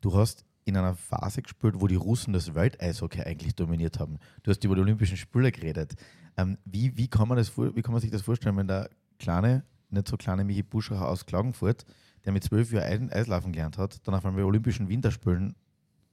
Du 0.00 0.14
hast 0.14 0.44
in 0.64 0.76
einer 0.76 0.94
Phase 0.94 1.42
gespielt, 1.42 1.74
wo 1.78 1.86
die 1.86 1.96
Russen 1.96 2.32
das 2.32 2.54
Welteishockey 2.54 3.22
eigentlich 3.22 3.54
dominiert 3.54 3.98
haben. 3.98 4.18
Du 4.42 4.50
hast 4.50 4.62
über 4.64 4.74
die 4.74 4.80
Olympischen 4.80 5.16
Spiele 5.16 5.50
geredet. 5.50 5.94
Ähm, 6.36 6.58
wie, 6.64 6.96
wie, 6.96 7.08
kann 7.08 7.28
man 7.28 7.38
das, 7.38 7.56
wie 7.56 7.82
kann 7.82 7.92
man 7.92 8.00
sich 8.00 8.10
das 8.10 8.22
vorstellen, 8.22 8.56
wenn 8.56 8.68
der 8.68 8.90
kleine 9.18 9.64
nicht 9.92 10.08
so 10.08 10.16
kleine 10.16 10.44
Michi 10.44 10.62
Buscher 10.62 11.08
aus 11.08 11.26
Klagenfurt, 11.26 11.84
der 12.24 12.32
mit 12.32 12.44
zwölf 12.44 12.72
Jahren 12.72 13.10
Eislaufen 13.10 13.52
gelernt 13.52 13.78
hat, 13.78 14.06
dann 14.06 14.14
auf 14.14 14.24
einmal 14.24 14.44
Olympischen 14.44 14.88
Winterspielen 14.88 15.54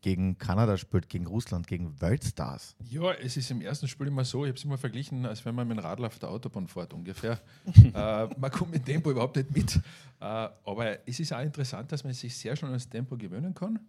gegen 0.02 0.38
Kanada 0.38 0.78
spielt, 0.78 1.10
gegen 1.10 1.26
Russland, 1.26 1.68
gegen 1.68 2.00
Weltstars. 2.00 2.76
Ja, 2.84 3.12
es 3.14 3.36
ist 3.36 3.50
im 3.52 3.62
ersten 3.62 3.88
Spiel 3.88 4.08
immer 4.08 4.24
so, 4.24 4.46
ich 4.46 4.50
habe 4.50 4.58
es 4.58 4.64
immer 4.64 4.78
verglichen, 4.78 5.26
als 5.26 5.44
wenn 5.44 5.56
man 5.56 5.68
mit 5.68 5.78
dem 5.78 5.84
Radl 5.84 6.06
auf 6.06 6.20
der 6.20 6.30
Autobahn 6.30 6.68
fährt 6.68 6.94
ungefähr. 6.94 7.40
äh, 7.84 8.28
man 8.38 8.52
kommt 8.52 8.72
mit 8.72 8.86
Tempo 8.86 9.12
überhaupt 9.12 9.36
nicht 9.36 9.52
mit. 9.56 9.76
Äh, 9.76 9.80
aber 10.24 11.08
es 11.08 11.20
ist 11.20 11.34
auch 11.34 11.42
interessant, 11.42 11.92
dass 11.92 12.04
man 12.04 12.14
sich 12.14 12.36
sehr 12.36 12.56
schnell 12.56 12.72
ans 12.72 12.88
Tempo 12.88 13.18
gewöhnen 13.18 13.54
kann. 13.54 13.80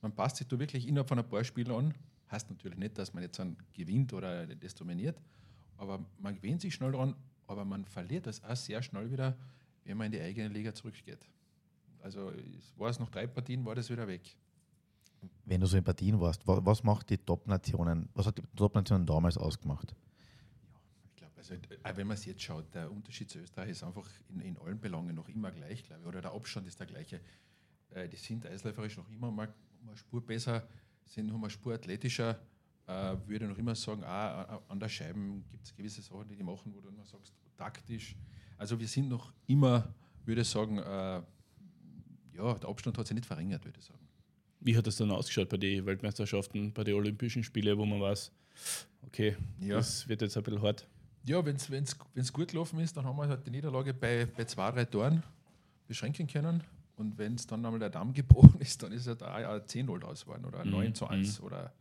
Man 0.00 0.12
passt 0.12 0.36
sich 0.36 0.46
da 0.46 0.58
wirklich 0.58 0.86
innerhalb 0.86 1.08
von 1.08 1.18
ein 1.18 1.28
paar 1.28 1.42
Spielen 1.42 1.72
an. 1.72 1.94
Heißt 2.30 2.48
natürlich 2.50 2.78
nicht, 2.78 2.96
dass 2.96 3.12
man 3.12 3.22
jetzt 3.22 3.38
dann 3.38 3.56
gewinnt 3.72 4.12
oder 4.12 4.46
das 4.46 4.74
dominiert. 4.74 5.20
aber 5.76 6.04
man 6.18 6.34
gewöhnt 6.34 6.60
sich 6.60 6.74
schnell 6.74 6.92
dran, 6.92 7.14
aber 7.48 7.64
man 7.64 7.84
verliert 7.84 8.26
das 8.26 8.42
auch 8.44 8.54
sehr 8.54 8.82
schnell 8.82 9.10
wieder, 9.10 9.36
wenn 9.84 9.96
man 9.96 10.06
in 10.06 10.12
die 10.12 10.20
eigene 10.20 10.48
Liga 10.48 10.72
zurückgeht. 10.72 11.26
Also 12.00 12.32
war 12.76 12.90
es 12.90 12.98
noch 12.98 13.10
drei 13.10 13.26
Partien, 13.26 13.64
war 13.64 13.74
das 13.74 13.90
wieder 13.90 14.06
weg. 14.06 14.36
Wenn 15.44 15.60
du 15.60 15.66
so 15.66 15.76
in 15.76 15.82
Partien 15.82 16.20
warst, 16.20 16.46
was, 16.46 16.64
was 16.64 16.84
macht 16.84 17.10
die 17.10 17.18
Top-Nationen, 17.18 18.08
was 18.14 18.26
hat 18.26 18.38
die 18.38 18.42
Top-Nationen 18.54 19.04
damals 19.04 19.36
ausgemacht? 19.36 19.96
Ich 21.06 21.16
glaube, 21.16 21.32
also 21.36 21.54
auch 21.54 21.96
wenn 21.96 22.06
man 22.06 22.14
es 22.14 22.24
jetzt 22.24 22.42
schaut, 22.42 22.72
der 22.72 22.92
Unterschied 22.92 23.28
zu 23.30 23.40
Österreich 23.40 23.70
ist 23.70 23.82
einfach 23.82 24.08
in, 24.28 24.40
in 24.40 24.58
allen 24.58 24.78
Belangen 24.78 25.16
noch 25.16 25.28
immer 25.28 25.50
gleich, 25.50 25.82
glaube 25.82 26.02
ich, 26.02 26.06
oder 26.06 26.20
der 26.20 26.32
Abstand 26.32 26.68
ist 26.68 26.78
der 26.78 26.86
gleiche. 26.86 27.20
Äh, 27.90 28.08
die 28.08 28.16
sind 28.16 28.46
eisläuferisch 28.46 28.96
noch 28.98 29.08
immer 29.08 29.30
mal 29.32 29.52
eine 29.82 29.96
Spur 29.96 30.24
besser, 30.24 30.68
sind 31.06 31.26
noch 31.26 31.38
mal 31.38 31.50
Spur 31.50 31.74
athletischer. 31.74 32.38
Äh, 32.88 33.16
würde 33.26 33.46
noch 33.46 33.58
immer 33.58 33.74
sagen, 33.74 34.02
auch 34.02 34.62
an 34.68 34.80
der 34.80 34.88
Scheibe 34.88 35.20
gibt 35.50 35.66
es 35.66 35.76
gewisse 35.76 36.00
Sachen, 36.00 36.26
die 36.26 36.36
die 36.36 36.42
machen, 36.42 36.72
wo 36.74 36.80
du 36.80 36.88
immer 36.88 37.04
sagst, 37.04 37.34
taktisch. 37.56 38.16
Also 38.56 38.80
wir 38.80 38.88
sind 38.88 39.10
noch 39.10 39.30
immer, 39.46 39.92
würde 40.24 40.40
ich 40.40 40.48
sagen, 40.48 40.78
äh, 40.78 41.22
ja, 42.34 42.54
der 42.54 42.68
Abstand 42.68 42.96
hat 42.96 43.06
sich 43.06 43.14
nicht 43.14 43.26
verringert, 43.26 43.62
würde 43.62 43.78
ich 43.78 43.84
sagen. 43.84 43.98
Wie 44.60 44.74
hat 44.74 44.86
das 44.86 44.96
dann 44.96 45.10
ausgeschaut 45.10 45.50
bei 45.50 45.58
den 45.58 45.84
Weltmeisterschaften, 45.84 46.72
bei 46.72 46.82
den 46.82 46.94
Olympischen 46.94 47.44
Spielen, 47.44 47.76
wo 47.76 47.84
man 47.84 48.00
weiß, 48.00 48.32
okay, 49.02 49.36
ja. 49.60 49.76
das 49.76 50.08
wird 50.08 50.22
jetzt 50.22 50.36
ein 50.38 50.42
bisschen 50.42 50.62
hart? 50.62 50.88
Ja, 51.24 51.44
wenn 51.44 51.56
es 51.56 52.32
gut 52.32 52.48
gelaufen 52.48 52.80
ist, 52.80 52.96
dann 52.96 53.04
haben 53.04 53.18
wir 53.18 53.28
halt 53.28 53.46
die 53.46 53.50
Niederlage 53.50 53.92
bei, 53.92 54.24
bei 54.24 54.44
zwei, 54.44 54.70
drei 54.70 54.86
Toren 54.86 55.22
beschränken 55.86 56.26
können. 56.26 56.64
Und 56.96 57.18
wenn 57.18 57.34
es 57.34 57.46
dann 57.46 57.64
einmal 57.64 57.78
der 57.78 57.90
Damm 57.90 58.14
gebrochen 58.14 58.60
ist, 58.60 58.82
dann 58.82 58.92
ist 58.92 59.02
es 59.02 59.08
halt 59.08 59.22
ein 59.22 59.60
10-0 59.60 60.02
aus 60.04 60.24
geworden 60.24 60.46
oder 60.46 60.60
ein 60.60 60.70
9 60.70 60.86
mhm. 60.86 60.94
zu 60.94 61.06
1 61.06 61.38
mhm. 61.38 61.46
oder 61.46 61.72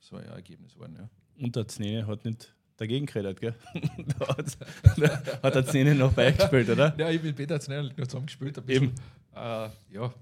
so 0.00 0.16
ein 0.16 0.24
Ergebnis 0.26 0.74
geworden. 0.74 0.96
Ja. 0.98 1.08
Und 1.42 1.56
der 1.56 1.68
Znene 1.68 2.06
hat 2.06 2.24
nicht 2.24 2.54
dagegen 2.76 3.06
geredet, 3.06 3.40
gell? 3.40 3.54
da 4.18 4.28
hat, 4.28 4.58
da 4.96 5.22
hat 5.42 5.54
der 5.54 5.66
Znene 5.66 5.94
noch 5.94 6.12
beigespielt, 6.12 6.68
oder? 6.70 6.94
Ja, 6.98 7.10
ich 7.10 7.22
bin 7.22 7.34
Peter 7.34 7.60
Znene 7.60 7.92
noch 7.96 8.06
zusammengespielt. 8.06 8.58
Ein 8.58 8.64
bisschen. 8.64 8.84
Eben. 8.84 8.94
Äh, 9.34 9.68
ja. 9.90 10.14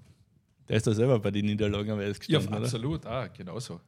Der 0.69 0.77
ist 0.77 0.87
da 0.87 0.93
selber 0.93 1.19
bei 1.19 1.31
den 1.31 1.47
Niederlagen 1.47 1.91
am 1.91 1.99
gestanden, 1.99 2.53
Ja, 2.53 2.59
absolut, 2.59 3.07
oder? 3.07 3.11
Ah, 3.11 3.27
genauso. 3.29 3.81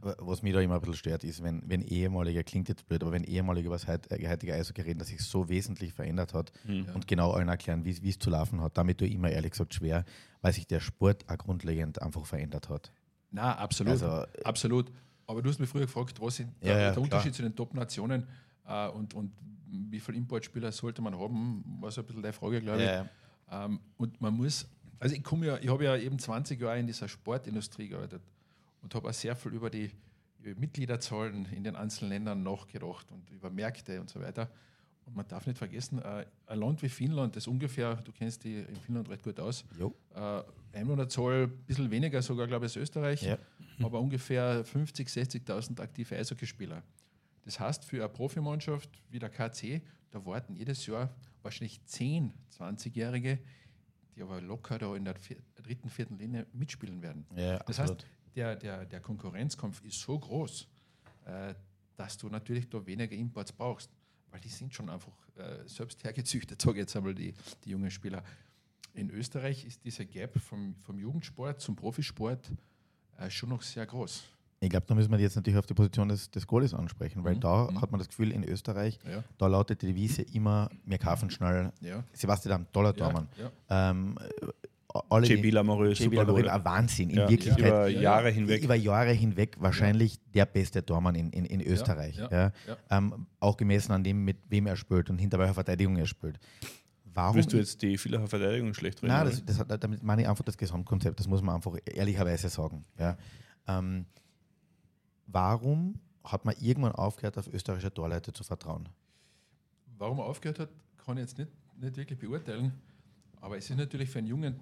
Was 0.00 0.42
mich 0.42 0.52
da 0.52 0.60
immer 0.60 0.74
ein 0.74 0.80
bisschen 0.80 0.96
stört, 0.96 1.22
ist, 1.22 1.44
wenn, 1.44 1.62
wenn 1.66 1.80
ehemaliger, 1.80 2.42
klingt 2.42 2.68
jetzt 2.68 2.86
blöd, 2.86 3.02
aber 3.02 3.12
wenn 3.12 3.22
ehemaliger 3.22 3.70
was 3.70 3.86
heit, 3.86 4.10
äh, 4.10 4.28
heutige 4.28 4.52
Eishockey 4.52 4.82
reden, 4.82 4.98
dass 4.98 5.08
sich 5.08 5.20
so 5.20 5.48
wesentlich 5.48 5.92
verändert 5.92 6.34
hat 6.34 6.52
mhm. 6.64 6.86
und 6.92 7.06
genau 7.06 7.32
allen 7.32 7.48
erklären, 7.48 7.84
wie 7.84 8.08
es 8.08 8.18
zu 8.18 8.30
laufen 8.30 8.60
hat, 8.60 8.76
damit 8.76 9.00
du 9.00 9.06
immer 9.06 9.30
ehrlich 9.30 9.52
gesagt 9.52 9.74
schwer, 9.74 10.04
weil 10.40 10.52
sich 10.52 10.66
der 10.66 10.80
Sport 10.80 11.24
auch 11.28 11.38
grundlegend 11.38 12.02
einfach 12.02 12.26
verändert 12.26 12.68
hat. 12.68 12.90
Na, 13.30 13.56
absolut. 13.56 13.92
Also, 13.92 14.26
absolut. 14.44 14.90
Aber 15.26 15.42
du 15.42 15.48
hast 15.48 15.58
mich 15.58 15.68
früher 15.68 15.82
gefragt, 15.82 16.20
was 16.20 16.40
ist 16.40 16.48
ja, 16.60 16.74
der, 16.74 16.92
der 16.92 17.02
Unterschied 17.02 17.34
zu 17.34 17.42
den 17.42 17.54
Top-Nationen 17.54 18.26
äh, 18.66 18.88
und, 18.88 19.14
und 19.14 19.32
wie 19.66 20.00
viele 20.00 20.18
Importspieler 20.18 20.70
sollte 20.72 21.00
man 21.00 21.18
haben, 21.18 21.64
war 21.80 21.90
so 21.90 22.00
ein 22.02 22.06
bisschen 22.06 22.22
deine 22.22 22.32
Frage, 22.32 22.60
glaube 22.60 22.80
ich. 22.82 22.88
Ja, 22.88 23.06
ähm, 23.50 23.80
und 23.96 24.20
man 24.20 24.34
muss, 24.34 24.66
also 24.98 25.14
ich 25.14 25.22
komme 25.22 25.46
ja, 25.46 25.58
ich 25.58 25.68
habe 25.68 25.84
ja 25.84 25.96
eben 25.96 26.18
20 26.18 26.60
Jahre 26.60 26.78
in 26.78 26.86
dieser 26.86 27.08
Sportindustrie 27.08 27.88
gearbeitet 27.88 28.22
und 28.82 28.94
habe 28.94 29.08
auch 29.08 29.12
sehr 29.12 29.36
viel 29.36 29.52
über 29.52 29.70
die 29.70 29.90
Mitgliederzahlen 30.56 31.46
in 31.52 31.64
den 31.64 31.76
einzelnen 31.76 32.10
Ländern 32.10 32.42
nachgedacht 32.42 33.10
und 33.12 33.30
über 33.30 33.50
Märkte 33.50 34.00
und 34.00 34.10
so 34.10 34.20
weiter. 34.20 34.50
Und 35.04 35.16
man 35.16 35.26
darf 35.26 35.46
nicht 35.46 35.58
vergessen, 35.58 35.98
äh, 35.98 36.26
ein 36.46 36.58
Land 36.58 36.82
wie 36.82 36.88
Finnland, 36.88 37.36
das 37.36 37.46
ungefähr, 37.46 37.96
du 37.96 38.12
kennst 38.12 38.44
die 38.44 38.60
in 38.60 38.76
Finnland 38.76 39.08
recht 39.08 39.22
gut 39.22 39.40
aus, 39.40 39.64
äh, 40.14 40.42
Einwohnerzahl 40.72 41.44
ein 41.44 41.64
bisschen 41.66 41.90
weniger 41.90 42.22
sogar, 42.22 42.46
glaube 42.46 42.66
ich, 42.66 42.72
als 42.72 42.76
Österreich, 42.76 43.22
ja. 43.22 43.38
aber 43.80 44.00
ungefähr 44.00 44.64
50.000, 44.64 45.44
60.000 45.44 45.80
aktive 45.80 46.16
Eishockeyspieler. 46.16 46.82
Das 47.44 47.58
heißt, 47.58 47.84
für 47.84 47.98
eine 47.98 48.08
Profimannschaft 48.08 48.88
wie 49.10 49.18
der 49.18 49.28
KC, 49.28 49.82
da 50.10 50.24
warten 50.24 50.54
jedes 50.54 50.86
Jahr 50.86 51.10
wahrscheinlich 51.42 51.84
10, 51.84 52.32
20-Jährige, 52.58 53.38
die 54.14 54.22
aber 54.22 54.40
locker 54.40 54.78
da 54.78 54.94
in 54.94 55.04
der 55.04 55.14
dritten, 55.54 55.88
vierten 55.88 56.18
Linie 56.18 56.46
mitspielen 56.52 57.02
werden. 57.02 57.26
Ja, 57.36 57.58
das 57.58 57.80
absolut. 57.80 58.02
heißt, 58.02 58.10
der, 58.36 58.56
der, 58.56 58.86
der 58.86 59.00
Konkurrenzkampf 59.00 59.82
ist 59.84 60.00
so 60.00 60.18
groß, 60.18 60.68
äh, 61.24 61.54
dass 61.96 62.16
du 62.16 62.28
natürlich 62.28 62.68
da 62.68 62.84
weniger 62.86 63.14
Imports 63.14 63.52
brauchst, 63.52 63.90
weil 64.32 64.40
die 64.40 64.48
sind 64.48 64.74
schon 64.74 64.90
einfach 64.90 65.12
äh, 65.36 65.68
selbst 65.68 66.02
hergezüchtet, 66.02 66.60
sage 66.62 66.78
ich 66.78 66.80
jetzt 66.80 66.96
einmal, 66.96 67.14
die, 67.14 67.34
die 67.64 67.70
jungen 67.70 67.90
Spieler. 67.90 68.24
In 68.94 69.10
Österreich 69.10 69.64
ist 69.64 69.84
dieser 69.84 70.04
Gap 70.04 70.38
vom, 70.40 70.74
vom 70.76 70.98
Jugendsport 70.98 71.60
zum 71.60 71.76
Profisport 71.76 72.50
äh, 73.18 73.30
schon 73.30 73.50
noch 73.50 73.62
sehr 73.62 73.86
groß. 73.86 74.24
Ich 74.60 74.70
glaube, 74.70 74.86
da 74.86 74.94
müssen 74.94 75.10
wir 75.10 75.18
jetzt 75.18 75.34
natürlich 75.34 75.58
auf 75.58 75.66
die 75.66 75.74
Position 75.74 76.08
des, 76.08 76.30
des 76.30 76.46
Goalies 76.46 76.72
ansprechen, 76.72 77.24
weil 77.24 77.34
mhm. 77.34 77.40
da 77.40 77.70
mhm. 77.70 77.80
hat 77.80 77.90
man 77.90 77.98
das 77.98 78.08
Gefühl, 78.08 78.30
in 78.30 78.44
Österreich, 78.44 78.98
ja. 79.04 79.24
da 79.36 79.46
lautet 79.48 79.82
die 79.82 79.86
Devise 79.86 80.22
immer, 80.22 80.70
wir 80.84 80.98
kaufen 80.98 81.30
schnell. 81.30 81.72
Ja. 81.80 82.04
Sebastian 82.12 82.66
Dollar. 82.72 82.94
Ja. 82.96 83.50
Ähm, 83.68 84.16
alle 85.08 85.26
JB 85.26 85.52
Lamoureux, 85.52 85.98
JB 85.98 86.14
Lamoureux, 86.14 86.46
ein 86.46 86.64
Wahnsinn. 86.64 87.10
In 87.10 87.18
ja, 87.18 87.28
Wirklichkeit, 87.28 87.66
über 87.66 87.88
Jahre 87.88 88.30
hinweg. 88.30 88.62
Über 88.62 88.74
Jahre 88.74 89.12
hinweg 89.12 89.56
wahrscheinlich 89.58 90.18
der 90.34 90.46
beste 90.46 90.84
Tormann 90.84 91.14
in, 91.14 91.30
in, 91.30 91.44
in 91.44 91.60
Österreich. 91.60 92.18
Ja, 92.18 92.52
ähm, 92.90 93.26
auch 93.40 93.56
gemessen 93.56 93.92
an 93.92 94.04
dem, 94.04 94.24
mit 94.24 94.38
wem 94.48 94.66
er 94.66 94.76
spielt 94.76 95.10
und 95.10 95.18
hinter 95.18 95.38
welcher 95.38 95.54
Verteidigung 95.54 95.96
er 95.96 96.06
spielt. 96.06 96.38
Warum 97.14 97.36
Willst 97.36 97.52
du 97.52 97.58
jetzt 97.58 97.82
die 97.82 97.98
Villacher 97.98 98.26
Verteidigung 98.26 98.72
schlecht 98.74 99.02
reden? 99.02 99.12
Nein, 99.12 99.26
das, 99.44 99.66
das, 99.66 99.80
damit 99.80 100.02
meine 100.02 100.22
ich 100.22 100.28
einfach 100.28 100.44
das 100.44 100.56
Gesamtkonzept. 100.56 101.18
Das 101.20 101.28
muss 101.28 101.42
man 101.42 101.56
einfach 101.56 101.76
ehrlicherweise 101.84 102.48
sagen. 102.48 102.84
Ja. 102.98 103.16
Ähm, 103.66 104.06
warum 105.26 106.00
hat 106.24 106.44
man 106.44 106.54
irgendwann 106.60 106.92
aufgehört, 106.92 107.36
auf 107.36 107.48
österreichische 107.48 107.92
Torleute 107.92 108.32
zu 108.32 108.44
vertrauen? 108.44 108.88
Warum 109.98 110.18
er 110.18 110.24
aufgehört 110.24 110.58
hat, 110.58 110.70
kann 111.04 111.16
ich 111.18 111.22
jetzt 111.22 111.38
nicht, 111.38 111.50
nicht 111.78 111.96
wirklich 111.96 112.18
beurteilen. 112.18 112.72
Aber 113.40 113.58
es 113.58 113.68
ist 113.68 113.76
natürlich 113.76 114.08
für 114.08 114.18
einen 114.18 114.28
jungen 114.28 114.60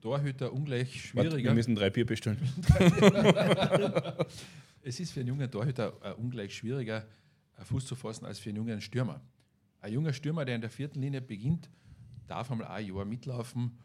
Torhüter 0.00 0.52
ungleich 0.52 1.08
schwieriger. 1.08 1.32
Warte, 1.32 1.44
wir 1.44 1.54
müssen 1.54 1.74
drei 1.74 1.90
Bier 1.90 2.06
bestellen. 2.06 2.38
es 4.82 5.00
ist 5.00 5.12
für 5.12 5.20
einen 5.20 5.28
jungen 5.28 5.50
Torhüter 5.50 5.92
äh, 6.02 6.12
ungleich 6.12 6.54
schwieriger, 6.54 7.06
äh, 7.58 7.64
Fuß 7.64 7.86
zu 7.86 7.94
fassen, 7.94 8.24
als 8.26 8.38
für 8.38 8.50
einen 8.50 8.58
jungen 8.58 8.80
Stürmer. 8.80 9.20
Ein 9.80 9.92
junger 9.92 10.12
Stürmer, 10.12 10.44
der 10.44 10.56
in 10.56 10.60
der 10.60 10.70
vierten 10.70 11.00
Linie 11.00 11.20
beginnt, 11.20 11.70
darf 12.26 12.50
einmal 12.50 12.68
ein 12.68 12.86
Jahr 12.86 13.04
mitlaufen. 13.04 13.78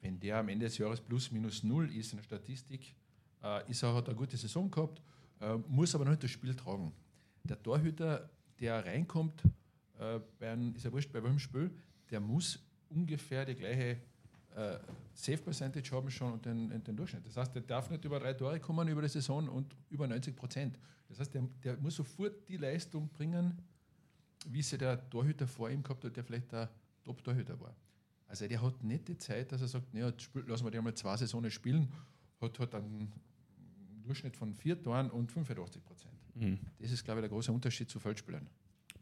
Wenn 0.00 0.20
der 0.20 0.38
am 0.38 0.48
Ende 0.48 0.66
des 0.66 0.78
Jahres 0.78 1.00
plus 1.00 1.30
minus 1.30 1.62
null 1.62 1.90
ist 1.94 2.12
in 2.12 2.18
der 2.18 2.24
Statistik, 2.24 2.94
äh, 3.42 3.70
ist 3.70 3.82
er, 3.82 3.94
hat 3.94 4.08
eine 4.08 4.16
gute 4.16 4.36
Saison 4.36 4.70
gehabt, 4.70 5.02
äh, 5.40 5.56
muss 5.68 5.94
aber 5.94 6.04
noch 6.04 6.12
nicht 6.12 6.22
das 6.22 6.30
Spiel 6.30 6.54
tragen. 6.54 6.92
Der 7.44 7.62
Torhüter, 7.62 8.30
der 8.60 8.84
reinkommt, 8.84 9.42
äh, 9.98 10.20
bei 10.38 10.52
einem, 10.52 10.74
ist 10.74 10.84
ja 10.84 10.92
wurscht 10.92 11.12
bei 11.12 11.22
welchem 11.22 11.38
Spiel, 11.38 11.70
der 12.10 12.20
muss 12.20 12.58
ungefähr 12.88 13.44
die 13.44 13.54
gleiche 13.54 13.98
äh, 14.56 14.78
Safe 15.12 15.38
Percentage 15.38 15.90
haben 15.92 16.10
schon 16.10 16.32
und 16.32 16.44
den, 16.44 16.82
den, 16.82 16.96
Durchschnitt. 16.96 17.26
Das 17.26 17.36
heißt, 17.36 17.54
der 17.54 17.62
darf 17.62 17.90
nicht 17.90 18.04
über 18.04 18.18
drei 18.18 18.32
Tore 18.32 18.58
kommen 18.58 18.88
über 18.88 19.02
die 19.02 19.08
Saison 19.08 19.48
und 19.48 19.76
über 19.90 20.06
90 20.06 20.34
Prozent. 20.34 20.78
Das 21.08 21.20
heißt, 21.20 21.34
der, 21.34 21.42
der, 21.62 21.76
muss 21.76 21.96
sofort 21.96 22.48
die 22.48 22.56
Leistung 22.56 23.08
bringen, 23.08 23.58
wie 24.48 24.62
sie 24.62 24.78
der 24.78 25.08
Torhüter 25.10 25.46
vor 25.46 25.70
ihm 25.70 25.82
gehabt 25.82 26.04
hat, 26.04 26.16
der 26.16 26.24
vielleicht 26.24 26.52
der 26.52 26.70
Top-Torhüter 27.04 27.60
war. 27.60 27.74
Also 28.28 28.48
der 28.48 28.60
hat 28.60 28.82
nicht 28.82 29.06
die 29.08 29.16
Zeit, 29.16 29.52
dass 29.52 29.60
er 29.60 29.68
sagt, 29.68 29.92
naja, 29.94 30.12
lassen 30.46 30.64
wir 30.64 30.70
die 30.70 30.78
einmal 30.78 30.94
zwei 30.94 31.16
Saisonen 31.16 31.50
spielen, 31.50 31.88
hat, 32.40 32.58
hat 32.58 32.74
einen 32.74 33.12
Durchschnitt 34.02 34.36
von 34.36 34.54
vier 34.54 34.82
Toren 34.82 35.10
und 35.10 35.30
85 35.30 35.84
Prozent. 35.84 36.14
Mhm. 36.34 36.58
Das 36.78 36.90
ist, 36.90 37.04
glaube 37.04 37.20
ich, 37.20 37.22
der 37.22 37.30
große 37.30 37.52
Unterschied 37.52 37.88
zu 37.88 38.00
Feldspielern. 38.00 38.48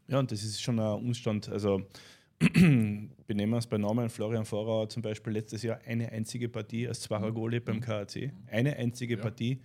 Ja, 0.07 0.19
und 0.19 0.31
das 0.31 0.43
ist 0.43 0.61
schon 0.61 0.79
ein 0.79 0.93
Umstand. 0.93 1.49
Also 1.49 1.87
benehmen 2.39 3.53
wir 3.53 3.57
es 3.57 3.67
bei 3.67 3.77
Namen, 3.77 4.09
Florian 4.09 4.45
Vorauer 4.45 4.89
zum 4.89 5.01
Beispiel 5.01 5.33
letztes 5.33 5.63
Jahr 5.63 5.79
eine 5.85 6.11
einzige 6.11 6.49
Partie 6.49 6.87
als 6.87 7.01
Zwarer 7.01 7.31
Goalie 7.31 7.61
beim 7.61 7.79
KAC. 7.79 8.31
Eine 8.47 8.75
einzige 8.75 9.15
ja, 9.15 9.21
Partie. 9.21 9.61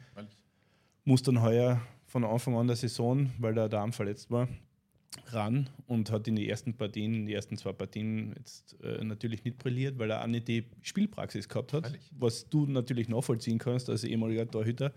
Muss 1.04 1.22
dann 1.22 1.42
heuer 1.42 1.80
von 2.06 2.24
Anfang 2.24 2.56
an 2.56 2.66
der 2.66 2.76
Saison, 2.76 3.30
weil 3.38 3.54
der 3.54 3.68
Darm 3.68 3.92
verletzt 3.92 4.30
war, 4.30 4.48
ran 5.26 5.68
und 5.86 6.10
hat 6.10 6.28
in 6.28 6.36
die 6.36 6.48
ersten 6.48 6.74
Partien, 6.74 7.14
in 7.14 7.26
die 7.26 7.34
ersten 7.34 7.56
zwei 7.56 7.72
Partien 7.72 8.34
jetzt 8.36 8.76
äh, 8.82 9.02
natürlich 9.02 9.44
nicht 9.44 9.58
brilliert, 9.58 9.98
weil 9.98 10.10
er 10.10 10.22
auch 10.22 10.26
nicht 10.26 10.46
die 10.46 10.64
Spielpraxis 10.82 11.48
gehabt 11.48 11.72
hat, 11.72 11.86
Ehrlich? 11.86 12.10
was 12.18 12.48
du 12.48 12.66
natürlich 12.66 13.08
nachvollziehen 13.08 13.58
kannst 13.58 13.90
als 13.90 14.04
ehemaliger 14.04 14.48
Torhüter. 14.48 14.92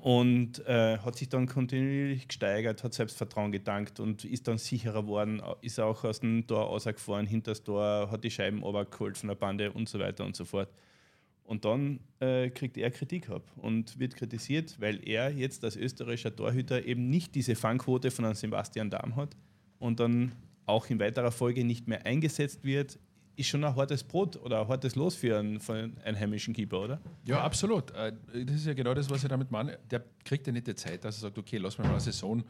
Und 0.00 0.64
äh, 0.66 0.98
hat 0.98 1.16
sich 1.16 1.28
dann 1.28 1.46
kontinuierlich 1.46 2.28
gesteigert, 2.28 2.84
hat 2.84 2.94
Selbstvertrauen 2.94 3.52
gedankt 3.52 4.00
und 4.00 4.24
ist 4.24 4.48
dann 4.48 4.58
sicherer 4.58 5.02
geworden, 5.02 5.42
ist 5.62 5.80
auch 5.80 6.04
aus 6.04 6.20
dem 6.20 6.46
Tor 6.46 6.64
rausgefahren, 6.64 7.26
hinter 7.26 7.52
das 7.52 7.64
Tor, 7.64 8.10
hat 8.10 8.24
die 8.24 8.30
Scheiben 8.30 8.62
runtergeholt 8.62 9.16
von 9.16 9.28
der 9.28 9.36
Bande 9.36 9.72
und 9.72 9.88
so 9.88 9.98
weiter 9.98 10.24
und 10.24 10.36
so 10.36 10.44
fort. 10.44 10.68
Und 11.44 11.64
dann 11.64 12.00
äh, 12.20 12.50
kriegt 12.50 12.76
er 12.76 12.90
Kritik 12.90 13.28
ab 13.28 13.42
und 13.56 13.98
wird 13.98 14.16
kritisiert, 14.16 14.80
weil 14.80 15.06
er 15.06 15.30
jetzt 15.30 15.64
als 15.64 15.76
österreichischer 15.76 16.34
Torhüter 16.34 16.84
eben 16.84 17.10
nicht 17.10 17.34
diese 17.34 17.54
Fangquote 17.54 18.10
von 18.10 18.24
einem 18.24 18.34
Sebastian 18.34 18.90
Dahm 18.90 19.16
hat 19.16 19.36
und 19.78 20.00
dann 20.00 20.32
auch 20.66 20.88
in 20.88 21.00
weiterer 21.00 21.32
Folge 21.32 21.64
nicht 21.64 21.88
mehr 21.88 22.06
eingesetzt 22.06 22.64
wird, 22.64 22.98
ist 23.36 23.48
schon 23.48 23.64
ein 23.64 23.74
hartes 23.74 24.04
Brot 24.04 24.36
oder 24.36 24.60
ein 24.60 24.68
hartes 24.68 24.94
Los 24.94 25.14
für 25.14 25.38
einen, 25.38 25.60
für 25.60 25.74
einen 25.74 25.98
einheimischen 26.04 26.54
Keeper, 26.54 26.80
oder? 26.80 27.00
Ja, 27.24 27.42
absolut. 27.42 27.90
Äh, 27.92 28.12
das 28.44 28.56
ist 28.56 28.66
ja 28.66 28.74
genau 28.74 28.94
das, 28.94 29.08
was 29.08 29.22
ich 29.22 29.28
damit 29.28 29.50
meine. 29.50 29.78
Der 29.90 30.04
kriegt 30.24 30.46
ja 30.46 30.52
nicht 30.52 30.66
die 30.66 30.74
Zeit, 30.74 31.04
dass 31.04 31.18
er 31.18 31.20
sagt, 31.22 31.38
okay, 31.38 31.58
lass 31.58 31.78
mal 31.78 31.84
mal 31.84 31.92
eine 31.92 32.00
Saison 32.00 32.42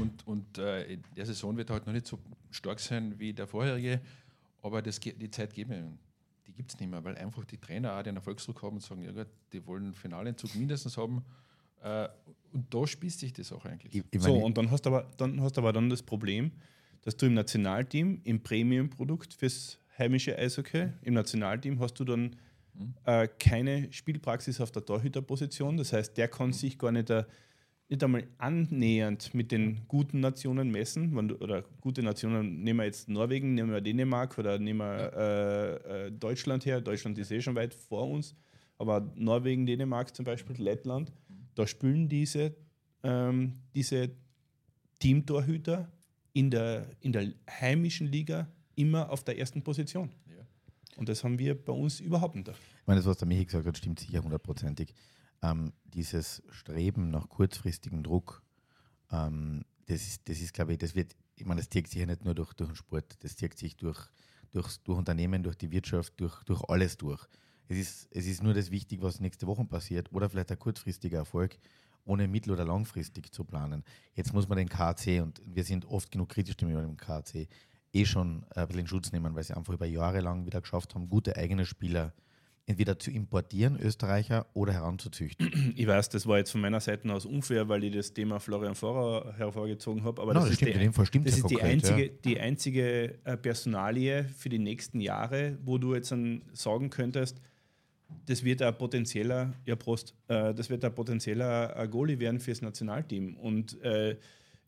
und, 0.00 0.26
und 0.26 0.58
äh, 0.58 0.98
der 1.16 1.26
Saison 1.26 1.56
wird 1.56 1.70
halt 1.70 1.86
noch 1.86 1.92
nicht 1.92 2.06
so 2.06 2.18
stark 2.50 2.80
sein 2.80 3.18
wie 3.18 3.32
der 3.32 3.46
vorherige, 3.46 4.00
aber 4.62 4.82
das, 4.82 5.00
die 5.00 5.30
Zeit 5.30 5.54
geben 5.54 5.70
wir 5.70 5.92
die 6.50 6.56
gibt 6.56 6.72
es 6.72 6.80
nicht 6.80 6.90
mehr, 6.90 7.02
weil 7.04 7.16
einfach 7.16 7.44
die 7.44 7.58
Trainer 7.58 7.96
auch 7.96 8.02
den 8.02 8.16
Erfolgsdruck 8.16 8.62
haben 8.62 8.76
und 8.76 8.82
sagen, 8.82 9.02
ja 9.02 9.12
gut, 9.12 9.28
die 9.52 9.64
wollen 9.66 9.94
Finalentzug 9.94 10.54
mindestens 10.56 10.96
haben. 10.96 11.24
Äh, 11.82 12.08
und 12.52 12.72
da 12.74 12.86
spießt 12.86 13.20
sich 13.20 13.32
das 13.32 13.52
auch 13.52 13.64
eigentlich. 13.64 13.94
Ich, 13.94 14.04
ich 14.10 14.20
so, 14.20 14.34
und 14.34 14.58
dann 14.58 14.70
hast 14.70 14.82
du 14.82 14.90
aber 14.90 15.08
dann, 15.16 15.40
hast 15.40 15.56
aber 15.58 15.72
dann 15.72 15.88
das 15.88 16.02
Problem, 16.02 16.50
dass 17.02 17.16
du 17.16 17.26
im 17.26 17.34
Nationalteam, 17.34 18.20
im 18.24 18.42
Premium-Produkt 18.42 19.34
fürs 19.34 19.78
heimische 20.00 20.36
Eishockey, 20.36 20.88
im 21.02 21.14
Nationalteam 21.14 21.78
hast 21.78 21.94
du 22.00 22.04
dann 22.04 22.36
mhm. 22.74 22.94
äh, 23.04 23.28
keine 23.38 23.92
Spielpraxis 23.92 24.60
auf 24.60 24.72
der 24.72 24.84
Torhüterposition. 24.84 25.76
Das 25.76 25.92
heißt, 25.92 26.16
der 26.16 26.28
kann 26.28 26.52
sich 26.52 26.78
gar 26.78 26.90
nicht, 26.90 27.10
äh, 27.10 27.24
nicht 27.88 28.02
einmal 28.02 28.24
annähernd 28.38 29.34
mit 29.34 29.52
den 29.52 29.82
guten 29.86 30.20
Nationen 30.20 30.70
messen. 30.70 31.28
Du, 31.28 31.36
oder 31.36 31.62
gute 31.80 32.02
Nationen, 32.02 32.62
nehmen 32.64 32.80
wir 32.80 32.86
jetzt 32.86 33.08
Norwegen, 33.08 33.54
nehmen 33.54 33.70
wir 33.70 33.80
Dänemark 33.80 34.36
oder 34.38 34.58
nehmen 34.58 34.80
wir 34.80 35.12
äh, 35.16 36.06
äh, 36.06 36.12
Deutschland 36.12 36.66
her. 36.66 36.80
Deutschland 36.80 37.16
ist 37.18 37.30
eh 37.30 37.40
schon 37.40 37.54
weit 37.54 37.74
vor 37.74 38.08
uns. 38.10 38.34
Aber 38.78 39.12
Norwegen, 39.14 39.66
Dänemark 39.66 40.16
zum 40.16 40.24
Beispiel, 40.24 40.56
Lettland, 40.56 41.12
da 41.54 41.66
spielen 41.66 42.08
diese, 42.08 42.56
ähm, 43.02 43.60
diese 43.74 44.10
Teamtorhüter 44.98 45.92
in 46.32 46.50
der, 46.50 46.86
in 47.00 47.12
der 47.12 47.32
heimischen 47.48 48.06
Liga 48.06 48.48
immer 48.76 49.10
auf 49.10 49.24
der 49.24 49.38
ersten 49.38 49.62
Position. 49.62 50.10
Ja. 50.26 50.44
Und 50.96 51.08
das 51.08 51.24
haben 51.24 51.38
wir 51.38 51.54
bei 51.54 51.72
uns 51.72 52.00
überhaupt 52.00 52.34
nicht. 52.34 52.48
Ich 52.48 52.86
meine, 52.86 53.00
das, 53.00 53.06
was 53.06 53.18
der 53.18 53.28
Michi 53.28 53.44
gesagt 53.44 53.66
hat, 53.66 53.76
stimmt 53.76 54.00
sicher 54.00 54.22
hundertprozentig. 54.22 54.94
Ähm, 55.42 55.72
dieses 55.84 56.42
Streben 56.50 57.10
nach 57.10 57.28
kurzfristigem 57.28 58.02
Druck, 58.02 58.42
ähm, 59.10 59.64
das 59.86 60.02
ist, 60.02 60.28
das 60.28 60.40
ist, 60.40 60.52
glaube 60.52 60.72
ich, 60.72 60.78
das 60.78 60.94
wird, 60.94 61.16
ich 61.36 61.46
meine, 61.46 61.60
das 61.60 61.70
zieht 61.70 61.88
sich 61.88 62.00
ja 62.00 62.06
nicht 62.06 62.24
nur 62.24 62.34
durch, 62.34 62.52
durch 62.52 62.70
den 62.70 62.76
Sport, 62.76 63.16
das 63.24 63.36
zieht 63.36 63.56
sich 63.56 63.76
durch, 63.76 63.98
durch, 64.50 64.76
durch 64.78 64.98
Unternehmen, 64.98 65.42
durch 65.42 65.56
die 65.56 65.70
Wirtschaft, 65.70 66.12
durch, 66.18 66.42
durch 66.44 66.62
alles 66.68 66.96
durch. 66.96 67.26
Es 67.68 67.78
ist, 67.78 68.08
es 68.10 68.26
ist 68.26 68.42
nur 68.42 68.52
das 68.52 68.70
wichtig, 68.70 69.00
was 69.00 69.20
nächste 69.20 69.46
Woche 69.46 69.64
passiert 69.64 70.12
oder 70.12 70.28
vielleicht 70.28 70.50
ein 70.50 70.58
kurzfristiger 70.58 71.18
Erfolg 71.18 71.56
ohne 72.04 72.26
mittel- 72.28 72.52
oder 72.52 72.64
langfristig 72.64 73.32
zu 73.32 73.44
planen. 73.44 73.84
Jetzt 74.14 74.32
muss 74.32 74.48
man 74.48 74.58
den 74.58 74.68
KC, 74.68 75.20
und 75.22 75.40
wir 75.44 75.64
sind 75.64 75.84
oft 75.86 76.10
genug 76.10 76.30
kritisch 76.30 76.56
mit 76.62 76.76
dem 76.76 76.96
KC, 76.96 77.48
eh 77.92 78.04
schon 78.04 78.44
ein 78.54 78.66
bisschen 78.66 78.80
in 78.80 78.86
Schutz 78.86 79.12
nehmen, 79.12 79.34
weil 79.34 79.44
sie 79.44 79.56
einfach 79.56 79.74
über 79.74 79.86
Jahre 79.86 80.20
lang 80.20 80.46
wieder 80.46 80.60
geschafft 80.60 80.94
haben, 80.94 81.08
gute 81.08 81.36
eigene 81.36 81.66
Spieler 81.66 82.12
entweder 82.66 82.98
zu 82.98 83.10
importieren, 83.10 83.78
Österreicher, 83.80 84.46
oder 84.54 84.72
heranzuzüchten. 84.72 85.74
Ich 85.76 85.86
weiß, 85.86 86.08
das 86.10 86.26
war 86.26 86.38
jetzt 86.38 86.52
von 86.52 86.60
meiner 86.60 86.80
Seite 86.80 87.12
aus 87.12 87.26
unfair, 87.26 87.68
weil 87.68 87.82
ich 87.84 87.94
das 87.94 88.12
Thema 88.12 88.38
Florian 88.38 88.74
Fahrer 88.74 89.34
hervorgezogen 89.36 90.04
habe, 90.04 90.22
aber 90.22 90.34
no, 90.34 90.40
das, 90.40 90.50
das, 90.50 90.60
ist, 90.60 90.60
die, 90.60 91.06
stimmt 91.06 91.26
das 91.26 91.36
ist 91.36 91.42
konkret, 91.42 91.60
die, 91.60 91.62
einzige, 91.62 92.04
ja. 92.04 92.12
die 92.24 92.40
einzige 92.40 93.18
äh, 93.24 93.36
Personalie 93.36 94.24
für 94.24 94.48
die 94.48 94.58
nächsten 94.58 95.00
Jahre, 95.00 95.58
wo 95.64 95.78
du 95.78 95.94
jetzt 95.94 96.12
dann 96.12 96.42
sagen 96.52 96.90
könntest, 96.90 97.40
das 98.26 98.44
wird 98.44 98.62
ein 98.62 98.76
potenzieller, 98.76 99.52
ja 99.64 99.76
Prost, 99.76 100.14
äh, 100.28 100.54
das 100.54 100.70
wird 100.70 100.84
ein 100.84 100.94
potenzieller 100.94 101.76
äh, 101.76 101.88
Goalie 101.88 102.18
werden 102.18 102.40
fürs 102.40 102.62
Nationalteam. 102.62 103.36
Und 103.36 103.80
äh, 103.82 104.16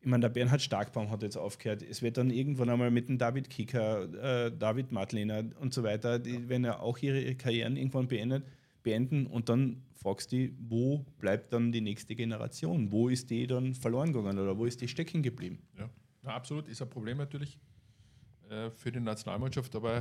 ich 0.02 0.08
meine, 0.08 0.22
der 0.22 0.30
Bernhard 0.30 0.60
Starkbaum 0.60 1.10
hat 1.10 1.22
jetzt 1.22 1.36
aufgehört. 1.36 1.80
Es 1.82 2.02
wird 2.02 2.16
dann 2.16 2.30
irgendwann 2.30 2.68
einmal 2.68 2.90
mit 2.90 3.08
dem 3.08 3.18
David 3.18 3.48
Kicker, 3.48 4.46
äh, 4.46 4.50
David 4.50 4.90
Madlener 4.90 5.44
und 5.60 5.72
so 5.72 5.84
weiter, 5.84 6.18
die 6.18 6.48
werden 6.48 6.64
ja 6.64 6.80
auch 6.80 6.98
ihre 6.98 7.36
Karrieren 7.36 7.76
irgendwann 7.76 8.08
beendet, 8.08 8.44
beenden 8.82 9.28
und 9.28 9.48
dann 9.48 9.84
fragst 9.94 10.32
du 10.32 10.36
dich, 10.36 10.52
wo 10.58 11.06
bleibt 11.18 11.52
dann 11.52 11.70
die 11.70 11.80
nächste 11.80 12.16
Generation? 12.16 12.90
Wo 12.90 13.08
ist 13.08 13.30
die 13.30 13.46
dann 13.46 13.74
verloren 13.74 14.12
gegangen 14.12 14.40
oder 14.40 14.58
wo 14.58 14.64
ist 14.64 14.80
die 14.80 14.88
stecken 14.88 15.22
geblieben? 15.22 15.60
Ja, 15.78 15.88
Na, 16.22 16.34
absolut, 16.34 16.66
ist 16.66 16.82
ein 16.82 16.90
Problem 16.90 17.18
natürlich 17.18 17.60
äh, 18.50 18.70
für 18.70 18.90
die 18.90 18.98
Nationalmannschaft, 18.98 19.72
aber 19.76 19.98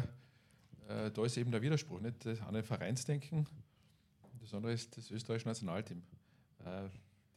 äh, 0.90 1.12
da 1.12 1.24
ist 1.24 1.38
eben 1.38 1.52
der 1.52 1.62
Widerspruch. 1.62 2.02
Nicht? 2.02 2.26
Das 2.26 2.42
eine 2.42 2.64
Vereinsdenken, 2.64 3.46
das 4.40 4.52
andere 4.56 4.74
ist 4.74 4.98
das 4.98 5.12
österreichische 5.12 5.48
Nationalteam. 5.48 6.02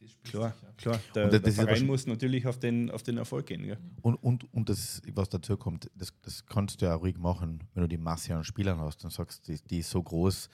Äh, 0.01 0.29
klar, 0.29 0.53
sich, 0.53 0.61
ja. 0.61 0.73
klar. 0.77 0.99
Der, 1.13 1.29
das, 1.29 1.41
der 1.41 1.53
Verein 1.53 1.85
muss 1.85 2.05
natürlich 2.05 2.47
auf 2.47 2.59
den, 2.59 2.91
auf 2.91 3.03
den 3.03 3.17
Erfolg 3.17 3.47
gehen. 3.47 3.63
Gell? 3.63 3.77
Und, 4.01 4.15
und, 4.15 4.53
und 4.53 4.69
das, 4.69 5.01
was 5.13 5.29
dazu 5.29 5.57
kommt, 5.57 5.89
das, 5.95 6.13
das 6.21 6.45
kannst 6.45 6.81
du 6.81 6.85
ja 6.85 6.95
ruhig 6.95 7.17
machen, 7.17 7.63
wenn 7.73 7.81
du 7.81 7.87
die 7.87 7.97
Masse 7.97 8.35
an 8.35 8.43
Spielern 8.43 8.79
hast 8.79 9.03
und 9.03 9.11
sagst, 9.11 9.47
die, 9.47 9.59
die 9.69 9.79
ist 9.79 9.89
so 9.89 10.01
groß, 10.01 10.49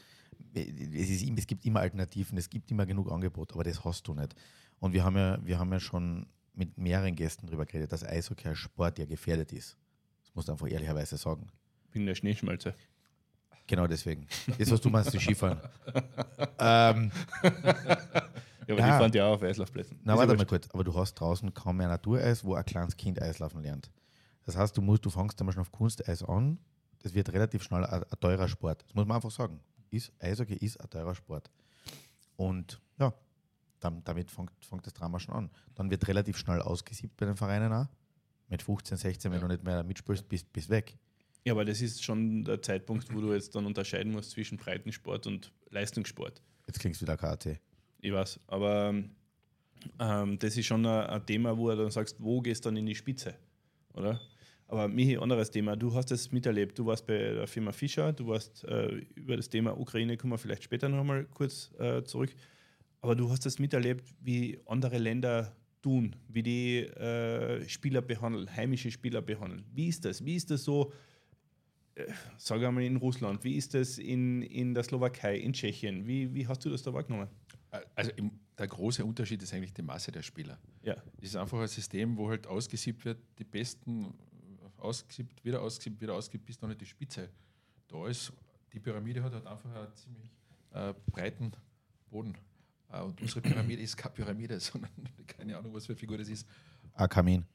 es, 0.54 1.10
ist, 1.10 1.30
es 1.38 1.47
gibt 1.47 1.65
immer 1.65 1.82
Alternativen, 1.82 2.38
es 2.38 2.49
gibt 2.49 2.69
immer 2.71 2.86
genug 2.86 3.12
Angebot, 3.12 3.54
aber 3.54 3.63
das 3.63 3.84
hast 3.84 4.08
du 4.08 4.13
nicht. 4.13 4.36
Und 4.80 4.93
wir 4.93 5.04
haben 5.04 5.15
ja, 5.15 5.39
wir 5.45 5.60
haben 5.60 5.71
ja 5.71 5.80
schon 5.80 6.27
mit 6.54 6.77
mehreren 6.77 7.15
Gästen 7.15 7.47
darüber 7.47 7.65
geredet, 7.65 7.91
dass 7.91 8.04
Eishockey 8.04 8.47
als 8.47 8.58
Sport 8.58 8.99
ja 8.99 9.06
gefährdet 9.06 9.54
ist. 9.54 9.77
Das 10.23 10.36
muss 10.36 10.47
man 10.47 10.56
einfach 10.56 10.69
ehrlicherweise 10.69 11.17
sagen. 11.17 11.47
Wegen 11.91 12.06
der 12.06 12.15
Schneeschmelze. 12.15 12.73
Genau 13.67 13.88
deswegen. 13.88 14.27
Das, 14.58 14.71
was 14.71 14.82
du 14.82 14.89
meinst, 14.89 15.13
die 15.13 15.19
Skifahren. 15.19 15.60
ähm, 16.60 17.12
ja, 18.71 18.75
aber 18.75 18.88
ja. 18.88 18.93
die 18.93 18.99
fahren 18.99 19.12
ja 19.13 19.27
auch 19.27 19.34
auf 19.36 19.43
Eislaufplätzen. 19.43 19.99
Na, 20.03 20.17
warte 20.17 20.36
mal 20.36 20.45
kurz. 20.45 20.69
Aber 20.71 20.84
du 20.84 20.93
hast 20.93 21.15
draußen 21.15 21.53
kaum 21.53 21.77
mehr 21.77 21.88
Natureis, 21.88 22.43
wo 22.43 22.55
ein 22.55 22.65
kleines 22.65 22.95
Kind 22.97 23.21
Eislaufen 23.21 23.62
lernt. 23.62 23.91
Das 24.45 24.57
heißt, 24.57 24.75
du, 24.75 24.81
musst, 24.81 25.05
du 25.05 25.10
fängst 25.10 25.39
einmal 25.39 25.53
schon 25.53 25.62
auf 25.62 25.71
Kunsteis 25.71 26.23
an. 26.23 26.57
Das 26.99 27.13
wird 27.13 27.31
relativ 27.31 27.63
schnell 27.63 27.86
ein, 27.86 28.03
ein 28.03 28.19
teurer 28.19 28.47
Sport. 28.47 28.84
Das 28.86 28.95
muss 28.95 29.05
man 29.05 29.15
einfach 29.15 29.31
sagen. 29.31 29.60
Ist, 29.89 30.12
Eishockey 30.19 30.55
ist 30.55 30.79
ein 30.79 30.89
teurer 30.89 31.15
Sport. 31.15 31.49
Und 32.38 32.81
ja, 32.97 33.13
dann, 33.79 34.03
damit 34.03 34.31
fängt, 34.31 34.51
fängt 34.62 34.86
das 34.86 34.93
Drama 34.93 35.19
schon 35.19 35.36
an. 35.36 35.49
Dann 35.75 35.89
wird 35.89 36.07
relativ 36.07 36.38
schnell 36.38 36.62
ausgesiebt 36.62 37.17
bei 37.17 37.25
den 37.25 37.36
Vereinen 37.36 37.73
auch. 37.73 37.88
Mit 38.47 38.62
15, 38.62 38.97
16, 38.97 39.31
wenn 39.31 39.39
ja. 39.39 39.47
du 39.47 39.53
nicht 39.53 39.63
mehr 39.63 39.84
mitspielst, 39.84 40.27
bist, 40.27 40.51
bist 40.51 40.69
weg. 40.69 40.97
Ja, 41.43 41.53
aber 41.53 41.65
das 41.65 41.81
ist 41.81 42.03
schon 42.03 42.43
der 42.43 42.62
Zeitpunkt, 42.62 43.13
wo 43.13 43.21
du 43.21 43.34
jetzt 43.34 43.55
dann 43.55 43.65
unterscheiden 43.65 44.12
musst 44.12 44.31
zwischen 44.31 44.57
Breitensport 44.57 45.25
und 45.25 45.51
Leistungssport. 45.69 46.41
Jetzt 46.67 46.79
klingst 46.79 47.01
du 47.01 47.05
wieder 47.05 47.17
KT. 47.17 47.60
Ich 48.02 48.12
weiß, 48.12 48.40
aber 48.48 48.96
ähm, 50.00 50.40
das 50.40 50.58
ist 50.58 50.66
schon 50.66 50.86
ein, 50.86 51.06
ein, 51.08 51.26
Thema, 51.26 51.58
wo 51.58 51.70
du 51.70 51.78
dann 51.78 51.92
sagst, 51.92 52.16
wo 52.20 52.42
gehst 52.42 52.66
du 52.66 52.70
dann 52.70 52.78
in 52.78 52.86
die 52.86 52.96
Spitze, 52.96 53.36
oder? 53.94 54.20
Aber 54.68 54.88
Michi, 54.88 55.18
anderes 55.18 55.52
Thema. 55.52 55.76
Du 55.76 55.94
hast 55.94 56.12
es 56.12 56.32
miterlebt. 56.32 56.80
Du 56.80 56.86
warst 56.86 57.06
bei 57.06 57.18
der 57.18 57.46
Firma 57.46 57.74
Fischer, 57.74 58.14
du 58.14 58.28
warst 58.28 58.64
äh, 58.64 58.88
über 59.16 59.36
das 59.36 59.50
Thema 59.50 59.78
Ukraine, 59.78 60.16
kommen 60.16 60.32
wir 60.32 60.38
vielleicht 60.38 60.64
später 60.64 60.88
noch 60.88 61.04
mal 61.04 61.26
kurz 61.26 61.72
äh, 61.78 62.04
zurück. 62.04 62.34
Aber 63.02 63.14
du 63.16 63.30
hast 63.30 63.46
es 63.46 63.60
miterlebt, 63.60 64.16
wie 64.22 64.60
andere 64.66 64.98
Länder 64.98 65.54
tun, 65.82 66.16
wie 66.30 66.44
die 66.44 66.78
äh, 66.80 67.68
Spieler 67.68 68.02
behandeln, 68.02 68.56
heimische 68.56 68.92
Spieler 68.92 69.22
behandeln. 69.22 69.66
Wie 69.74 69.90
ist 69.90 70.06
das? 70.06 70.24
Wie 70.24 70.36
ist 70.36 70.50
das 70.50 70.64
so? 70.64 70.94
Sage 72.38 72.67
einmal 72.67 72.84
in 72.84 72.97
Russland, 72.97 73.43
wie 73.43 73.56
ist 73.56 73.73
das 73.73 73.97
in, 73.97 74.41
in 74.43 74.73
der 74.73 74.84
Slowakei, 74.84 75.38
in 75.38 75.54
Tschechien? 75.54 76.08
Wie, 76.08 76.34
wie 76.34 76.47
hast 76.47 76.63
du 76.63 76.69
das 76.69 76.84
da 76.84 76.93
wahrgenommen? 76.93 77.27
Also 77.95 78.12
im, 78.15 78.32
der 78.58 78.67
große 78.67 79.04
Unterschied 79.04 79.41
ist 79.41 79.54
eigentlich 79.54 79.73
die 79.73 79.82
Masse 79.82 80.12
der 80.12 80.21
Spieler. 80.21 80.58
Ja. 80.84 80.95
Es 81.17 81.30
ist 81.30 81.36
einfach 81.36 81.60
ein 81.60 81.67
System, 81.67 82.17
wo 82.17 82.30
halt 82.30 82.47
ausgesiebt 82.47 83.06
wird, 83.06 83.19
die 83.39 83.43
Besten 83.43 84.13
ausgesiebt, 84.77 85.43
wieder 85.43 85.62
ausgesiebt, 85.62 86.01
wieder 86.01 86.13
ausgesiebt, 86.13 86.45
bis 86.45 86.62
noch 86.62 86.69
nicht 86.69 86.82
die 86.82 86.86
Spitze 86.86 87.30
da 87.88 88.08
ist. 88.08 88.34
Die 88.73 88.80
Pyramide 88.80 89.23
hat 89.23 89.34
halt 89.34 89.45
einfach 89.45 89.73
einen 89.73 89.95
ziemlich 89.95 90.32
äh, 90.73 90.93
breiten 91.12 91.51
Boden. 92.10 92.38
Äh, 92.91 93.01
und 93.01 93.21
unsere 93.21 93.41
Pyramide 93.41 93.82
ist 93.82 93.97
keine 93.97 94.13
Pyramide, 94.13 94.60
sondern 94.60 94.91
keine 95.27 95.58
Ahnung, 95.58 95.73
was 95.73 95.86
für 95.86 95.93
eine 95.93 95.99
Figur 95.99 96.17
das 96.17 96.30
ist. 96.30 96.47
Ein 96.93 97.10
Kamin. 97.10 97.45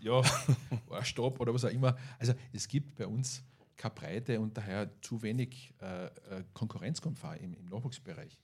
Ja, 0.00 0.22
Stab 1.02 1.40
oder 1.40 1.52
was 1.52 1.64
auch 1.64 1.70
immer. 1.70 1.96
Also 2.18 2.34
es 2.52 2.66
gibt 2.68 2.94
bei 2.96 3.06
uns 3.06 3.42
keine 3.76 3.94
Breite 3.94 4.40
und 4.40 4.56
daher 4.56 4.90
zu 5.00 5.22
wenig 5.22 5.72
äh, 5.80 6.06
äh 6.06 6.10
Konkurrenzkomfort 6.52 7.36
im, 7.36 7.54
im 7.54 7.66
Nachwuchsbereich. 7.66 8.38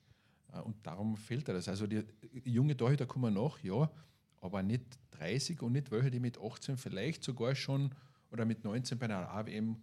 Äh, 0.53 0.61
und 0.61 0.87
darum 0.87 1.17
fehlt 1.17 1.49
das. 1.49 1.69
Also 1.69 1.87
die 1.87 2.05
junge 2.45 2.77
Torhüter 2.77 3.07
kommen 3.07 3.35
nach, 3.35 3.59
ja, 3.63 3.91
aber 4.41 4.63
nicht 4.63 4.99
30 5.13 5.63
und 5.63 5.73
nicht 5.73 5.91
welche, 5.91 6.11
die 6.11 6.21
mit 6.21 6.39
18 6.39 6.77
vielleicht 6.77 7.23
sogar 7.23 7.55
schon 7.55 7.95
oder 8.31 8.45
mit 8.45 8.65
19 8.65 8.99
bei 8.99 9.07
einer 9.07 9.29
AWM 9.31 9.77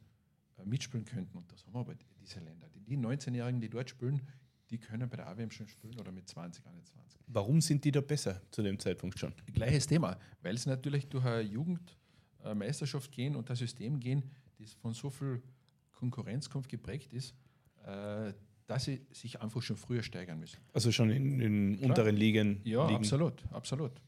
äh, 0.57 0.65
mitspielen 0.65 1.05
könnten. 1.05 1.37
Und 1.37 1.51
das 1.51 1.65
haben 1.65 1.73
wir 1.73 1.79
aber 1.79 1.95
diese 2.21 2.39
Länder. 2.39 2.67
Die 2.87 2.97
19-Jährigen, 2.97 3.61
die 3.61 3.69
dort 3.69 3.89
spielen, 3.89 4.21
die 4.69 4.77
können 4.77 5.09
bei 5.09 5.17
der 5.17 5.27
AWM 5.27 5.51
schon 5.51 5.67
spielen 5.67 5.99
oder 5.99 6.11
mit 6.11 6.27
20, 6.27 6.65
21. 6.65 7.21
Warum 7.27 7.61
sind 7.61 7.83
die 7.83 7.91
da 7.91 8.01
besser 8.01 8.41
zu 8.51 8.61
dem 8.61 8.79
Zeitpunkt 8.79 9.19
schon? 9.19 9.33
Gleiches 9.53 9.87
Thema, 9.87 10.17
weil 10.41 10.57
sie 10.57 10.69
natürlich 10.69 11.07
durch 11.09 11.25
eine 11.25 11.41
Jugendmeisterschaft 11.41 13.11
gehen 13.11 13.35
und 13.35 13.49
das 13.49 13.59
System 13.59 13.99
gehen, 13.99 14.23
das 14.59 14.73
von 14.73 14.93
so 14.93 15.09
viel 15.09 15.41
Konkurrenzkampf 15.91 16.67
geprägt 16.67 17.13
ist, 17.13 17.35
äh, 17.85 18.33
dass 18.67 18.85
sie 18.85 19.05
sich 19.11 19.41
einfach 19.41 19.61
schon 19.61 19.77
früher 19.77 20.03
steigern 20.03 20.39
müssen. 20.39 20.59
Also 20.73 20.91
schon 20.91 21.09
in 21.09 21.39
den 21.39 21.77
unteren 21.79 22.15
Ligen? 22.15 22.61
Ja, 22.63 22.85
liegen. 22.87 22.97
absolut, 22.97 23.43
absolut. 23.51 24.01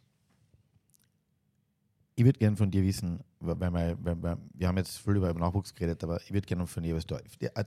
ich 2.16 2.24
würde 2.24 2.40
gerne 2.40 2.56
von 2.56 2.72
dir 2.72 2.84
wissen, 2.84 3.20
weil, 3.40 3.74
weil, 3.74 3.98
weil, 4.02 4.38
wir 4.54 4.68
haben 4.68 4.78
jetzt 4.78 4.98
viel 4.98 5.18
über 5.18 5.34
Nachwuchs 5.34 5.74
geredet, 5.74 6.04
aber 6.04 6.22
ich 6.22 6.32
würde 6.32 6.48
gerne 6.48 6.66
von 6.66 6.82
dir 6.82 6.96
was. 6.96 7.06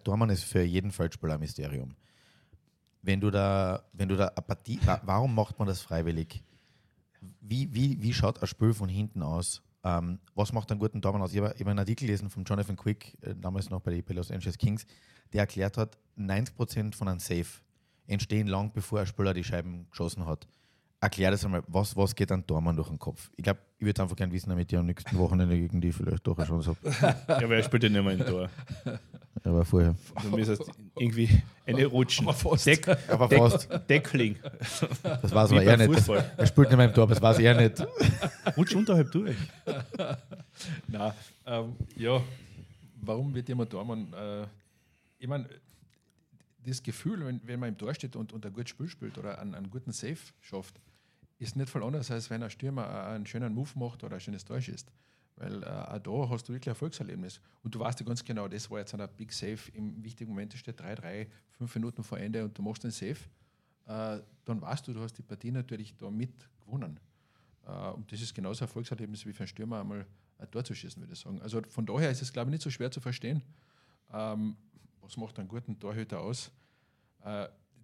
Dormann 0.05 0.31
ist 0.31 0.45
für 0.45 0.63
jeden 0.63 0.91
Feldspieler 0.91 1.35
ein 1.35 1.41
Mysterium. 1.41 1.95
Wenn 3.09 3.23
du 3.23 3.31
da, 3.31 3.85
wenn 3.95 4.11
du 4.11 4.17
da 4.17 4.27
Apathie, 4.37 4.79
warum 5.03 5.35
macht 5.35 5.59
man 5.59 5.67
das 5.67 5.81
freiwillig? 5.81 6.45
Wie, 7.41 7.73
wie, 7.73 8.03
wie 8.03 8.13
schaut 8.13 8.43
ein 8.43 8.47
Spiel 8.47 8.75
von 8.75 8.87
hinten 8.87 9.23
aus? 9.23 9.63
Ähm, 9.83 10.19
was 10.35 10.53
macht 10.53 10.71
einen 10.71 10.79
guten 10.79 11.01
Dormann 11.01 11.23
aus? 11.23 11.33
Ich 11.33 11.39
habe 11.39 11.49
hab 11.49 11.67
einen 11.67 11.79
Artikel 11.79 12.07
gelesen 12.07 12.29
von 12.29 12.45
Jonathan 12.45 12.77
Quick, 12.77 13.17
äh, 13.23 13.35
damals 13.35 13.71
noch 13.71 13.81
bei 13.81 13.93
den 13.93 14.05
Los 14.15 14.31
Angeles 14.31 14.59
Kings, 14.59 14.85
der 15.33 15.41
erklärt 15.41 15.79
hat, 15.79 15.97
90% 16.19 16.95
von 16.95 17.09
einem 17.09 17.19
Safe 17.19 17.47
entstehen 18.07 18.47
lang 18.47 18.73
bevor 18.75 19.01
ein 19.01 19.07
Spieler 19.07 19.33
die 19.33 19.43
Scheiben 19.45 19.89
geschossen 19.89 20.27
hat 20.27 20.47
erklär 21.01 21.31
das 21.31 21.45
einmal, 21.45 21.63
was, 21.67 21.97
was 21.97 22.15
geht 22.15 22.31
an 22.33 22.45
Dormann 22.47 22.77
durch 22.77 22.89
den 22.89 22.99
Kopf? 22.99 23.31
Ich 23.37 23.45
glaube, 23.45 23.61
ich 23.79 23.87
würde 23.87 24.03
einfach 24.03 24.17
gerne 24.17 24.33
wissen, 24.33 24.51
damit 24.51 24.73
ich 24.73 24.79
am 24.79 24.87
nächsten 24.87 25.17
Wochenende 25.19 25.57
gegen 25.57 25.81
die 25.81 25.93
vielleicht 25.93 26.27
doch 26.27 26.37
eine 26.39 26.47
Chance 26.47 26.77
habe. 26.83 27.17
ja, 27.29 27.37
aber 27.45 27.57
er 27.57 27.63
spielt 27.63 27.85
ja 27.85 27.89
nicht 27.89 28.03
mehr 28.03 28.15
im 28.15 28.49
Er 29.45 29.55
war 29.55 29.65
vorher. 29.65 29.95
Du 30.23 30.37
müsstest 30.37 30.63
irgendwie 30.97 31.43
eine 31.67 31.87
rutschen. 31.87 32.29
Aber 32.29 32.37
fast. 32.37 32.67
Deck, 32.67 32.89
aber 33.09 33.29
Deck, 33.29 33.39
fast. 33.39 33.69
Deckling. 33.89 34.37
Das 35.03 35.33
war 35.33 35.45
es 35.45 35.53
aber 35.53 35.63
er 35.63 35.77
nicht. 35.77 36.09
Er 36.09 36.47
spielt 36.47 36.69
nicht 36.69 36.77
mehr 36.77 36.87
im 36.87 36.95
Tor, 36.95 37.05
aber 37.05 37.15
das 37.15 37.23
war 37.23 37.33
es 37.33 37.39
er 37.39 37.55
nicht. 37.55 37.87
Rutsch 38.57 38.75
unterhalb 38.75 39.11
durch. 39.13 39.37
Nein, 40.89 41.13
ähm, 41.47 41.77
ja, 41.97 42.23
warum 43.01 43.35
wird 43.35 43.49
jemand 43.49 43.73
Dormann? 43.73 44.13
Äh, 44.13 44.47
ich 45.19 45.29
meine, 45.29 45.49
das 46.65 46.83
Gefühl, 46.83 47.25
wenn, 47.25 47.41
wenn 47.45 47.61
man 47.61 47.71
im 47.71 47.79
Tor 47.79 47.95
steht 47.95 48.17
und, 48.17 48.33
und 48.33 48.45
ein 48.45 48.53
gutes 48.53 48.71
Spiel 48.71 48.89
spielt 48.89 49.19
oder 49.19 49.39
einen, 49.39 49.55
einen 49.55 49.71
guten 49.71 49.93
Safe 49.93 50.19
schafft, 50.41 50.81
ist 51.39 51.57
nicht 51.57 51.71
voll 51.71 51.85
anders, 51.85 52.11
als 52.11 52.31
wenn 52.31 52.43
ein 52.43 52.51
Stürmer 52.51 53.07
einen 53.07 53.27
schönen 53.27 53.55
Move 53.55 53.71
macht 53.77 54.03
oder 54.05 54.17
ein 54.17 54.21
schönes 54.21 54.45
Tor 54.45 54.61
schießt. 54.61 54.91
Weil 55.39 55.63
äh, 55.63 56.01
da 56.01 56.29
hast 56.29 56.49
du 56.49 56.53
wirklich 56.53 56.67
Erfolgserlebnis. 56.67 57.41
Und 57.63 57.75
du 57.75 57.79
weißt 57.79 58.01
ja 58.01 58.07
ganz 58.07 58.25
genau, 58.25 58.49
das 58.49 58.69
war 58.71 58.81
jetzt 58.81 58.93
ein 58.95 59.09
Big 59.17 59.33
Safe. 59.33 59.59
Im 59.73 60.03
wichtigen 60.03 60.31
Moment 60.33 60.53
steht 60.55 60.81
3-3, 60.81 61.29
fünf 61.53 61.75
Minuten 61.77 62.03
vor 62.03 62.19
Ende 62.19 62.45
und 62.45 62.59
du 62.59 62.63
machst 62.63 62.83
den 62.83 62.91
Safe. 62.91 63.17
Äh, 63.87 64.21
dann 64.45 64.61
weißt 64.61 64.89
du, 64.89 64.93
du 64.93 65.01
hast 65.01 65.15
die 65.17 65.23
Partie 65.23 65.53
natürlich 65.53 65.97
da 65.97 66.11
mit 66.11 66.49
gewonnen. 66.61 66.99
Äh, 67.67 67.91
und 67.91 68.11
das 68.11 68.21
ist 68.21 68.35
genauso 68.35 68.65
ein 68.65 68.69
Erfolgserlebnis 68.69 69.25
wie 69.27 69.33
für 69.33 69.45
einen 69.45 69.49
Stürmer 69.49 69.81
einmal 69.81 70.07
ein 70.39 70.51
Tor 70.51 70.65
zu 70.65 70.75
schießen, 70.75 71.01
würde 71.01 71.13
ich 71.13 71.21
sagen. 71.21 71.41
Also 71.41 71.63
von 71.69 71.87
daher 71.87 72.11
ist 72.11 72.21
es, 72.23 72.33
glaube 72.33 72.51
ich, 72.51 72.53
nicht 72.53 72.63
so 72.63 72.71
schwer 72.71 72.91
zu 72.91 73.01
verstehen. 73.01 73.43
Ähm, 74.13 74.57
was 75.01 75.17
macht 75.17 75.39
einen 75.39 75.49
guten 75.49 75.79
Torhüter 75.79 76.21
aus? 76.21 76.51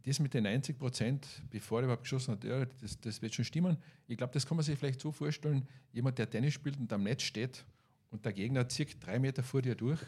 Das 0.05 0.21
mit 0.21 0.35
den 0.35 0.45
90 0.45 0.79
Prozent, 0.79 1.27
bevor 1.51 1.81
er 1.81 1.85
überhaupt 1.85 2.03
geschossen 2.03 2.33
hat, 2.33 2.45
ja, 2.45 2.67
das, 2.67 3.01
das 3.01 3.23
wird 3.23 3.35
schon 3.35 3.45
stimmen. 3.45 3.79
Ich 4.07 4.19
glaube, 4.19 4.35
das 4.35 4.47
kann 4.47 4.57
man 4.57 4.65
sich 4.65 4.79
vielleicht 4.79 5.01
so 5.01 5.11
vorstellen: 5.11 5.67
jemand, 5.93 6.19
der 6.19 6.29
Tennis 6.29 6.53
spielt 6.53 6.79
und 6.79 6.93
am 6.93 7.03
Netz 7.03 7.23
steht 7.23 7.65
und 8.11 8.25
der 8.25 8.35
Gegner 8.35 8.69
zieht 8.69 9.05
drei 9.05 9.19
Meter 9.19 9.43
vor 9.43 9.63
dir 9.63 9.75
durch 9.75 10.01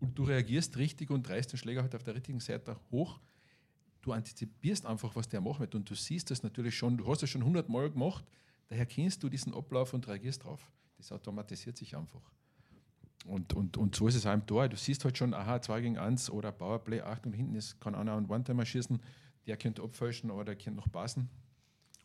und 0.00 0.18
du 0.18 0.24
reagierst 0.24 0.76
richtig 0.76 1.10
und 1.10 1.28
reißt 1.28 1.52
den 1.52 1.58
Schläger 1.58 1.82
halt 1.82 1.94
auf 1.94 2.02
der 2.02 2.14
richtigen 2.14 2.40
Seite 2.40 2.76
hoch. 2.90 3.18
Du 4.02 4.12
antizipierst 4.12 4.84
einfach, 4.84 5.16
was 5.16 5.28
der 5.28 5.40
machen 5.40 5.60
wird 5.60 5.74
und 5.74 5.88
du 5.88 5.94
siehst 5.94 6.30
das 6.30 6.42
natürlich 6.42 6.76
schon. 6.76 6.98
Du 6.98 7.06
hast 7.08 7.22
es 7.22 7.30
schon 7.30 7.42
hundertmal 7.42 7.90
gemacht, 7.90 8.26
daher 8.68 8.84
kennst 8.84 9.22
du 9.22 9.30
diesen 9.30 9.54
Ablauf 9.54 9.94
und 9.94 10.06
reagierst 10.06 10.44
drauf. 10.44 10.70
Das 10.98 11.10
automatisiert 11.10 11.78
sich 11.78 11.96
einfach. 11.96 12.20
Und, 13.24 13.54
und, 13.54 13.76
und 13.76 13.94
so 13.94 14.06
ist 14.06 14.16
es 14.16 14.26
auch 14.26 14.34
im 14.34 14.46
Tor. 14.46 14.68
Du 14.68 14.76
siehst 14.76 15.04
halt 15.04 15.16
schon, 15.16 15.32
aha, 15.32 15.60
2 15.60 15.80
gegen 15.80 15.98
1 15.98 16.30
oder 16.30 16.52
Powerplay, 16.52 17.00
Achtung, 17.00 17.32
hinten 17.32 17.54
ist, 17.54 17.80
kann 17.80 17.94
einer 17.94 18.16
einen 18.16 18.28
One-Timer 18.28 18.66
schießen, 18.66 19.00
der 19.46 19.56
könnte 19.56 19.82
abfälschen 19.82 20.30
oder 20.30 20.44
der 20.44 20.56
könnte 20.56 20.76
noch 20.76 20.90
passen. 20.92 21.30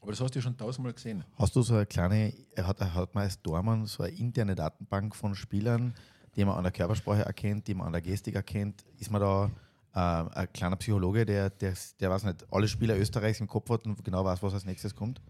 Aber 0.01 0.11
das 0.11 0.21
hast 0.21 0.33
du 0.33 0.39
ja 0.39 0.43
schon 0.43 0.57
tausendmal 0.57 0.93
gesehen. 0.93 1.25
Hast 1.35 1.55
du 1.55 1.61
so 1.61 1.75
eine 1.75 1.85
kleine, 1.85 2.33
hat, 2.57 2.79
hat 2.79 3.15
man 3.15 3.25
als 3.25 3.41
Dormann 3.41 3.85
so 3.85 4.03
eine 4.03 4.13
interne 4.13 4.55
Datenbank 4.55 5.13
von 5.13 5.35
Spielern, 5.35 5.93
die 6.35 6.45
man 6.45 6.55
an 6.55 6.63
der 6.63 6.71
Körpersprache 6.71 7.25
erkennt, 7.25 7.67
die 7.67 7.73
man 7.73 7.87
an 7.87 7.93
der 7.93 8.01
Gestik 8.01 8.35
erkennt? 8.35 8.85
Ist 8.97 9.11
man 9.11 9.19
da 9.19 9.51
äh, 9.93 10.39
ein 10.39 10.53
kleiner 10.53 10.77
Psychologe, 10.77 11.25
der, 11.25 11.49
der, 11.49 11.73
der 11.99 12.09
weiß 12.09 12.23
nicht, 12.23 12.45
alle 12.49 12.67
Spieler 12.69 12.97
Österreichs 12.97 13.41
im 13.41 13.47
Kopf 13.47 13.69
hat 13.69 13.85
und 13.85 14.03
genau 14.05 14.23
weiß, 14.23 14.41
was 14.41 14.53
als 14.53 14.63
nächstes 14.63 14.95
kommt? 14.95 15.21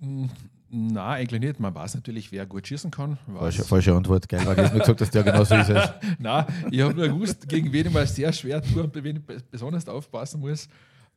Nein, 0.00 0.96
eigentlich 0.98 1.40
nicht. 1.40 1.60
Man 1.60 1.74
weiß 1.74 1.94
natürlich, 1.96 2.30
wer 2.32 2.46
gut 2.46 2.66
schießen 2.66 2.90
kann. 2.90 3.18
Falsche, 3.36 3.64
falsche 3.64 3.94
Antwort, 3.94 4.28
gell? 4.28 4.44
Weil 4.46 4.64
ich 4.64 4.72
mir 4.72 4.78
gesagt, 4.78 5.00
dass 5.00 5.10
der 5.10 5.24
genauso 5.24 5.54
ist. 5.56 5.68
Nein, 6.18 6.46
ich 6.70 6.80
habe 6.80 6.94
nur 6.94 7.08
gewusst, 7.08 7.48
gegen 7.48 7.72
wen 7.72 7.86
ich 7.86 7.92
mal 7.92 8.06
sehr 8.06 8.32
schwer 8.32 8.62
tue 8.62 8.84
und 8.84 8.94
wen 8.94 9.16
ich 9.16 9.22
besonders 9.50 9.88
aufpassen 9.88 10.40
muss. 10.40 10.68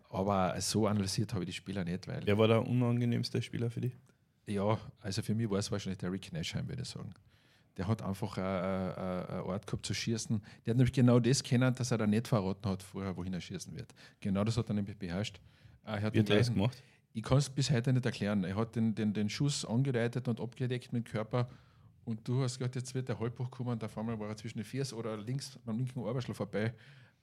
Aber 0.09 0.59
so 0.59 0.87
analysiert 0.87 1.33
habe 1.33 1.43
ich 1.43 1.49
die 1.49 1.53
Spieler 1.53 1.83
nicht. 1.83 2.07
Weil 2.07 2.21
Wer 2.25 2.37
war 2.37 2.47
der 2.47 2.67
unangenehmste 2.67 3.41
Spieler 3.41 3.69
für 3.69 3.81
dich? 3.81 3.93
Ja, 4.47 4.77
also 5.01 5.21
für 5.21 5.33
mich 5.33 5.49
war 5.49 5.59
es 5.59 5.71
wahrscheinlich 5.71 5.99
der 5.99 6.11
Rick 6.11 6.33
Nashheim, 6.33 6.67
würde 6.67 6.81
ich 6.81 6.89
sagen. 6.89 7.13
Der 7.77 7.87
hat 7.87 8.01
einfach 8.01 8.37
einen 8.37 9.41
Ort 9.41 9.65
gehabt 9.65 9.85
zu 9.85 9.93
schießen. 9.93 10.41
Der 10.65 10.71
hat 10.71 10.77
nämlich 10.77 10.93
genau 10.93 11.19
das 11.19 11.41
kennen, 11.41 11.73
dass 11.73 11.91
er 11.91 11.97
da 11.97 12.05
nicht 12.05 12.27
verraten 12.27 12.69
hat 12.69 12.83
vorher, 12.83 13.15
wohin 13.15 13.33
er 13.33 13.41
schießen 13.41 13.75
wird. 13.75 13.93
Genau 14.19 14.43
das 14.43 14.57
hat 14.57 14.67
er 14.69 14.75
nämlich 14.75 14.97
beherrscht. 14.97 15.39
Er 15.83 16.01
hat 16.01 16.13
Wie 16.13 16.19
hat 16.19 16.29
er 16.29 16.37
das 16.37 16.51
gemacht? 16.51 16.81
Ich 17.13 17.23
kann 17.23 17.37
es 17.37 17.49
bis 17.49 17.69
heute 17.69 17.93
nicht 17.93 18.05
erklären. 18.05 18.43
Er 18.43 18.55
hat 18.55 18.75
den, 18.75 18.95
den, 18.95 19.13
den 19.13 19.29
Schuss 19.29 19.65
angeleitet 19.65 20.27
und 20.27 20.41
abgedeckt 20.41 20.91
mit 20.91 21.05
dem 21.05 21.11
Körper. 21.11 21.47
Und 22.05 22.27
du 22.27 22.41
hast 22.41 22.57
gesagt, 22.57 22.75
jetzt 22.75 22.93
wird 22.95 23.07
der 23.07 23.19
Halbbruch 23.19 23.49
kommen 23.49 23.69
und 23.69 23.83
auf 23.83 23.95
war 23.95 24.27
er 24.27 24.35
zwischen 24.35 24.57
den 24.57 24.65
Fiers 24.65 24.91
oder 24.91 25.15
links 25.15 25.57
beim 25.63 25.77
linken 25.77 25.99
Oberschlag 25.99 26.35
vorbei. 26.35 26.73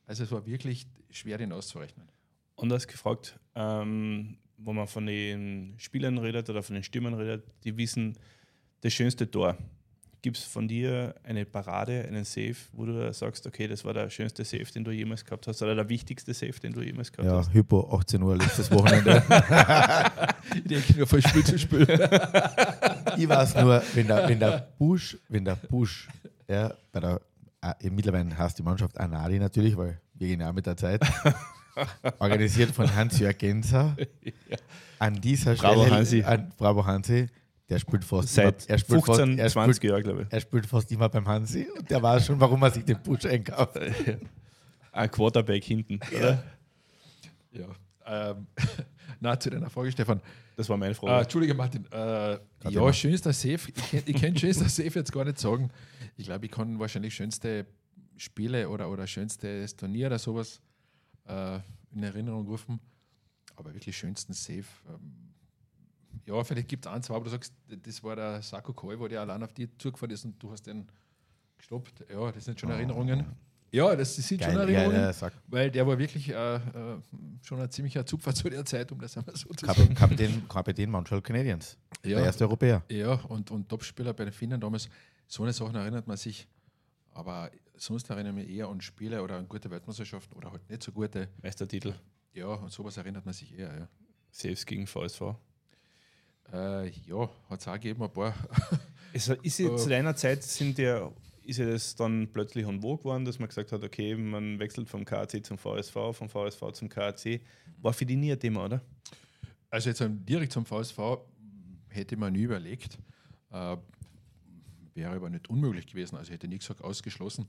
Also 0.06 0.24
es 0.24 0.32
war 0.32 0.46
wirklich 0.46 0.86
schwer, 1.10 1.38
den 1.38 1.52
auszurechnen. 1.52 2.08
Hast 2.56 2.88
gefragt, 2.88 3.38
ähm, 3.54 4.38
wo 4.56 4.72
man 4.72 4.86
von 4.86 5.06
den 5.06 5.74
Spielern 5.78 6.18
redet 6.18 6.48
oder 6.48 6.62
von 6.62 6.74
den 6.74 6.82
Stimmen 6.82 7.14
redet, 7.14 7.44
die 7.64 7.76
wissen, 7.76 8.16
das 8.82 8.92
schönste 8.92 9.30
Tor. 9.30 9.56
Gibt 10.22 10.36
es 10.36 10.44
von 10.44 10.68
dir 10.68 11.14
eine 11.24 11.46
Parade, 11.46 12.04
einen 12.06 12.24
Safe, 12.24 12.56
wo 12.72 12.84
du 12.84 13.12
sagst, 13.12 13.46
okay, 13.46 13.66
das 13.66 13.84
war 13.84 13.94
der 13.94 14.10
schönste 14.10 14.44
Safe, 14.44 14.66
den 14.74 14.84
du 14.84 14.90
jemals 14.90 15.24
gehabt 15.24 15.46
hast, 15.46 15.62
oder 15.62 15.74
der 15.74 15.88
wichtigste 15.88 16.34
Safe, 16.34 16.52
den 16.62 16.72
du 16.72 16.82
jemals 16.82 17.10
gehabt 17.10 17.26
ja, 17.26 17.38
hast? 17.38 17.48
Ja, 17.48 17.54
Hypo, 17.54 17.90
18 17.90 18.22
Uhr 18.22 18.36
letztes 18.36 18.70
Wochenende. 18.70 19.22
ich 20.54 20.64
denke 20.64 20.98
nur 20.98 21.06
von 21.06 21.22
Spiel 21.22 21.44
zu 21.44 21.58
Spiel. 21.58 21.86
ich 23.16 23.28
weiß 23.28 23.54
nur, 23.56 23.82
wenn 23.94 24.06
der, 24.06 24.28
wenn 24.28 24.38
der 24.38 24.68
Busch, 24.78 25.16
wenn 25.28 25.44
der 25.44 25.56
Busch, 25.56 26.08
ja, 26.48 26.74
bei 26.92 27.00
der, 27.00 27.20
äh, 27.62 27.90
mittlerweile 27.90 28.36
heißt 28.36 28.58
die 28.58 28.62
Mannschaft 28.62 28.98
Anali 28.98 29.38
natürlich, 29.38 29.76
weil 29.76 30.00
wir 30.14 30.28
gehen 30.28 30.40
ja 30.40 30.52
mit 30.52 30.66
der 30.66 30.76
Zeit, 30.76 31.00
organisiert 32.18 32.72
von 32.72 32.94
Hans-Jörg 32.94 33.38
Genser, 33.38 33.96
ja. 34.22 34.56
an 34.98 35.20
dieser 35.20 35.54
Bravo 35.54 35.82
Stelle, 35.82 35.96
Hansi. 35.96 36.22
An, 36.22 36.52
Bravo 36.58 36.84
Hansi, 36.84 37.26
der 37.70 37.78
spielt 37.78 38.04
fast 38.04 38.34
Seit 38.34 38.64
immer, 38.64 38.70
er 38.70 38.78
spielt 38.78 39.04
15, 39.04 39.38
fast, 39.38 39.52
20 39.52 39.84
Jahren, 39.84 40.02
glaube 40.02 40.22
ich. 40.22 40.28
Er 40.32 40.40
spielt 40.40 40.66
fast 40.66 40.90
immer 40.90 41.08
beim 41.08 41.26
Hansi 41.26 41.68
und 41.78 41.88
der 41.88 42.02
weiß 42.02 42.26
schon, 42.26 42.40
warum 42.40 42.60
er 42.62 42.70
sich 42.72 42.84
den 42.84 43.00
Busch 43.00 43.24
einkauft. 43.24 43.78
Ein 44.92 45.10
Quarterback 45.10 45.62
hinten, 45.62 46.00
oder? 46.16 46.42
Ja. 47.52 47.68
Ähm, 48.06 48.46
na, 49.20 49.38
zu 49.38 49.50
deiner 49.50 49.70
Frage, 49.70 49.92
Stefan. 49.92 50.20
Das 50.56 50.68
war 50.68 50.76
meine 50.76 50.94
Frage. 50.94 51.14
Äh, 51.14 51.22
Entschuldige, 51.22 51.54
Martin. 51.54 51.86
Äh, 51.92 52.38
ja, 52.68 52.92
schönster 52.92 53.32
Safe. 53.32 53.70
Ich, 53.92 54.08
ich 54.08 54.20
kann 54.20 54.36
schönster 54.36 54.68
Safe 54.68 54.98
jetzt 54.98 55.12
gar 55.12 55.24
nicht 55.24 55.38
sagen. 55.38 55.70
Ich 56.16 56.26
glaube, 56.26 56.46
ich 56.46 56.50
kann 56.50 56.78
wahrscheinlich 56.80 57.14
schönste 57.14 57.66
Spiele 58.16 58.68
oder, 58.68 58.90
oder 58.90 59.06
schönstes 59.06 59.76
Turnier 59.76 60.08
oder 60.08 60.18
sowas 60.18 60.60
äh, 61.28 61.60
in 61.92 62.02
Erinnerung 62.02 62.48
rufen. 62.48 62.80
Aber 63.54 63.72
wirklich 63.72 63.96
schönsten 63.96 64.32
Safe. 64.32 64.64
Ähm, 64.88 65.29
ja, 66.26 66.44
vielleicht 66.44 66.68
gibt 66.68 66.86
es 66.86 66.92
ein, 66.92 67.02
zwei, 67.02 67.14
aber 67.14 67.24
du 67.24 67.30
sagst, 67.30 67.52
das 67.66 68.02
war 68.02 68.16
der 68.16 68.42
Sako 68.42 68.72
Koi, 68.72 68.98
wo 68.98 69.08
der 69.08 69.20
allein 69.20 69.42
auf 69.42 69.52
die 69.52 69.68
zugefahren 69.78 70.12
ist 70.12 70.24
und 70.24 70.42
du 70.42 70.50
hast 70.50 70.66
den 70.66 70.86
gestoppt. 71.58 72.04
Ja, 72.10 72.30
das 72.32 72.44
sind 72.44 72.58
schon 72.58 72.70
oh. 72.70 72.74
Erinnerungen. 72.74 73.26
Ja, 73.72 73.94
das 73.94 74.16
sind 74.16 74.40
geil, 74.40 74.50
schon 74.50 74.60
Erinnerungen, 74.60 75.12
geil, 75.12 75.32
weil 75.46 75.70
der 75.70 75.86
war 75.86 75.96
wirklich 75.96 76.28
äh, 76.28 76.56
äh, 76.56 76.60
schon 77.42 77.60
ein 77.60 77.70
ziemlicher 77.70 78.04
Zupfer 78.04 78.34
zu 78.34 78.50
der 78.50 78.64
Zeit, 78.64 78.90
um 78.90 79.00
das 79.00 79.16
einmal 79.16 79.36
so 79.36 79.48
zu 79.50 79.64
sagen. 79.64 79.94
Kapitän, 79.94 80.48
Kapitän 80.48 80.90
Montreal 80.90 81.22
Canadiens, 81.22 81.78
ja, 82.04 82.16
der 82.16 82.26
erste 82.26 82.44
Europäer. 82.44 82.82
Ja, 82.90 83.12
und, 83.12 83.50
und 83.52 83.68
Topspieler 83.68 84.12
bei 84.12 84.24
den 84.24 84.32
Finnen 84.32 84.60
damals. 84.60 84.88
So 85.28 85.44
eine 85.44 85.52
Sachen 85.52 85.76
erinnert 85.76 86.08
man 86.08 86.16
sich. 86.16 86.48
Aber 87.12 87.50
sonst 87.76 88.10
erinnere 88.10 88.40
ich 88.40 88.46
mich 88.46 88.56
eher 88.56 88.68
an 88.68 88.80
Spiele 88.80 89.22
oder 89.22 89.36
an 89.36 89.48
gute 89.48 89.70
Weltmeisterschaften 89.70 90.36
oder 90.36 90.50
halt 90.50 90.68
nicht 90.68 90.82
so 90.82 90.90
gute. 90.90 91.28
Meistertitel. 91.40 91.94
Ja, 92.32 92.46
und 92.46 92.72
sowas 92.72 92.96
erinnert 92.96 93.24
man 93.24 93.34
sich 93.34 93.56
eher. 93.56 93.72
Ja. 93.78 93.88
Saves 94.32 94.66
gegen 94.66 94.86
VSV. 94.86 95.34
Äh, 96.52 96.88
ja, 97.06 97.28
hat 97.48 97.60
es 97.60 97.68
auch 97.68 97.74
gegeben, 97.74 98.02
ein 98.02 98.12
paar. 98.12 98.34
ist, 99.12 99.28
ist 99.28 99.56
zu 99.56 99.86
äh. 99.86 99.88
deiner 99.88 100.16
Zeit 100.16 100.42
sind 100.42 100.78
ja, 100.78 101.10
ist 101.44 101.58
ja 101.58 101.66
das 101.66 101.94
dann 101.94 102.28
plötzlich 102.32 102.66
en 102.66 102.80
vogue 102.80 102.98
geworden, 102.98 103.24
dass 103.24 103.38
man 103.38 103.48
gesagt 103.48 103.72
hat, 103.72 103.84
okay, 103.84 104.14
man 104.16 104.58
wechselt 104.58 104.88
vom 104.88 105.04
KAC 105.04 105.44
zum 105.44 105.58
VSV, 105.58 105.94
vom 106.12 106.28
VSV 106.28 106.72
zum 106.72 106.88
KAC. 106.88 107.40
War 107.80 107.92
für 107.92 108.04
dich 108.04 108.16
nie 108.16 108.32
ein 108.32 108.40
Thema, 108.40 108.64
oder? 108.64 108.80
Also 109.70 109.90
jetzt 109.90 110.02
direkt 110.28 110.52
zum 110.52 110.66
VSV 110.66 110.98
hätte 111.88 112.16
man 112.16 112.32
nie 112.32 112.42
überlegt. 112.42 112.98
Äh, 113.52 113.76
wäre 114.94 115.14
aber 115.14 115.30
nicht 115.30 115.48
unmöglich 115.48 115.86
gewesen. 115.86 116.16
Also 116.16 116.32
hätte 116.32 116.48
nichts 116.48 116.66
gesagt 116.66 116.82
ausgeschlossen. 116.82 117.46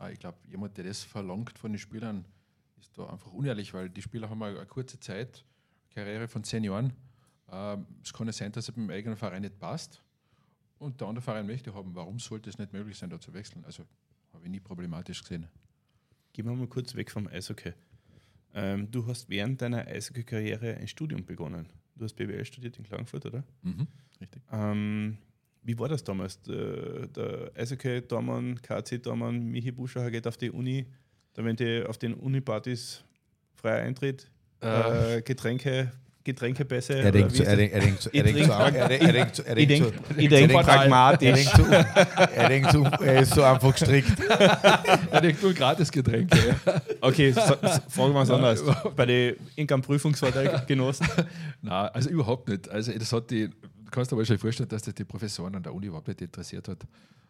Äh, 0.00 0.12
ich 0.12 0.20
glaube, 0.20 0.38
jemand, 0.48 0.76
der 0.76 0.84
das 0.84 1.02
verlangt 1.02 1.58
von 1.58 1.72
den 1.72 1.78
Spielern, 1.78 2.24
ist 2.78 2.96
da 2.96 3.06
einfach 3.08 3.32
unehrlich, 3.32 3.74
weil 3.74 3.90
die 3.90 4.02
Spieler 4.02 4.30
haben 4.30 4.42
eine, 4.42 4.58
eine 4.58 4.66
kurze 4.66 5.00
Zeit, 5.00 5.44
Karriere 5.90 6.28
von 6.28 6.44
zehn 6.44 6.62
Jahren 6.64 6.92
ähm, 7.50 7.86
es 8.02 8.12
kann 8.12 8.26
ja 8.26 8.32
sein, 8.32 8.52
dass 8.52 8.68
es 8.68 8.74
beim 8.74 8.90
eigenen 8.90 9.16
Verein 9.16 9.42
nicht 9.42 9.58
passt. 9.58 10.02
und 10.78 11.00
der 11.00 11.08
andere 11.08 11.22
Verein 11.22 11.46
möchte 11.46 11.72
haben, 11.74 11.94
warum 11.94 12.18
sollte 12.18 12.50
es 12.50 12.58
nicht 12.58 12.72
möglich 12.72 12.98
sein, 12.98 13.10
da 13.10 13.18
zu 13.18 13.32
wechseln? 13.32 13.64
Also 13.64 13.84
habe 14.32 14.44
ich 14.44 14.50
nie 14.50 14.60
problematisch 14.60 15.22
gesehen. 15.22 15.46
Gehen 16.32 16.46
wir 16.46 16.54
mal 16.54 16.66
kurz 16.66 16.94
weg 16.94 17.10
vom 17.10 17.26
Eishockey. 17.28 17.72
Ähm, 18.54 18.90
du 18.90 19.06
hast 19.06 19.28
während 19.28 19.62
deiner 19.62 19.86
Eishockey-Karriere 19.86 20.76
ein 20.76 20.88
Studium 20.88 21.24
begonnen. 21.24 21.68
Du 21.96 22.04
hast 22.04 22.14
BWL 22.14 22.44
studiert 22.44 22.76
in 22.78 22.84
Klagenfurt, 22.84 23.26
oder? 23.26 23.44
Mhm, 23.62 23.86
richtig. 24.20 24.42
Ähm, 24.50 25.18
wie 25.62 25.78
war 25.78 25.88
das 25.88 26.04
damals? 26.04 26.40
Der, 26.42 27.06
der 27.06 27.52
Eishockey-Dormann, 27.56 28.60
KC-Dormann, 28.60 29.44
Michi 29.46 29.70
Buscher 29.72 30.10
geht 30.10 30.26
auf 30.26 30.36
die 30.36 30.50
Uni, 30.50 30.86
da 31.34 31.44
wenn 31.44 31.56
die 31.56 31.84
auf 31.84 31.98
den 31.98 32.14
Uni-Partys 32.14 33.04
freier 33.54 33.82
Eintritt, 33.84 34.30
äh, 34.60 35.22
Getränke, 35.22 35.92
Getränkepässe. 36.24 36.94
Er 36.94 37.12
denkt 37.12 37.36
zu, 37.36 37.44
er 37.44 37.56
denkt, 37.56 37.74
er 37.74 37.80
denkt 37.80 38.02
zu, 38.02 38.10
er 38.10 38.22
denkt 38.22 38.44
zu, 38.44 38.52
er 38.52 38.88
denkt, 38.88 39.04
er 39.04 39.12
denkt 39.12 39.36
zu, 39.36 39.42
er 39.44 40.18
Ich 40.18 40.28
denkt 40.28 40.54
pragmatisch. 40.54 41.28
er 42.34 42.48
denkt 42.48 42.70
zu, 42.70 42.82
er 42.84 43.04
er 43.04 43.20
ist 43.20 43.34
so 43.34 43.42
einfach 43.42 43.72
gestrickt. 43.72 44.18
Er 45.10 45.20
denkt 45.20 45.42
nur 45.42 45.52
Gratisgetränke. 45.52 46.38
ja. 46.66 46.82
Okay, 47.00 47.32
so, 47.32 47.40
so, 47.40 47.56
fragen 47.88 48.14
wir 48.14 48.22
es 48.22 48.30
anders. 48.30 48.62
Bei 48.96 49.06
den 49.06 49.36
irgendeinem 49.54 49.82
Prüfungsvorteil 49.82 50.64
genossen? 50.66 51.06
Nein, 51.62 51.90
also 51.92 52.08
überhaupt 52.08 52.48
nicht. 52.48 52.68
Also 52.70 52.92
das 52.92 53.12
hat 53.12 53.30
die, 53.30 53.48
du 53.48 53.90
kannst 53.90 54.10
dir 54.10 54.16
wahrscheinlich 54.16 54.40
vorstellen, 54.40 54.68
dass 54.68 54.82
das 54.82 54.94
die 54.94 55.04
Professoren 55.04 55.54
an 55.54 55.62
der 55.62 55.74
Uni 55.74 55.86
überhaupt 55.86 56.08
nicht 56.08 56.22
interessiert 56.22 56.66
hat. 56.68 56.78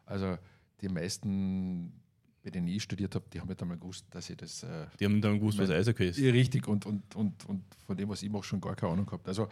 Also 0.07 0.39
die 0.81 0.89
meisten, 0.89 1.93
bei 2.45 2.51
denen 2.51 2.69
ich 2.69 2.83
studiert 2.83 3.15
habe, 3.15 3.25
die 3.33 3.41
haben 3.41 3.49
nicht 3.49 3.61
einmal 3.63 3.79
gewusst, 3.79 4.05
dass 4.11 4.29
ich 4.29 4.37
das 4.37 4.63
äh, 4.63 4.87
Die 5.01 5.07
haben 5.07 5.21
dann 5.21 5.39
gewusst, 5.39 5.59
was 5.59 5.71
Eishockey 5.71 6.09
ist. 6.09 6.19
Richtig 6.19 6.69
und, 6.69 6.85
und, 6.85 7.17
und, 7.17 7.45
und 7.47 7.65
von 7.87 7.97
dem, 7.97 8.09
was 8.11 8.23
ich 8.23 8.31
mache, 8.31 8.45
schon 8.45 8.61
gar 8.61 8.77
keine 8.77 8.93
Ahnung 8.93 9.07
gehabt. 9.07 9.27
Also 9.27 9.49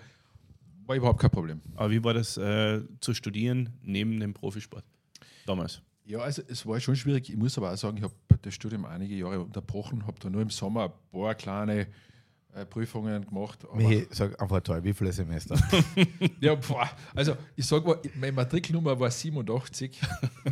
war 0.85 0.97
überhaupt 0.97 1.21
kein 1.21 1.31
Problem. 1.31 1.63
Aber 1.75 1.91
wie 1.91 2.05
war 2.05 2.13
das 2.13 2.37
äh, 2.37 2.83
zu 3.01 3.15
studieren 3.15 3.71
neben 3.83 4.21
dem 4.21 4.35
Profisport 4.35 4.85
damals? 5.47 5.81
Ja, 6.05 6.19
also 6.19 6.43
es 6.49 6.67
war 6.67 6.79
schon 6.81 6.95
schwierig. 6.95 7.31
Ich 7.31 7.37
muss 7.37 7.57
aber 7.57 7.73
auch 7.73 7.77
sagen, 7.77 7.97
ich 7.97 8.03
habe 8.03 8.15
das 8.43 8.53
Studium 8.53 8.85
einige 8.85 9.15
Jahre 9.15 9.41
unterbrochen, 9.41 10.07
habe 10.07 10.21
da 10.21 10.29
nur 10.29 10.43
im 10.43 10.51
Sommer 10.51 10.85
ein 10.85 10.93
paar 11.13 11.35
kleine 11.35 11.87
Prüfungen 12.69 13.25
gemacht. 13.25 13.65
Aber, 13.65 13.77
Michi, 13.77 14.07
sag 14.11 14.41
einfach 14.41 14.61
toll, 14.61 14.85
wie 14.85 14.93
viele 14.93 15.11
Semester? 15.13 15.57
ja, 16.41 16.55
boah, 16.55 16.91
also 17.15 17.35
ich 17.57 17.67
sage 17.67 17.87
mal, 17.87 17.99
meine 18.15 18.33
Matrikelnummer 18.33 18.99
war 18.99 19.11
87. 19.11 19.99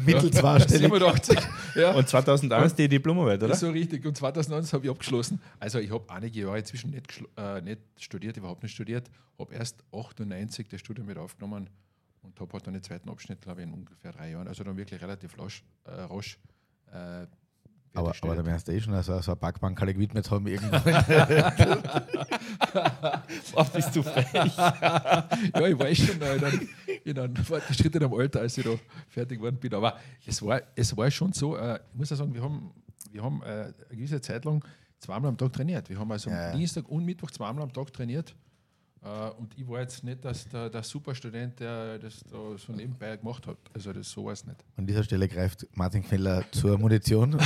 Mittel 0.07 0.31
zweistellig. 0.31 0.91
87. 0.91 1.39
Ja. 1.75 1.93
Und 1.93 2.09
2001 2.09 2.75
die 2.75 2.89
Diplomarbeit, 2.89 3.43
oder? 3.43 3.55
So 3.55 3.71
richtig. 3.71 4.05
Und 4.07 4.17
2001 4.17 4.73
habe 4.73 4.87
ich 4.87 4.91
abgeschlossen. 4.91 5.41
Also 5.59 5.79
ich 5.79 5.91
habe 5.91 6.05
einige 6.09 6.41
Jahre 6.41 6.59
inzwischen 6.59 6.91
nicht, 6.91 7.23
äh, 7.37 7.61
nicht 7.61 7.81
studiert, 7.99 8.37
überhaupt 8.39 8.63
nicht 8.63 8.73
studiert. 8.73 9.11
Habe 9.39 9.55
erst 9.55 9.85
98 9.93 10.69
das 10.69 10.81
Studium 10.81 11.07
mit 11.07 11.19
aufgenommen 11.19 11.69
und 12.23 12.41
habe 12.41 12.53
halt 12.55 12.67
dann 12.67 12.75
den 12.75 12.83
zweiten 12.83 13.11
Abschnitt, 13.11 13.43
glaube 13.43 13.61
ich, 13.61 13.67
in 13.67 13.75
ungefähr 13.75 14.13
drei 14.13 14.31
Jahren. 14.31 14.49
Also 14.49 14.65
dann 14.65 14.77
wirklich 14.77 15.03
relativ 15.03 15.39
rasch. 15.39 15.63
Äh, 15.85 15.91
rasch 15.91 16.39
äh, 16.93 17.27
Aber, 17.93 18.15
aber 18.23 18.37
da 18.37 18.47
wärst 18.47 18.69
du 18.69 18.73
eh 18.73 18.81
schon 18.81 18.95
so, 19.03 19.21
so 19.21 19.33
eine 19.33 19.37
Backbank 19.37 19.79
gewidmet 19.79 20.31
haben 20.31 20.47
irgendwann. 20.47 20.83
Oh, 23.55 23.65
bist 23.73 23.95
du 23.95 24.03
frech. 24.03 24.33
ja, 24.33 25.27
ich 25.67 25.79
war 25.79 25.89
eh 25.89 25.95
schon 25.95 26.17
in 26.17 26.23
einem, 26.23 26.69
in 27.05 27.19
einem 27.19 27.37
fortgeschrittenen 27.37 28.13
Alter, 28.13 28.41
als 28.41 28.59
ich 28.59 28.65
da 28.65 28.71
fertig 29.09 29.39
geworden 29.39 29.59
bin. 29.59 29.75
Aber 29.75 29.97
es 30.27 30.43
war, 30.43 30.61
es 30.75 30.97
war 30.97 31.11
schon 31.11 31.33
so, 31.33 31.57
äh, 31.57 31.81
ich 31.93 31.99
muss 31.99 32.11
ja 32.11 32.17
sagen, 32.17 32.35
wir 32.35 32.43
haben, 32.43 32.73
wir 33.11 33.23
haben 33.23 33.43
äh, 33.43 33.47
eine 33.47 33.75
gewisse 33.91 34.21
Zeit 34.21 34.45
lang 34.45 34.65
zweimal 34.99 35.31
am 35.31 35.37
Tag 35.37 35.53
trainiert. 35.53 35.89
Wir 35.89 35.99
haben 35.99 36.11
also 36.11 36.31
ja. 36.31 36.51
am 36.51 36.59
Dienstag 36.59 36.89
und 36.89 37.05
Mittwoch 37.05 37.31
zweimal 37.31 37.63
am 37.63 37.73
Tag 37.73 37.93
trainiert. 37.93 38.35
Äh, 39.03 39.31
und 39.39 39.57
ich 39.57 39.67
war 39.67 39.81
jetzt 39.81 40.05
nicht 40.05 40.25
dass 40.25 40.47
der, 40.49 40.69
der 40.69 40.83
Superstudent, 40.83 41.59
der 41.61 41.99
das 41.99 42.23
da 42.31 42.37
so 42.59 42.73
nebenbei 42.73 43.17
gemacht 43.17 43.47
hat. 43.47 43.57
Also 43.73 43.93
das 43.93 44.11
so 44.11 44.25
war 44.27 44.33
es 44.33 44.45
nicht. 44.45 44.59
An 44.77 44.87
dieser 44.87 45.03
Stelle 45.05 45.27
greift 45.27 45.67
Martin 45.75 46.03
Kneller 46.03 46.45
zur 46.51 46.77
Munition. 46.79 47.35
Und 47.35 47.41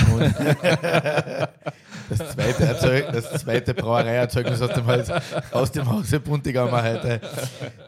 das, 2.09 2.33
zweite 2.33 2.65
Erzeug, 2.65 3.13
das 3.13 3.41
zweite 3.43 3.75
Brauereierzeugnis 3.75 4.61
aus 4.61 4.73
dem, 4.73 4.87
Haus, 4.87 5.11
aus 5.53 5.73
dem 5.73 5.89
Hause 5.89 6.21
Buntigammer 6.21 6.83
heute. 6.83 7.21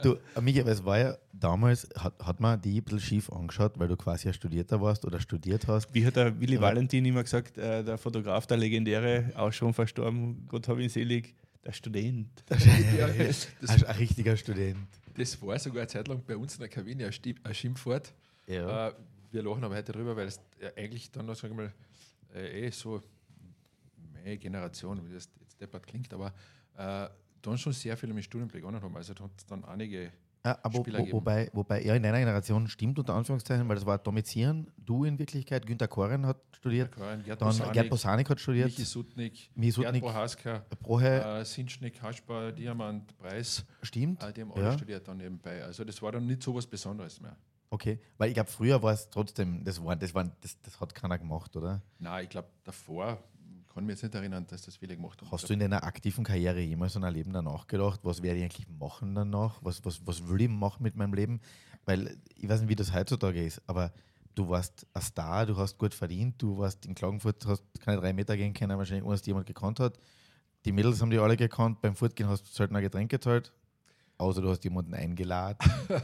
Du, 0.02 0.16
Michael, 0.40 0.68
es 0.68 0.84
war 0.84 0.98
ja 0.98 1.16
damals, 1.32 1.88
hat, 1.98 2.14
hat 2.24 2.40
man 2.40 2.60
die 2.60 2.80
ein 2.80 2.84
bisschen 2.84 3.00
schief 3.00 3.32
angeschaut, 3.32 3.72
weil 3.78 3.88
du 3.88 3.96
quasi 3.96 4.28
ein 4.28 4.34
Studierter 4.34 4.80
warst 4.80 5.04
oder 5.04 5.20
studiert 5.20 5.66
hast. 5.66 5.92
Wie 5.92 6.06
hat 6.06 6.16
der 6.16 6.38
Willi 6.40 6.54
Ja. 6.54 6.60
Valentin 6.62 7.04
immer 7.04 7.22
gesagt, 7.22 7.58
äh, 7.58 7.82
der 7.84 7.98
Fotograf, 7.98 8.46
der 8.46 8.56
legendäre, 8.56 9.32
auch 9.36 9.52
schon 9.52 9.74
verstorben, 9.74 10.46
Gott 10.48 10.68
hab 10.68 10.78
ihn 10.78 10.88
selig, 10.88 11.34
der 11.66 11.72
Student. 11.72 12.44
Ja, 12.96 13.08
das, 13.08 13.48
Ein, 13.66 13.84
ein 13.84 13.96
richtiger 13.96 14.36
Student. 14.36 14.88
das 15.14 15.40
war 15.42 15.58
sogar 15.58 15.82
eine 15.82 15.88
Zeit 15.88 16.08
lang 16.08 16.22
bei 16.26 16.36
uns 16.36 16.54
in 16.54 16.60
der 16.60 16.68
Kabine 16.68 17.06
ein, 17.06 17.54
Schimpfwort. 17.54 18.14
Ja. 18.46 18.88
Äh, 18.88 18.94
wir 19.32 19.42
lachen 19.42 19.64
aber 19.64 19.76
heute 19.76 19.92
drüber, 19.92 20.16
weil 20.16 20.28
es 20.28 20.40
ja 20.60 20.70
eigentlich 20.76 21.10
dann 21.10 21.26
noch, 21.26 21.34
sagen 21.34 21.56
wir 21.56 21.64
mal, 21.64 21.74
äh, 22.34 22.66
eh 22.66 22.70
so 22.70 23.02
meine 24.12 24.38
Generation, 24.38 25.04
wie 25.06 25.12
das 25.12 25.28
jetzt 25.40 25.60
deppert 25.60 25.86
klingt, 25.86 26.12
aber 26.14 26.32
äh, 26.76 27.08
dann 27.42 27.58
schon 27.58 27.72
sehr 27.72 27.96
viele 27.96 28.14
mit 28.14 28.24
Studium 28.24 28.48
begonnen 28.48 28.80
haben. 28.80 28.96
Also 28.96 29.14
da 29.14 29.24
hat 29.24 29.32
es 29.36 29.46
dann 29.46 29.64
einige, 29.64 30.12
Aber 30.54 30.78
Spieler 30.80 31.00
wo, 31.00 31.12
wobei, 31.12 31.50
wobei, 31.52 31.82
ja, 31.84 31.94
in 31.94 32.02
deiner 32.02 32.18
Generation 32.18 32.68
stimmt 32.68 32.98
unter 32.98 33.14
Anführungszeichen, 33.14 33.68
weil 33.68 33.76
das 33.76 33.86
war 33.86 33.98
Domizieren. 33.98 34.70
Du 34.76 35.04
in 35.04 35.18
Wirklichkeit, 35.18 35.66
Günter 35.66 35.88
Koren 35.88 36.26
hat 36.26 36.38
studiert, 36.56 36.92
Karin, 36.92 37.22
Gerd 37.24 37.40
dann 37.40 37.48
Bosanik, 37.48 37.72
Gerd 37.72 37.88
Bosanik 37.90 38.30
hat 38.30 38.40
studiert, 38.40 38.68
Michi 38.68 38.84
Sutnik, 38.84 39.50
Michi 39.54 39.80
Gerd 39.80 39.86
Sutnik, 39.86 40.02
Prohaska, 40.02 40.64
Prohe, 40.80 41.40
äh, 41.40 41.44
Sinschnik, 41.44 42.00
Haschbar, 42.02 42.52
Diamant, 42.52 43.16
Preis, 43.18 43.64
stimmt. 43.82 44.22
äh, 44.22 44.32
die 44.32 44.42
haben 44.42 44.52
alle 44.52 44.64
Ja. 44.64 44.72
studiert 44.72 45.06
dann 45.08 45.16
nebenbei. 45.18 45.62
Also 45.64 45.84
das 45.84 46.00
war 46.02 46.12
dann 46.12 46.26
nicht 46.26 46.42
so 46.42 46.54
was 46.54 46.66
Besonderes 46.66 47.20
mehr. 47.20 47.36
Okay, 47.68 47.98
weil 48.16 48.28
ich 48.28 48.34
glaube, 48.34 48.48
früher 48.50 48.80
war 48.82 48.92
es 48.92 49.10
trotzdem, 49.10 49.64
das, 49.64 49.82
war, 49.84 49.96
das, 49.96 50.14
war, 50.14 50.24
das, 50.40 50.56
das 50.62 50.80
hat 50.80 50.94
keiner 50.94 51.18
gemacht, 51.18 51.54
oder? 51.56 51.82
Nein, 51.98 52.24
ich 52.24 52.30
glaube, 52.30 52.48
davor 52.62 53.18
kann 53.76 53.84
mich 53.84 53.96
jetzt 53.96 54.04
nicht 54.04 54.14
erinnern, 54.14 54.46
dass 54.48 54.62
das 54.62 54.76
viele 54.76 54.96
gemacht 54.96 55.20
haben. 55.20 55.30
Hast 55.30 55.50
du 55.50 55.52
in 55.52 55.60
deiner 55.60 55.84
aktiven 55.84 56.24
Karriere 56.24 56.60
jemals 56.60 56.96
an 56.96 57.04
ein 57.04 57.12
Leben 57.12 57.34
danach 57.34 57.66
gedacht, 57.66 58.00
was 58.04 58.22
werde 58.22 58.38
ich 58.38 58.44
eigentlich 58.44 58.68
machen 58.68 59.14
danach? 59.14 59.58
Was, 59.60 59.84
was, 59.84 60.00
was 60.06 60.26
will 60.26 60.40
ich 60.40 60.48
machen 60.48 60.82
mit 60.82 60.96
meinem 60.96 61.12
Leben? 61.12 61.40
Weil 61.84 62.16
ich 62.36 62.48
weiß 62.48 62.60
nicht, 62.62 62.70
wie 62.70 62.74
das 62.74 62.94
heutzutage 62.94 63.44
ist, 63.44 63.60
aber 63.66 63.92
du 64.34 64.48
warst 64.48 64.86
ein 64.94 65.02
Star, 65.02 65.44
du 65.44 65.58
hast 65.58 65.76
gut 65.76 65.92
verdient, 65.92 66.40
du 66.40 66.56
warst 66.56 66.86
in 66.86 66.94
Klagenfurt, 66.94 67.44
hast 67.46 67.64
keine 67.80 68.00
drei 68.00 68.14
Meter 68.14 68.34
gehen 68.38 68.54
können, 68.54 68.78
wahrscheinlich 68.78 69.04
ohne 69.04 69.16
dass 69.16 69.26
jemand 69.26 69.44
gekannt 69.44 69.78
hat. 69.78 69.98
Die 70.64 70.72
Mädels 70.72 71.02
haben 71.02 71.10
die 71.10 71.18
alle 71.18 71.36
gekannt, 71.36 71.82
beim 71.82 71.94
Fortgehen 71.94 72.30
hast 72.30 72.44
du 72.44 72.52
selten 72.52 72.76
ein 72.76 72.82
Getränk 72.82 73.10
gezahlt. 73.10 73.52
Außer 74.18 74.40
du 74.40 74.48
hast 74.48 74.64
jemanden 74.64 74.94
eingeladen. 74.94 75.58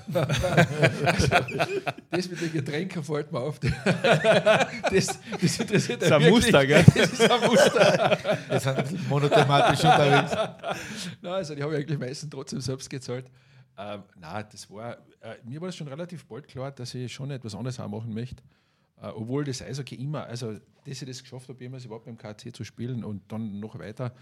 Das 2.11 2.29
mit 2.29 2.43
den 2.43 2.53
Getränken 2.53 3.03
fällt 3.03 3.33
mir 3.33 3.41
auf. 3.41 3.59
Das, 4.91 5.19
das 5.41 5.61
interessiert 5.61 6.03
Das 6.03 6.09
ist 6.09 6.13
ein 6.13 6.31
Muster, 6.31 6.67
gell? 6.67 6.85
Das 6.85 7.13
ist 7.13 7.31
ein 7.31 7.41
Muster. 7.41 8.19
Wir 8.49 8.61
sind 8.61 8.77
ein 8.77 8.83
bisschen 8.83 9.09
monothematisch 9.09 9.85
unterwegs. 9.85 10.33
Nein, 11.23 11.33
also 11.33 11.55
die 11.55 11.63
habe 11.63 11.73
ich 11.73 11.81
eigentlich 11.81 11.99
meistens 11.99 12.29
trotzdem 12.29 12.61
selbst 12.61 12.91
gezahlt. 12.91 13.31
Ähm, 13.79 14.03
nein, 14.17 14.45
das 14.53 14.71
war, 14.71 14.99
äh, 15.21 15.37
mir 15.45 15.59
war 15.63 15.71
es 15.71 15.77
schon 15.77 15.89
relativ 15.89 16.27
bald 16.27 16.47
klar, 16.47 16.71
dass 16.71 16.95
ich 16.95 17.11
schon 17.11 17.31
etwas 17.31 17.55
anderes 17.55 17.81
auch 17.81 17.89
machen 17.89 18.13
möchte. 18.13 18.43
Äh, 19.01 19.07
obwohl 19.07 19.45
das 19.45 19.63
Eishockey 19.63 19.95
immer, 19.95 20.25
also 20.25 20.53
dass 20.53 21.01
ich 21.01 21.09
das 21.09 21.23
geschafft 21.23 21.49
habe, 21.49 21.59
jemals 21.59 21.87
überhaupt 21.87 22.05
beim 22.05 22.19
KC 22.19 22.55
zu 22.55 22.65
spielen 22.65 23.03
und 23.03 23.33
dann 23.33 23.59
noch 23.59 23.79
weiter, 23.79 24.13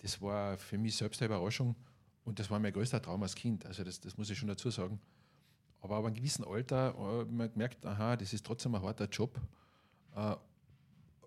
das 0.00 0.22
war 0.22 0.56
für 0.56 0.78
mich 0.78 0.96
selbst 0.96 1.20
eine 1.20 1.34
Überraschung 1.34 1.74
und 2.24 2.38
das 2.38 2.50
war 2.50 2.58
mein 2.58 2.72
größter 2.72 3.00
Traum 3.00 3.22
als 3.22 3.34
Kind. 3.34 3.66
Also 3.66 3.84
das, 3.84 4.00
das 4.00 4.16
muss 4.16 4.30
ich 4.30 4.38
schon 4.38 4.48
dazu 4.48 4.70
sagen. 4.70 5.00
Aber 5.80 5.96
ab 5.96 6.04
einem 6.06 6.14
gewissen 6.14 6.44
Alter 6.44 6.94
äh, 6.96 7.24
man 7.30 7.52
gemerkt, 7.52 7.84
aha, 7.84 8.16
das 8.16 8.32
ist 8.32 8.44
trotzdem 8.44 8.74
ein 8.74 8.82
harter 8.82 9.06
Job. 9.06 9.38
Äh, 10.16 10.34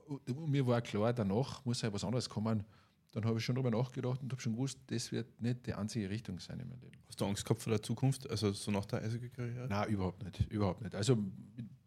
und 0.08 0.50
mir 0.50 0.66
war 0.66 0.82
klar, 0.82 1.14
danach 1.14 1.64
muss 1.66 1.82
ja 1.82 1.91
was 1.93 2.04
anderes 2.04 2.30
kommen. 2.30 2.64
Dann 3.12 3.26
habe 3.26 3.38
ich 3.38 3.45
schon 3.45 3.56
darüber 3.56 3.72
nachgedacht 3.72 4.22
und 4.22 4.32
habe 4.32 4.41
schon 4.41 4.54
gewusst, 4.54 4.80
das 4.88 5.12
wird 5.12 5.41
nicht 5.41 5.66
die 5.66 5.74
einzige 5.74 6.10
Richtung 6.10 6.39
sein 6.39 6.60
in 6.60 6.68
meinem 6.68 6.82
Leben. 6.82 6.98
Hast 7.08 7.20
du 7.22 7.26
Angst 7.26 7.45
gehabt 7.45 7.62
vor 7.62 7.72
der 7.72 7.82
Zukunft, 7.82 8.30
also 8.30 8.52
so 8.52 8.72
nach 8.72 8.86
der 8.86 9.02
Eishockey-Karriere? 9.02 9.68
Nein, 9.68 9.89
überhaupt 9.89 10.24
nicht. 10.24 10.52
Überhaupt 10.52 10.82
nicht. 10.82 10.95
Also 10.95 11.18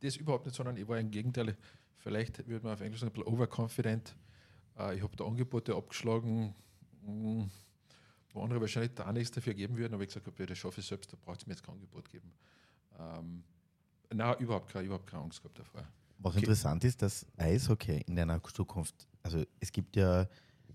das 0.01 0.17
überhaupt 0.17 0.47
nicht, 0.47 0.55
sondern 0.55 0.77
ich 0.77 0.87
war 0.87 0.99
im 0.99 1.11
Gegenteil, 1.11 1.57
vielleicht 1.99 2.47
würde 2.47 2.65
man 2.65 2.75
auf 2.75 2.81
Englisch 2.81 3.01
sagen, 3.01 3.13
ein 3.13 3.15
bisschen 3.15 3.33
overconfident. 3.33 4.15
Äh, 4.79 4.97
ich 4.97 5.03
habe 5.03 5.17
da 5.17 5.25
Angebote 5.25 5.75
abgeschlagen, 5.75 6.55
mh, 7.07 7.49
wo 8.33 8.43
andere 8.43 8.61
wahrscheinlich 8.61 8.95
da 8.95 9.09
auch 9.09 9.13
nichts 9.13 9.31
dafür 9.31 9.55
geben 9.55 9.77
würden, 9.77 9.95
aber 9.95 10.03
ich 10.03 10.09
gesagt 10.09 10.27
habe, 10.27 10.37
ja, 10.39 10.47
das 10.47 10.59
schaffe 10.59 10.81
ich 10.81 10.87
selbst, 10.87 11.13
da 11.13 11.17
braucht 11.25 11.41
es 11.41 11.47
mir 11.47 11.53
jetzt 11.55 11.63
kein 11.65 11.75
Angebot 11.75 12.09
geben. 12.09 12.33
Ähm, 12.99 13.43
nein, 14.13 14.35
überhaupt 14.39 14.71
keine, 14.73 14.87
überhaupt 14.87 15.07
keine 15.07 15.23
Angst 15.25 15.41
gehabt 15.43 15.59
davor. 15.59 15.83
Was 16.19 16.33
Okay. 16.37 16.41
interessant 16.45 16.85
ist, 16.85 17.01
dass 17.03 17.27
Eishockey 17.37 18.03
in 18.07 18.17
deiner 18.17 18.43
Zukunft, 18.43 18.95
also 19.23 19.43
es 19.59 19.73
gibt 19.73 19.97
ja 19.97 20.27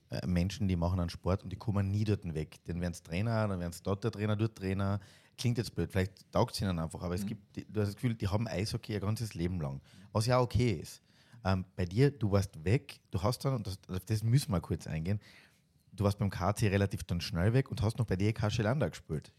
äh, 0.09 0.25
Menschen, 0.25 0.67
die 0.67 0.75
machen 0.75 0.99
einen 0.99 1.09
Sport 1.09 1.43
und 1.43 1.49
die 1.51 1.55
kommen 1.55 1.91
nie 1.91 2.03
dort 2.03 2.23
weg. 2.33 2.57
Dann 2.65 2.81
werden 2.81 2.93
es 2.93 3.03
Trainer, 3.03 3.47
dann 3.47 3.59
werden 3.59 3.71
es 3.71 3.81
dort 3.81 4.03
der 4.03 4.11
Trainer, 4.11 4.35
dort 4.35 4.57
Trainer. 4.57 4.99
Klingt 5.37 5.57
jetzt 5.57 5.75
blöd, 5.75 5.91
vielleicht 5.91 6.31
taugt 6.31 6.55
es 6.55 6.61
ihnen 6.61 6.79
einfach, 6.79 7.01
aber 7.01 7.13
es 7.15 7.25
gibt, 7.25 7.55
die- 7.55 7.65
du 7.65 7.81
hast 7.81 7.89
das 7.89 7.95
Gefühl, 7.95 8.15
die 8.15 8.27
haben 8.27 8.47
Eishockey 8.47 8.93
ihr 8.93 8.99
ganzes 9.01 9.33
Leben 9.33 9.59
lang, 9.59 9.81
was 10.13 10.25
ja 10.25 10.39
okay 10.39 10.71
ist. 10.81 11.01
Ähm, 11.43 11.65
bei 11.75 11.85
dir, 11.85 12.09
du 12.09 12.31
warst 12.31 12.63
weg, 12.63 12.99
du 13.11 13.21
hast 13.21 13.43
dann, 13.45 13.53
und 13.55 13.67
das, 13.67 13.77
auf 13.87 13.99
das 14.05 14.23
müssen 14.23 14.51
wir 14.51 14.61
kurz 14.61 14.87
eingehen, 14.87 15.19
du 15.95 16.03
warst 16.03 16.19
beim 16.19 16.29
KC 16.29 16.67
relativ 16.67 17.03
dann 17.03 17.21
schnell 17.21 17.53
weg 17.53 17.69
und 17.71 17.81
hast 17.81 17.97
noch 17.97 18.05
bei 18.05 18.15
DEK 18.15 18.51
Schelander 18.51 18.89
gespielt. 18.89 19.31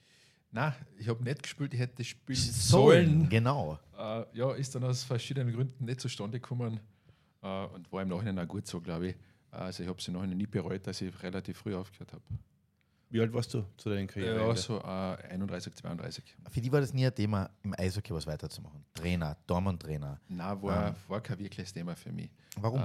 Nein, 0.52 0.72
ich 0.98 1.08
habe 1.08 1.22
nicht 1.22 1.42
gespielt, 1.42 1.74
ich 1.74 1.80
hätte 1.80 2.02
spielen 2.04 2.38
sollen. 2.38 3.28
Genau. 3.28 3.78
Äh, 3.98 4.24
ja, 4.32 4.52
ist 4.52 4.74
dann 4.74 4.84
aus 4.84 5.02
verschiedenen 5.02 5.52
Gründen 5.52 5.84
nicht 5.84 6.00
zustande 6.00 6.40
gekommen 6.40 6.80
äh, 7.42 7.66
und 7.66 7.90
war 7.92 8.02
im 8.02 8.08
Nachhinein 8.08 8.38
auch 8.38 8.48
gut 8.48 8.66
so, 8.66 8.80
glaube 8.80 9.08
ich. 9.08 9.16
Also 9.50 9.82
ich 9.82 9.88
habe 9.88 9.98
es 9.98 10.08
im 10.08 10.14
Nachhinein 10.14 10.38
nie 10.38 10.46
bereut, 10.46 10.86
dass 10.86 11.00
ich 11.00 11.22
relativ 11.22 11.58
früh 11.58 11.74
aufgehört 11.74 12.12
habe. 12.12 12.22
Wie 13.08 13.20
alt 13.20 13.32
warst 13.32 13.54
du 13.54 13.64
zu 13.76 13.88
deinen 13.88 14.06
Karriere? 14.08 14.40
Ja, 14.40 14.56
so 14.56 14.78
äh, 14.78 14.82
31, 15.30 15.74
32. 15.74 16.24
Für 16.50 16.60
die 16.60 16.72
war 16.72 16.80
das 16.80 16.92
nie 16.92 17.06
ein 17.06 17.14
Thema, 17.14 17.50
im 17.62 17.74
Eishockey 17.78 18.12
was 18.12 18.26
weiterzumachen. 18.26 18.84
Trainer, 18.94 19.36
Dortmund-Trainer. 19.46 20.20
Nein, 20.28 20.62
war, 20.62 20.96
war 21.06 21.20
kein 21.20 21.38
wirkliches 21.38 21.72
Thema 21.72 21.94
für 21.94 22.12
mich. 22.12 22.30
Warum? 22.56 22.80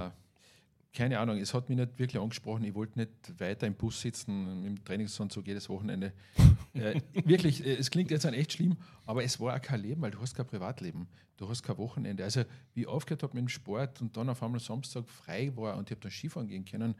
Keine 0.94 1.18
Ahnung, 1.18 1.38
es 1.38 1.54
hat 1.54 1.70
mich 1.70 1.78
nicht 1.78 1.98
wirklich 1.98 2.20
angesprochen. 2.20 2.64
Ich 2.64 2.74
wollte 2.74 2.98
nicht 2.98 3.40
weiter 3.40 3.66
im 3.66 3.74
Bus 3.74 4.00
sitzen, 4.00 4.66
im 4.66 4.84
Trainingsanzug 4.84 5.46
jedes 5.46 5.70
Wochenende. 5.70 6.12
äh, 6.74 7.00
wirklich, 7.24 7.64
äh, 7.64 7.76
es 7.76 7.90
klingt 7.90 8.10
jetzt 8.10 8.26
an 8.26 8.34
echt 8.34 8.52
schlimm, 8.52 8.76
aber 9.06 9.24
es 9.24 9.40
war 9.40 9.56
auch 9.56 9.62
kein 9.62 9.80
Leben, 9.80 10.02
weil 10.02 10.10
du 10.10 10.20
hast 10.20 10.34
kein 10.34 10.46
Privatleben, 10.46 11.08
du 11.38 11.48
hast 11.48 11.62
kein 11.62 11.78
Wochenende. 11.78 12.24
Also, 12.24 12.44
wie 12.74 12.82
ich 12.82 12.86
aufgehört 12.86 13.22
habe 13.22 13.34
mit 13.34 13.42
dem 13.42 13.48
Sport 13.48 14.02
und 14.02 14.14
dann 14.16 14.28
auf 14.28 14.42
einmal 14.42 14.60
Samstag 14.60 15.08
frei 15.08 15.50
war 15.56 15.78
und 15.78 15.88
ich 15.88 15.92
habe 15.92 16.02
dann 16.02 16.10
Skifahren 16.10 16.48
gehen 16.48 16.66
können, 16.66 16.94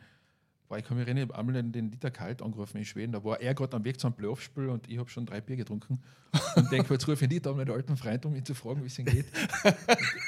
war 0.72 0.78
ich 0.78 0.86
kann 0.86 0.96
mich 0.96 1.06
erinnern, 1.06 1.24
ich 1.24 1.28
habe 1.28 1.38
einmal 1.38 1.62
den 1.62 1.90
Dieter 1.90 2.10
Kalt 2.10 2.40
angerufen 2.40 2.78
in 2.78 2.84
Schweden, 2.84 3.12
da 3.12 3.22
war 3.22 3.38
er 3.40 3.54
gerade 3.54 3.76
am 3.76 3.84
Weg 3.84 4.00
zu 4.00 4.06
einem 4.06 4.16
Playoff-Spiel 4.16 4.70
und 4.70 4.88
ich 4.88 4.98
habe 4.98 5.08
schon 5.10 5.26
drei 5.26 5.40
Bier 5.42 5.56
getrunken 5.56 6.00
und 6.56 6.72
denke, 6.72 6.94
jetzt 6.94 7.06
rufe 7.06 7.24
ich 7.24 7.28
Dieter, 7.28 7.54
meinen 7.54 7.70
alten 7.70 7.94
Freund, 7.96 8.24
um 8.24 8.34
ihn 8.34 8.44
zu 8.44 8.54
fragen, 8.54 8.82
wie 8.82 8.86
es 8.86 8.98
ihm 8.98 9.04
geht. 9.04 9.26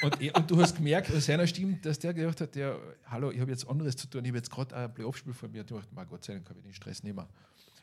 Und, 0.03 0.21
und, 0.21 0.37
und, 0.37 0.51
du 0.51 0.61
hast 0.61 0.77
gemerkt 0.77 1.11
aus 1.11 1.25
seiner 1.25 1.47
Stimme, 1.47 1.79
dass 1.81 1.99
der 1.99 2.13
gedacht 2.13 2.43
hat, 2.43 2.55
der, 2.55 2.77
hallo, 3.07 3.31
ich 3.31 3.41
habe 3.41 3.51
jetzt 3.51 3.67
anderes 3.67 3.97
zu 3.97 4.07
tun, 4.07 4.23
ich 4.23 4.29
habe 4.29 4.37
jetzt 4.37 4.51
gerade 4.51 4.77
ein 4.77 4.93
Playoff-Spiel 4.93 5.33
vor 5.33 5.49
mir 5.49 5.63
und 5.63 5.71
ich 5.71 5.77
dachte, 5.77 6.07
Gott 6.11 6.25
sei 6.25 6.35
Dank 6.35 6.49
habe 6.51 6.59
ich 6.59 6.65
den 6.67 6.75
Stress 6.75 7.03
mehr. 7.03 7.27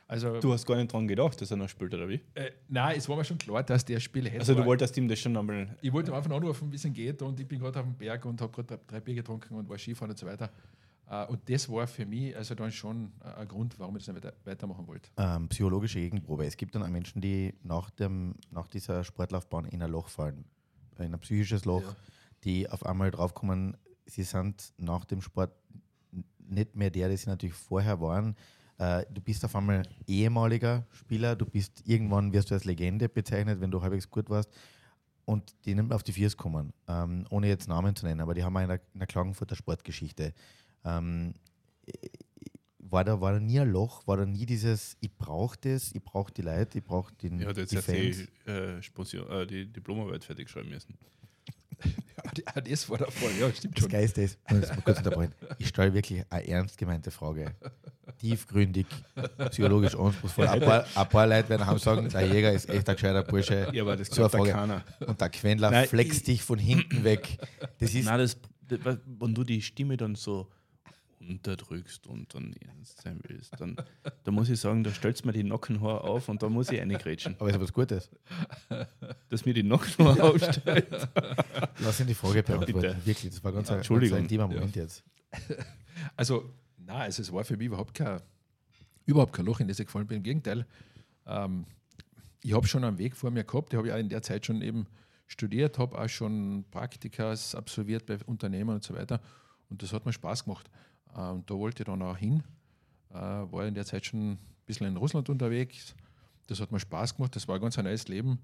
Also, 0.07 0.39
du 0.39 0.53
hast 0.53 0.65
gar 0.65 0.75
nicht 0.75 0.91
dran 0.91 1.07
gedacht, 1.07 1.41
dass 1.41 1.49
er 1.49 1.57
noch 1.57 1.69
spielt, 1.69 1.93
oder 1.93 2.07
wie? 2.07 2.19
Äh, 2.35 2.51
nein, 2.67 2.97
es 2.97 3.07
war 3.09 3.15
mir 3.15 3.23
schon 3.23 3.37
klar, 3.37 3.63
dass 3.63 3.85
der 3.85 3.99
Spiel 3.99 4.25
hätte. 4.25 4.39
Also 4.39 4.53
du 4.53 4.65
wolltest 4.65 4.95
ihm 4.97 5.07
das 5.07 5.17
schon 5.17 5.35
einmal... 5.35 5.75
Ich 5.81 5.91
wollte 5.91 6.11
ihm 6.11 6.15
einfach 6.15 6.31
anrufen, 6.31 6.69
wie 6.71 6.75
es 6.75 6.85
ihm 6.85 6.93
geht 6.93 7.21
und 7.21 7.39
ich 7.39 7.47
bin 7.47 7.59
gerade 7.59 7.79
auf 7.79 7.85
dem 7.85 7.95
Berg 7.95 8.25
und 8.25 8.39
habe 8.39 8.51
gerade 8.51 8.79
drei 8.85 8.99
Bier 8.99 9.15
getrunken 9.15 9.55
und 9.55 9.67
war 9.69 9.79
Skifahren 9.79 10.11
und 10.11 10.19
so 10.19 10.27
weiter. 10.27 10.51
Äh, 11.11 11.25
und 11.25 11.47
das 11.49 11.69
war 11.69 11.85
für 11.87 12.05
mich 12.05 12.35
also 12.35 12.55
dann 12.55 12.71
schon 12.71 13.11
ein 13.19 13.47
Grund, 13.47 13.77
warum 13.77 13.97
ich 13.97 14.05
das 14.05 14.15
nicht 14.15 14.33
weitermachen 14.45 14.87
wollte. 14.87 15.09
Ähm, 15.17 15.49
psychologische 15.49 15.99
Gegenprobe. 15.99 16.45
Es 16.45 16.55
gibt 16.55 16.73
dann 16.73 16.83
auch 16.83 16.87
Menschen, 16.87 17.21
die 17.21 17.53
nach, 17.63 17.89
dem, 17.89 18.35
nach 18.49 18.67
dieser 18.67 19.03
Sportlaufbahn 19.03 19.65
in 19.65 19.83
ein 19.83 19.91
Loch 19.91 20.07
fallen, 20.07 20.45
in 20.97 21.13
ein 21.13 21.19
psychisches 21.19 21.65
Loch, 21.65 21.83
ja. 21.83 21.95
die 22.45 22.69
auf 22.69 22.85
einmal 22.85 23.11
draufkommen, 23.11 23.75
sie 24.05 24.23
sind 24.23 24.73
nach 24.77 25.05
dem 25.05 25.21
Sport 25.21 25.51
nicht 26.39 26.75
mehr 26.75 26.89
der, 26.89 27.09
der 27.09 27.17
sie 27.17 27.29
natürlich 27.29 27.55
vorher 27.55 27.99
waren. 27.99 28.35
Äh, 28.77 29.05
du 29.11 29.21
bist 29.21 29.43
auf 29.43 29.55
einmal 29.55 29.83
ehemaliger 30.07 30.85
Spieler, 30.91 31.35
du 31.35 31.45
bist 31.45 31.83
irgendwann 31.85 32.31
wirst 32.31 32.51
du 32.51 32.53
als 32.53 32.65
Legende 32.65 33.09
bezeichnet, 33.09 33.59
wenn 33.59 33.71
du 33.71 33.81
halbwegs 33.81 34.09
gut 34.09 34.29
warst. 34.29 34.49
Und 35.25 35.53
die 35.65 35.75
nimmt 35.75 35.93
auf 35.93 36.03
die 36.03 36.13
Viers 36.13 36.35
kommen, 36.35 36.73
ähm, 36.87 37.25
ohne 37.29 37.47
jetzt 37.47 37.67
Namen 37.69 37.95
zu 37.95 38.05
nennen, 38.05 38.21
aber 38.21 38.33
die 38.33 38.43
haben 38.43 38.57
eine, 38.57 38.81
eine 38.93 39.07
Klagenfurter 39.07 39.55
Sportgeschichte. 39.55 40.33
Ähm, 40.83 41.33
war 42.91 43.05
da, 43.05 43.21
war 43.21 43.33
da 43.33 43.39
nie 43.39 43.59
ein 43.59 43.71
Loch, 43.71 44.05
war 44.05 44.17
da 44.17 44.25
nie 44.25 44.45
dieses, 44.45 44.97
ich 44.99 45.15
brauche 45.17 45.57
das, 45.61 45.93
ich 45.93 46.03
brauche 46.03 46.31
die 46.33 46.41
Leute, 46.41 46.79
ich 46.79 46.83
brauche 46.83 47.13
den 47.15 47.39
Ja, 47.39 47.51
jetzt 47.51 47.71
die, 47.71 47.77
Fans. 47.77 48.27
Die, 48.45 49.17
äh, 49.17 49.47
die 49.47 49.65
Diplomarbeit 49.71 50.23
fertig 50.25 50.49
schreiben 50.49 50.69
müssen. 50.69 50.97
ja, 52.37 52.61
das 52.61 52.89
war 52.89 52.97
der 52.97 53.11
Fall, 53.11 53.31
ja, 53.39 53.51
stimmt 53.53 53.77
das 53.77 53.83
schon. 53.83 53.91
Geist 53.91 54.17
ist, 54.17 54.37
ich 55.57 55.67
stelle 55.67 55.93
wirklich 55.93 56.23
eine 56.29 56.47
ernst 56.47 56.77
gemeinte 56.77 57.11
Frage. 57.11 57.55
Tiefgründig, 58.19 58.85
psychologisch 59.49 59.95
anspruchsvoll. 59.95 60.47
Ein 60.47 60.59
paar, 60.59 60.85
ein 60.93 61.09
paar 61.09 61.25
Leute 61.25 61.49
werden 61.49 61.65
haben 61.65 61.79
sagen, 61.79 62.07
der 62.09 62.27
Jäger 62.27 62.51
ist 62.51 62.69
echt 62.69 62.87
ein 62.87 62.95
gescheiter 62.95 63.23
Bursche. 63.23 63.71
Ja, 63.73 63.81
aber 63.81 63.95
das 63.95 64.09
so 64.09 64.27
Frage. 64.29 64.51
keiner. 64.51 64.83
Und 65.07 65.19
der 65.19 65.29
Quendler 65.29 65.71
Nein, 65.71 65.87
flext 65.87 66.27
dich 66.27 66.43
von 66.43 66.59
hinten 66.59 67.03
weg. 67.03 67.39
Das 67.79 67.95
ist 67.95 68.05
Nein, 68.05 68.19
das, 68.19 68.37
wenn 68.67 69.33
du 69.33 69.43
die 69.43 69.61
Stimme 69.61 69.97
dann 69.97 70.13
so 70.13 70.51
unterdrückst 71.27 72.07
und 72.07 72.33
dann 72.33 72.53
ernst 72.53 73.01
sein 73.01 73.19
willst, 73.23 73.59
dann 73.59 73.77
da 74.23 74.31
muss 74.31 74.49
ich 74.49 74.59
sagen, 74.59 74.83
da 74.83 74.91
stellst 74.91 75.23
du 75.23 75.27
mir 75.27 75.33
die 75.33 75.43
Nockenhaare 75.43 76.01
auf 76.01 76.29
und 76.29 76.41
da 76.41 76.49
muss 76.49 76.71
ich 76.71 76.79
reingrätschen. 76.79 77.35
Aber 77.39 77.49
ist 77.49 77.55
ja 77.55 77.61
was 77.61 77.73
Gutes. 77.73 78.09
Dass 79.29 79.45
mir 79.45 79.53
die 79.53 79.63
Nockenhaare 79.63 80.23
aufstellt. 80.23 80.87
Lass 81.79 81.99
ihn 81.99 82.07
die 82.07 82.13
Frage 82.13 82.43
beantworten. 82.43 82.83
Ja, 82.83 83.05
Wirklich, 83.05 83.31
das 83.31 83.43
war 83.43 83.51
ganz, 83.51 83.69
ja, 83.69 83.77
Entschuldigung. 83.77 84.17
ein 84.17 84.23
intimer 84.23 84.47
Moment 84.47 84.75
ja. 84.75 84.83
jetzt. 84.83 85.03
Also, 86.15 86.51
nein, 86.77 87.01
also 87.01 87.21
es 87.21 87.31
war 87.31 87.43
für 87.43 87.57
mich 87.57 87.67
überhaupt 87.67 87.93
kein, 87.93 88.19
überhaupt 89.05 89.33
kein 89.33 89.45
Loch, 89.45 89.59
in 89.59 89.67
das 89.67 89.79
ich 89.79 89.85
gefallen 89.85 90.07
bin. 90.07 90.17
Im 90.17 90.23
Gegenteil, 90.23 90.65
ähm, 91.27 91.65
ich 92.41 92.53
habe 92.53 92.65
schon 92.67 92.83
einen 92.83 92.97
Weg 92.97 93.15
vor 93.15 93.29
mir 93.29 93.43
gehabt, 93.43 93.71
den 93.71 93.77
habe 93.77 93.89
ich 93.89 93.93
auch 93.93 93.99
in 93.99 94.09
der 94.09 94.23
Zeit 94.23 94.45
schon 94.45 94.61
eben 94.61 94.87
studiert, 95.27 95.77
habe 95.77 95.99
auch 95.99 96.09
schon 96.09 96.65
Praktikas 96.71 97.55
absolviert 97.55 98.05
bei 98.05 98.17
Unternehmen 98.25 98.75
und 98.75 98.83
so 98.83 98.95
weiter. 98.95 99.21
Und 99.69 99.81
das 99.83 99.93
hat 99.93 100.05
mir 100.05 100.13
Spaß 100.13 100.45
gemacht. 100.45 100.69
Und 101.13 101.49
da 101.49 101.55
wollte 101.55 101.83
ich 101.83 101.85
dann 101.85 102.01
auch 102.01 102.17
hin. 102.17 102.43
Äh, 103.09 103.15
war 103.15 103.65
in 103.65 103.73
der 103.73 103.85
Zeit 103.85 104.05
schon 104.05 104.33
ein 104.33 104.39
bisschen 104.65 104.87
in 104.87 104.97
Russland 104.97 105.29
unterwegs. 105.29 105.95
Das 106.47 106.59
hat 106.59 106.71
mir 106.71 106.79
Spaß 106.79 107.15
gemacht, 107.15 107.35
das 107.35 107.47
war 107.47 107.55
ein 107.55 107.61
ganz 107.61 107.77
ein 107.77 107.85
neues 107.85 108.07
Leben. 108.07 108.39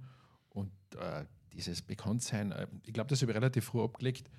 Und 0.49 0.72
äh, 0.99 1.26
dieses 1.53 1.82
Bekanntsein, 1.82 2.51
äh, 2.51 2.68
ich 2.84 2.93
glaube, 2.93 3.09
das 3.09 3.22
habe 3.22 3.32
ich 3.32 3.36
relativ 3.36 3.65
früh 3.65 3.82
abgelegt, 3.82 4.30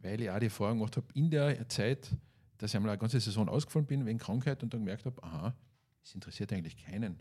weil 0.00 0.20
ich 0.20 0.30
auch 0.30 0.38
die 0.38 0.46
Erfahrung 0.46 0.78
gemacht 0.78 0.96
habe 0.96 1.06
in 1.14 1.30
der 1.30 1.68
Zeit, 1.68 2.14
dass 2.58 2.70
ich 2.70 2.76
einmal 2.76 2.90
eine 2.90 2.98
ganze 2.98 3.20
Saison 3.20 3.48
ausgefallen 3.48 3.86
bin 3.86 4.06
wegen 4.06 4.18
Krankheit 4.18 4.62
und 4.62 4.72
dann 4.72 4.80
gemerkt 4.80 5.04
habe, 5.04 5.22
aha, 5.22 5.54
es 6.02 6.14
interessiert 6.14 6.52
eigentlich 6.52 6.76
keinen, 6.76 7.20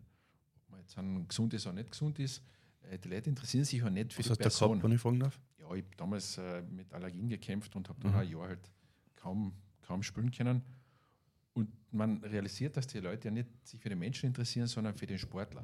ob 0.56 0.72
man 0.72 0.80
jetzt 0.80 0.96
gesund 1.30 1.54
ist 1.54 1.66
oder 1.66 1.76
nicht 1.76 1.92
gesund 1.92 2.20
ist. 2.20 2.42
Äh, 2.84 3.00
die 3.00 3.10
Leute 3.10 3.30
interessieren 3.30 3.66
sich 3.66 3.80
ja 3.80 3.90
nicht 3.90 4.14
für 4.14 4.30
Was 4.30 4.38
die 4.38 4.44
Person. 4.44 4.70
Gehabt, 4.70 4.84
wenn 4.84 4.92
ich 4.94 5.02
fragen 5.02 5.20
darf? 5.20 5.40
Ja, 5.60 5.74
ich 5.74 5.84
habe 5.84 5.96
damals 5.98 6.38
äh, 6.38 6.62
mit 6.62 6.94
Allergien 6.94 7.28
gekämpft 7.28 7.76
und 7.76 7.90
habe 7.90 8.00
dann 8.02 8.12
mhm. 8.12 8.18
ein 8.18 8.30
Jahr 8.30 8.48
halt 8.48 8.72
kaum 9.16 9.54
kaum 9.86 10.04
spielen 10.04 10.32
können. 10.32 10.62
Und 11.54 11.70
man 11.92 12.24
realisiert, 12.24 12.76
dass 12.76 12.88
die 12.88 13.00
Leute 13.00 13.30
ja 13.30 13.32
nicht 13.32 13.48
sich 13.64 13.80
für 13.80 13.90
den 13.90 14.00
Menschen 14.00 14.28
interessieren, 14.28 14.68
sondern 14.68 14.94
für 14.94 15.08
den 15.08 15.18
Sportler. 15.18 15.64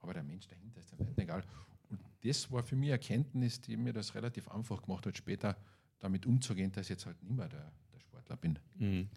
Aber 0.00 0.12
der 0.12 0.22
Mensch 0.22 0.46
dahinter 0.48 0.80
ist 0.80 0.92
dann 0.92 1.06
egal. 1.16 1.44
Und 1.90 2.00
das 2.24 2.50
war 2.50 2.62
für 2.62 2.76
mich 2.76 2.90
Erkenntnis, 2.90 3.60
die 3.60 3.76
mir 3.76 3.92
das 3.92 4.14
relativ 4.14 4.48
einfach 4.48 4.82
gemacht 4.82 5.06
hat, 5.06 5.16
später 5.16 5.56
damit 5.98 6.26
umzugehen, 6.26 6.72
dass 6.72 6.86
ich 6.86 6.90
jetzt 6.90 7.06
halt 7.06 7.22
nicht 7.22 7.36
mehr 7.36 7.48
der, 7.48 7.72
der 7.92 8.00
Sportler 8.00 8.36
bin. 8.36 8.58
Mhm. 8.76 9.08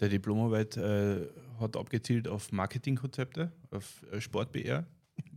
Der 0.00 0.08
Diplomarbeit 0.08 0.76
äh, 0.76 1.26
hat 1.58 1.76
abgezielt 1.76 2.28
auf 2.28 2.52
Marketingkonzepte, 2.52 3.52
auf 3.70 4.04
äh, 4.10 4.20
Sport-BR 4.20 4.86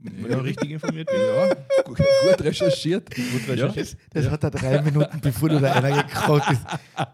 wenn 0.01 0.31
ich 0.31 0.45
richtig 0.45 0.71
informiert 0.71 1.09
bin. 1.09 1.19
Ja, 1.19 1.55
gut, 1.83 1.99
recherchiert. 2.41 3.13
Gut 3.13 3.47
recherchiert. 3.47 3.75
Ja. 3.75 3.97
Das, 4.13 4.23
das 4.23 4.31
hat 4.31 4.43
er 4.43 4.51
drei 4.51 4.81
Minuten, 4.81 5.19
bevor 5.21 5.49
du 5.49 5.59
da 5.59 5.73
einer 5.73 6.03
gekraucht 6.03 6.51
ist. 6.51 6.61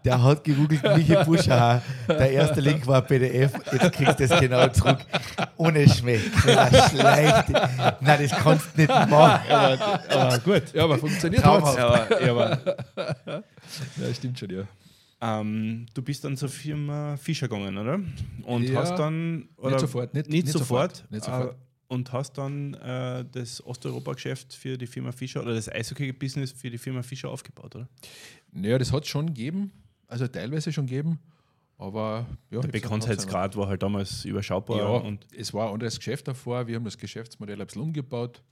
Der 0.04 0.22
hat 0.22 0.44
gegoogelt, 0.44 0.82
Michi 0.96 1.16
Buscher. 1.24 1.82
Der 2.08 2.30
erste 2.30 2.60
Link 2.60 2.86
war 2.86 3.02
PDF. 3.02 3.52
Jetzt 3.72 3.92
kriegst 3.92 4.20
du 4.20 4.26
das 4.26 4.40
genau 4.40 4.68
zurück. 4.68 4.98
Ohne 5.56 5.88
Schmäh. 5.88 6.18
Schleicht. 6.18 7.50
Nein, 8.00 8.28
das 8.28 8.30
kannst 8.30 8.68
du 8.74 8.80
nicht 8.80 8.88
machen. 8.88 9.50
Aber, 9.50 10.10
aber 10.10 10.38
gut. 10.38 10.62
Ja, 10.72 10.84
aber 10.84 10.98
funktioniert 10.98 11.44
hat 11.44 11.76
ja, 11.76 12.06
ja, 12.20 12.58
ja, 13.26 14.14
stimmt 14.14 14.38
schon, 14.38 14.50
ja. 14.50 14.62
Ähm, 15.20 15.86
du 15.94 16.02
bist 16.02 16.24
dann 16.24 16.36
zur 16.36 16.48
Firma 16.48 17.16
Fischer 17.16 17.48
gegangen, 17.48 17.76
oder? 17.78 17.98
Und 18.44 18.68
ja, 18.68 18.80
hast 18.80 18.96
dann. 18.96 19.48
Oder 19.56 19.70
nicht 19.70 19.80
sofort. 19.80 20.14
Nicht, 20.14 20.28
nicht, 20.28 20.44
nicht 20.44 20.52
sofort. 20.52 20.96
sofort. 20.96 21.10
Nicht 21.10 21.24
sofort. 21.24 21.56
Und 21.88 22.12
hast 22.12 22.36
dann 22.38 22.74
äh, 22.74 23.24
das 23.30 23.64
Osteuropa-Geschäft 23.64 24.54
für 24.54 24.76
die 24.76 24.86
Firma 24.86 25.12
Fischer 25.12 25.42
oder 25.42 25.54
das 25.54 25.68
Eishockey-Business 25.68 26.52
für 26.52 26.68
die 26.68 26.78
Firma 26.78 27.02
Fischer 27.02 27.30
aufgebaut, 27.30 27.76
oder? 27.76 27.88
Naja, 28.50 28.78
das 28.78 28.92
hat 28.92 29.04
es 29.04 29.08
schon 29.08 29.26
gegeben, 29.26 29.70
also 30.08 30.26
teilweise 30.26 30.72
schon 30.72 30.86
gegeben, 30.86 31.20
aber 31.78 32.26
ja. 32.50 32.60
Der 32.60 32.68
Bekanntheitsgrad 32.68 33.56
war 33.56 33.68
halt 33.68 33.82
damals 33.82 34.24
überschaubar. 34.24 34.78
Ja, 34.78 34.88
und 34.88 35.26
es 35.32 35.54
war 35.54 35.68
ein 35.68 35.74
anderes 35.74 35.96
Geschäft 35.98 36.26
davor, 36.26 36.66
wir 36.66 36.74
haben 36.74 36.84
das 36.84 36.98
Geschäftsmodell 36.98 37.60
ein 37.60 37.66
bisschen 37.66 37.82
umgebaut 37.82 38.42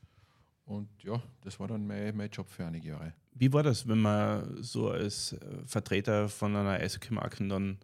und 0.64 0.88
ja, 1.02 1.20
das 1.42 1.58
war 1.58 1.66
dann 1.66 1.86
mein, 1.86 2.16
mein 2.16 2.30
Job 2.30 2.48
für 2.48 2.64
einige 2.64 2.88
Jahre. 2.90 3.14
Wie 3.32 3.52
war 3.52 3.64
das, 3.64 3.88
wenn 3.88 3.98
man 4.00 4.62
so 4.62 4.90
als 4.90 5.36
Vertreter 5.66 6.28
von 6.28 6.54
einer 6.54 6.74
Eishockey-Marke 6.74 7.48
dann 7.48 7.78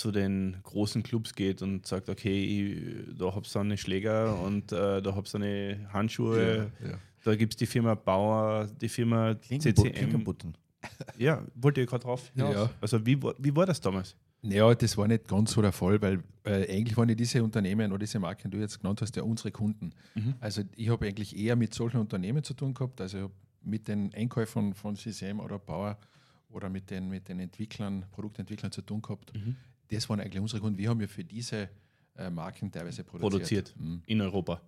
zu 0.00 0.10
den 0.10 0.56
großen 0.62 1.02
Clubs 1.02 1.34
geht 1.34 1.60
und 1.60 1.86
sagt, 1.86 2.08
okay, 2.08 2.42
ich, 2.42 3.18
da 3.18 3.34
hab's 3.34 3.52
dann 3.52 3.66
eine 3.66 3.76
Schläger 3.76 4.40
und 4.40 4.72
äh, 4.72 5.02
da 5.02 5.14
hab's 5.14 5.34
eine 5.34 5.88
Handschuhe, 5.92 6.70
ja, 6.80 6.88
ja. 6.88 6.98
da 7.22 7.36
gibt 7.36 7.52
es 7.52 7.56
die 7.58 7.66
Firma 7.66 7.94
Bauer, 7.94 8.66
die 8.80 8.88
Firma 8.88 9.38
CCM. 9.40 10.24
Ja, 11.18 11.44
wollte 11.54 11.82
ich 11.82 11.86
gerade 11.86 12.02
drauf 12.02 12.30
hinaus. 12.34 12.54
Ja. 12.54 12.70
Also 12.80 13.04
wie, 13.04 13.20
wie 13.22 13.54
war 13.54 13.66
das 13.66 13.78
damals? 13.82 14.16
Ja, 14.40 14.74
das 14.74 14.96
war 14.96 15.06
nicht 15.06 15.28
ganz 15.28 15.52
so 15.52 15.60
der 15.60 15.72
Fall, 15.72 16.00
weil 16.00 16.22
äh, 16.44 16.74
eigentlich 16.74 16.96
waren 16.96 17.10
ja 17.10 17.14
diese 17.14 17.44
Unternehmen 17.44 17.92
oder 17.92 17.98
diese 17.98 18.18
Marken, 18.18 18.50
die 18.50 18.56
du 18.56 18.62
jetzt 18.62 18.80
genannt 18.80 19.02
hast, 19.02 19.14
ja 19.16 19.22
unsere 19.22 19.50
Kunden. 19.50 19.92
Mhm. 20.14 20.34
Also 20.40 20.62
ich 20.76 20.88
habe 20.88 21.06
eigentlich 21.06 21.36
eher 21.36 21.56
mit 21.56 21.74
solchen 21.74 21.98
Unternehmen 21.98 22.42
zu 22.42 22.54
tun 22.54 22.72
gehabt, 22.72 23.02
also 23.02 23.30
mit 23.62 23.86
den 23.86 24.14
Einkäufern 24.14 24.72
von 24.72 24.96
CCM 24.96 25.40
oder 25.40 25.58
Bauer 25.58 25.98
oder 26.48 26.70
mit 26.70 26.90
den, 26.90 27.10
mit 27.10 27.28
den 27.28 27.38
Entwicklern, 27.40 28.06
Produktentwicklern 28.10 28.72
zu 28.72 28.80
tun 28.80 29.02
gehabt. 29.02 29.34
Mhm 29.34 29.56
das 29.90 30.08
waren 30.08 30.20
eigentlich 30.20 30.40
unsere 30.40 30.60
Kunden. 30.60 30.78
Wir 30.78 30.88
haben 30.88 31.00
ja 31.00 31.06
für 31.06 31.24
diese 31.24 31.68
äh, 32.16 32.30
Marken 32.30 32.70
teilweise 32.70 33.04
produziert. 33.04 33.32
Produziert 33.32 33.74
mhm. 33.76 34.02
in 34.06 34.20
Europa. 34.20 34.60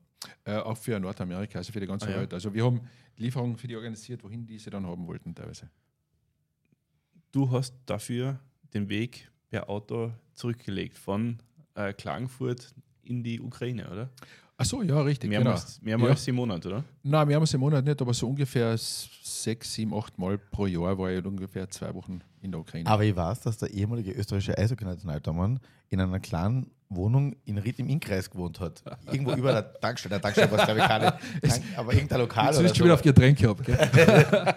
Äh, 0.44 0.56
auch 0.56 0.76
für 0.76 0.98
Nordamerika, 0.98 1.58
also 1.58 1.72
für 1.72 1.80
die 1.80 1.86
ganze 1.86 2.06
Ah, 2.06 2.10
ja. 2.10 2.16
Welt. 2.18 2.34
Also 2.34 2.52
wir 2.52 2.64
haben 2.64 2.80
Lieferungen 3.16 3.56
für 3.56 3.66
die 3.66 3.76
organisiert, 3.76 4.22
wohin 4.22 4.46
die 4.46 4.58
sie 4.58 4.70
dann 4.70 4.86
haben 4.86 5.06
wollten 5.06 5.34
teilweise. 5.34 5.68
Du 7.32 7.50
hast 7.50 7.74
dafür 7.86 8.38
den 8.74 8.88
Weg 8.88 9.30
per 9.48 9.68
Auto 9.68 10.12
zurückgelegt 10.34 10.98
von 10.98 11.38
äh, 11.74 11.92
Klagenfurt 11.92 12.74
in 13.02 13.22
die 13.22 13.40
Ukraine, 13.40 13.90
oder? 13.90 14.10
Ach 14.56 14.64
so, 14.64 14.82
ja, 14.82 15.00
richtig. 15.00 15.30
Mehrmals, 15.30 15.80
genau. 15.82 15.98
mehrmals 15.98 16.28
im 16.28 16.36
Monat, 16.36 16.64
oder? 16.66 16.84
Nein, 17.02 17.30
es 17.30 17.54
im 17.54 17.60
Monat 17.60 17.84
nicht, 17.84 18.00
aber 18.00 18.14
so 18.14 18.28
ungefähr 18.28 18.76
sechs, 18.78 19.74
sieben, 19.74 19.94
acht 19.94 20.18
Mal 20.18 20.38
pro 20.38 20.66
Jahr 20.66 20.96
war 20.98 21.10
ich 21.10 21.24
ungefähr 21.24 21.68
zwei 21.68 21.92
Wochen 21.94 22.20
in 22.42 22.52
der 22.52 22.60
Ukraine. 22.60 22.88
Aber 22.88 23.02
ich 23.02 23.16
weiß, 23.16 23.40
dass 23.40 23.58
der 23.58 23.70
ehemalige 23.70 24.12
österreichische 24.12 24.56
Eishockey-Nationaltormann 24.56 25.58
in 25.88 26.00
einer 26.00 26.20
kleinen 26.20 26.70
Wohnung 26.96 27.34
in 27.44 27.58
Ried 27.58 27.78
im 27.78 27.88
Innkreis 27.88 28.30
gewohnt 28.30 28.60
hat. 28.60 28.82
Irgendwo 29.10 29.32
über 29.36 29.52
der 29.52 29.72
Tankstelle. 29.80 30.14
Der 30.14 30.22
Tankstelle 30.22 30.50
war 30.50 30.58
es, 30.58 30.64
glaube 30.64 30.80
ich, 30.80 30.86
keine. 30.86 31.06
Tank, 31.42 31.62
aber 31.76 31.92
irgendein 31.94 32.20
Lokal 32.20 32.46
Jetzt 32.46 32.54
oder 32.56 32.62
bist 32.62 32.76
schon 32.76 32.84
wieder 32.84 32.94
auf 32.94 33.02
Getränke 33.02 33.48
ab. 33.48 33.58
Gell? 33.64 33.76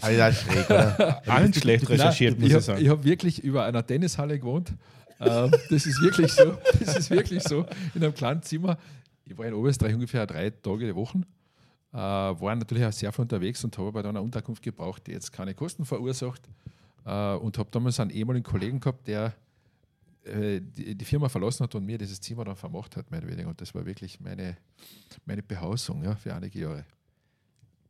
Aber 0.00 0.10
ich 0.10 0.18
dachte, 0.18 0.34
schräg, 0.34 0.70
oder? 0.70 1.40
Nicht 1.40 1.60
schlecht 1.60 1.88
recherchiert, 1.88 2.34
muss 2.38 2.42
ich 2.42 2.48
ich 2.48 2.54
habe 2.54 2.62
sagen. 2.62 2.88
hab 2.90 3.04
wirklich 3.04 3.42
über 3.42 3.64
einer 3.64 3.86
Tennishalle 3.86 4.38
gewohnt. 4.38 4.72
Ähm, 5.20 5.50
das 5.70 5.86
ist 5.86 6.00
wirklich 6.00 6.32
so. 6.32 6.56
Das 6.80 6.96
ist 6.96 7.10
wirklich 7.10 7.42
so. 7.42 7.66
In 7.94 8.02
einem 8.02 8.14
kleinen 8.14 8.42
Zimmer. 8.42 8.76
Ich 9.24 9.36
war 9.38 9.46
in 9.46 9.54
Oberösterreich 9.54 9.94
ungefähr 9.94 10.26
drei 10.26 10.50
Tage 10.50 10.86
die 10.86 10.94
Woche. 10.94 11.18
Äh, 11.92 11.96
war 11.96 12.54
natürlich 12.56 12.84
auch 12.84 12.92
sehr 12.92 13.12
viel 13.12 13.22
unterwegs 13.22 13.62
und 13.64 13.76
habe 13.78 13.88
aber 13.88 14.02
dann 14.02 14.16
eine 14.16 14.24
Unterkunft 14.24 14.62
gebraucht, 14.62 15.06
die 15.06 15.12
jetzt 15.12 15.32
keine 15.32 15.54
Kosten 15.54 15.84
verursacht. 15.84 16.42
Äh, 17.06 17.34
und 17.34 17.56
habe 17.58 17.70
damals 17.70 18.00
einen 18.00 18.10
ehemaligen 18.10 18.44
Kollegen 18.44 18.80
gehabt, 18.80 19.06
der 19.06 19.32
äh, 20.24 20.60
die, 20.60 20.94
die 20.94 21.04
Firma 21.04 21.28
verlassen 21.28 21.64
hat 21.64 21.74
und 21.74 21.84
mir 21.84 21.98
dieses 21.98 22.20
Zimmer 22.20 22.44
dann 22.44 22.56
vermacht 22.56 22.96
hat, 22.96 23.10
mehr 23.10 23.20
oder 23.20 23.30
weniger. 23.30 23.48
Und 23.48 23.60
das 23.60 23.74
war 23.74 23.84
wirklich 23.86 24.20
meine, 24.20 24.56
meine 25.24 25.42
Behausung 25.42 26.02
ja, 26.02 26.16
für 26.16 26.34
einige 26.34 26.58
Jahre. 26.60 26.84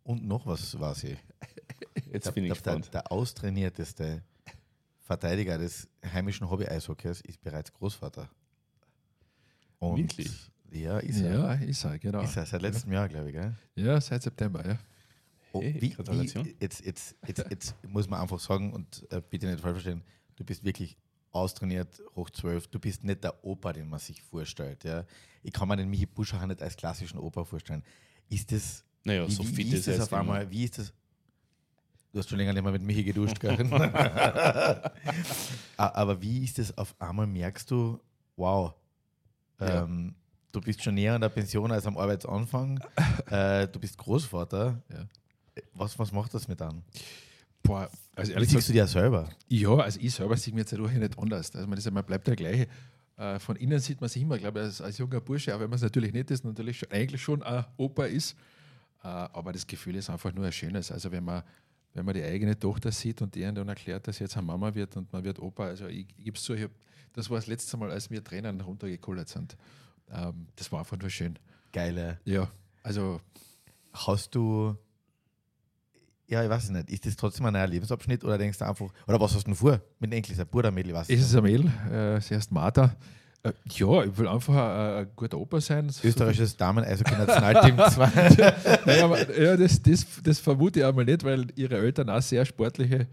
Und 0.02 0.26
noch 0.26 0.46
was 0.46 0.78
war 0.78 0.94
sie. 0.94 1.16
Jetzt 2.12 2.26
Der, 2.26 2.32
bin 2.32 2.44
ich 2.44 2.52
der, 2.52 2.62
der, 2.62 2.74
gespannt. 2.74 2.94
der 2.94 3.10
austrainierteste 3.12 4.22
Verteidiger 5.04 5.58
des 5.58 5.86
heimischen 6.02 6.48
Hobby-Eishockeys 6.48 7.20
ist 7.20 7.40
bereits 7.42 7.70
Großvater. 7.72 8.28
Und 9.78 9.98
Wirklich? 9.98 10.50
Ja, 10.72 10.98
ist 10.98 11.20
er. 11.20 11.34
Ja, 11.34 11.52
ist 11.54 11.84
er, 11.84 11.98
genau. 11.98 12.22
Ist 12.22 12.36
er, 12.36 12.46
seit 12.46 12.62
letztem 12.62 12.90
Jahr, 12.92 13.08
glaube 13.08 13.28
ich. 13.28 13.34
Gell? 13.34 13.54
Ja, 13.76 14.00
seit 14.00 14.22
September, 14.22 14.66
ja. 14.66 14.78
Oh, 15.52 15.60
Hey, 15.62 15.76
wie, 15.78 15.90
Gratulation. 15.90 16.46
wie, 16.46 16.56
jetzt, 16.58 16.84
jetzt, 16.84 17.14
jetzt, 17.26 17.44
jetzt 17.50 17.74
muss 17.86 18.08
man 18.08 18.20
einfach 18.20 18.40
sagen 18.40 18.72
und 18.72 19.06
äh, 19.12 19.20
bitte 19.28 19.46
nicht 19.46 19.60
falsch 19.60 19.74
verstehen, 19.74 20.02
du 20.36 20.44
bist 20.44 20.64
wirklich 20.64 20.96
austrainiert, 21.30 22.02
hoch 22.16 22.30
12. 22.30 22.68
Du 22.68 22.78
bist 22.80 23.04
nicht 23.04 23.22
der 23.22 23.44
Opa, 23.44 23.72
den 23.72 23.88
man 23.88 24.00
sich 24.00 24.22
vorstellt. 24.22 24.84
Ja? 24.84 25.04
Ich 25.42 25.52
kann 25.52 25.68
mir 25.68 25.76
den 25.76 25.90
Michi 25.90 26.06
Buscher 26.06 26.44
nicht 26.46 26.62
als 26.62 26.76
klassischen 26.76 27.18
Opa 27.18 27.44
vorstellen. 27.44 27.84
Ist 28.30 28.50
das, 28.50 28.84
Naja, 29.04 29.28
wie, 29.28 29.32
so 29.32 29.42
wie, 29.42 29.48
fit 29.48 29.56
wie 29.58 29.68
ist 29.76 29.86
ist 29.86 29.98
das 29.98 30.00
auf 30.00 30.12
einmal, 30.14 30.50
wie 30.50 30.64
ist 30.64 30.78
das? 30.78 30.92
Du 32.14 32.20
hast 32.20 32.28
schon 32.28 32.38
länger 32.38 32.52
nicht 32.52 32.62
mehr 32.62 32.70
mit 32.70 32.82
Michi 32.82 33.02
geduscht, 33.02 33.40
Karin. 33.40 33.72
Aber 35.76 36.22
wie 36.22 36.44
ist 36.44 36.58
das 36.58 36.76
auf 36.78 36.94
einmal, 37.00 37.26
merkst 37.26 37.68
du, 37.72 37.98
wow, 38.36 38.72
Ja. 39.60 39.82
ähm, 39.82 40.14
du 40.52 40.60
bist 40.60 40.80
schon 40.84 40.94
näher 40.94 41.16
an 41.16 41.20
der 41.22 41.28
Pension 41.28 41.72
als 41.72 41.86
am 41.86 41.98
Arbeitsanfang, 41.98 42.78
äh, 43.30 43.66
du 43.66 43.80
bist 43.80 43.98
Großvater. 43.98 44.80
Ja. 44.92 45.06
Was, 45.74 45.98
was 45.98 46.12
macht 46.12 46.32
das 46.34 46.46
mit 46.46 46.62
an? 46.62 46.82
Boah, 47.64 47.90
also 48.14 48.30
ehrlich 48.32 48.48
siehst 48.50 48.68
du 48.68 48.72
dir 48.72 48.86
selber? 48.86 49.28
ja, 49.48 49.70
also 49.74 49.98
ich 50.00 50.14
selber 50.14 50.36
sehe 50.36 50.54
mich 50.54 50.60
jetzt 50.60 50.72
dadurch 50.72 50.92
nicht 50.92 51.18
anders. 51.18 51.52
Also 51.52 51.66
man, 51.66 51.76
ist, 51.78 51.84
ja- 51.84 51.90
man 51.90 52.04
bleibt 52.04 52.28
der 52.28 52.36
gleiche. 52.36 52.68
Äh, 53.16 53.40
von 53.40 53.56
innen 53.56 53.80
sieht 53.80 54.00
man 54.00 54.08
sich 54.08 54.22
immer, 54.22 54.38
glaube 54.38 54.60
ich, 54.60 54.66
als, 54.66 54.80
als 54.80 54.98
junger 54.98 55.20
Bursche, 55.20 55.52
auch 55.52 55.58
wenn 55.58 55.68
man 55.70 55.76
es 55.78 55.82
natürlich 55.82 56.12
nicht 56.12 56.30
ist, 56.30 56.44
natürlich 56.44 56.78
schon, 56.78 56.92
eigentlich 56.92 57.20
schon 57.22 57.42
ein 57.42 57.64
Opa 57.76 58.04
ist. 58.04 58.36
Äh, 59.02 59.08
aber 59.08 59.52
das 59.52 59.66
Gefühl 59.66 59.96
ist 59.96 60.08
einfach 60.10 60.32
nur 60.32 60.46
ein 60.46 60.52
schönes. 60.52 60.92
Also 60.92 61.10
wenn 61.10 61.24
man, 61.24 61.42
wenn 61.94 62.04
man 62.04 62.14
die 62.14 62.22
eigene 62.22 62.58
Tochter 62.58 62.92
sieht 62.92 63.22
und 63.22 63.34
die 63.34 63.42
dann 63.42 63.68
erklärt, 63.68 64.06
dass 64.06 64.16
sie 64.16 64.24
jetzt 64.24 64.36
eine 64.36 64.46
Mama 64.46 64.74
wird 64.74 64.96
und 64.96 65.12
man 65.12 65.24
wird 65.24 65.38
Opa, 65.38 65.66
also 65.66 65.86
ich, 65.86 66.06
ich 66.16 66.24
gebe 66.24 66.36
es 66.36 66.42
zu, 66.42 66.54
ich 66.54 66.64
hab, 66.64 66.70
das 67.12 67.30
war 67.30 67.38
das 67.38 67.46
letzte 67.46 67.76
Mal, 67.76 67.90
als 67.90 68.10
mir 68.10 68.22
Tränen 68.22 68.60
runtergekullert 68.60 69.28
sind. 69.28 69.56
Ähm, 70.10 70.48
das 70.56 70.70
war 70.72 70.80
einfach 70.80 70.98
nur 70.98 71.08
schön. 71.08 71.38
Geile. 71.72 72.18
Ja, 72.24 72.50
also 72.82 73.20
Hast 73.92 74.34
du, 74.34 74.76
ja, 76.26 76.42
ich 76.42 76.50
weiß 76.50 76.64
es 76.64 76.70
nicht, 76.70 76.90
ist 76.90 77.06
das 77.06 77.14
trotzdem 77.14 77.46
ein 77.46 77.52
neuer 77.52 77.68
Lebensabschnitt 77.68 78.24
oder 78.24 78.36
denkst 78.38 78.58
du 78.58 78.66
einfach, 78.66 78.92
oder 79.06 79.20
was 79.20 79.34
hast 79.34 79.42
du 79.42 79.50
denn 79.50 79.54
vor 79.54 79.80
mit 80.00 80.10
dem 80.10 80.16
Enkel? 80.16 80.32
Ist 80.32 80.40
ein 80.40 80.48
Bruder, 80.48 80.72
Mädel, 80.72 80.92
was? 80.94 81.08
ist 81.08 81.22
es 81.22 81.36
Amel, 81.36 81.66
äh, 81.90 82.20
sie 82.20 82.34
heißt 82.34 82.50
Martha. 82.50 82.96
Äh, 83.44 83.52
ja, 83.70 84.04
ich 84.04 84.16
will 84.16 84.26
einfach 84.26 84.54
ein, 84.54 85.04
ein 85.04 85.08
guter 85.14 85.38
Opa 85.38 85.60
sein. 85.60 85.90
Österreichisches 86.02 86.56
Damen-Eishockey-Nationalteam 86.56 87.76
2. 87.90 88.84
Naja, 88.86 89.04
aber, 89.04 89.38
ja, 89.40 89.56
das, 89.56 89.82
das, 89.82 90.06
das 90.22 90.38
vermute 90.38 90.80
ich 90.80 90.86
einmal 90.86 91.04
nicht, 91.04 91.22
weil 91.24 91.46
ihre 91.54 91.76
Eltern 91.76 92.08
auch 92.08 92.22
sehr 92.22 92.44
sportliche 92.46 93.06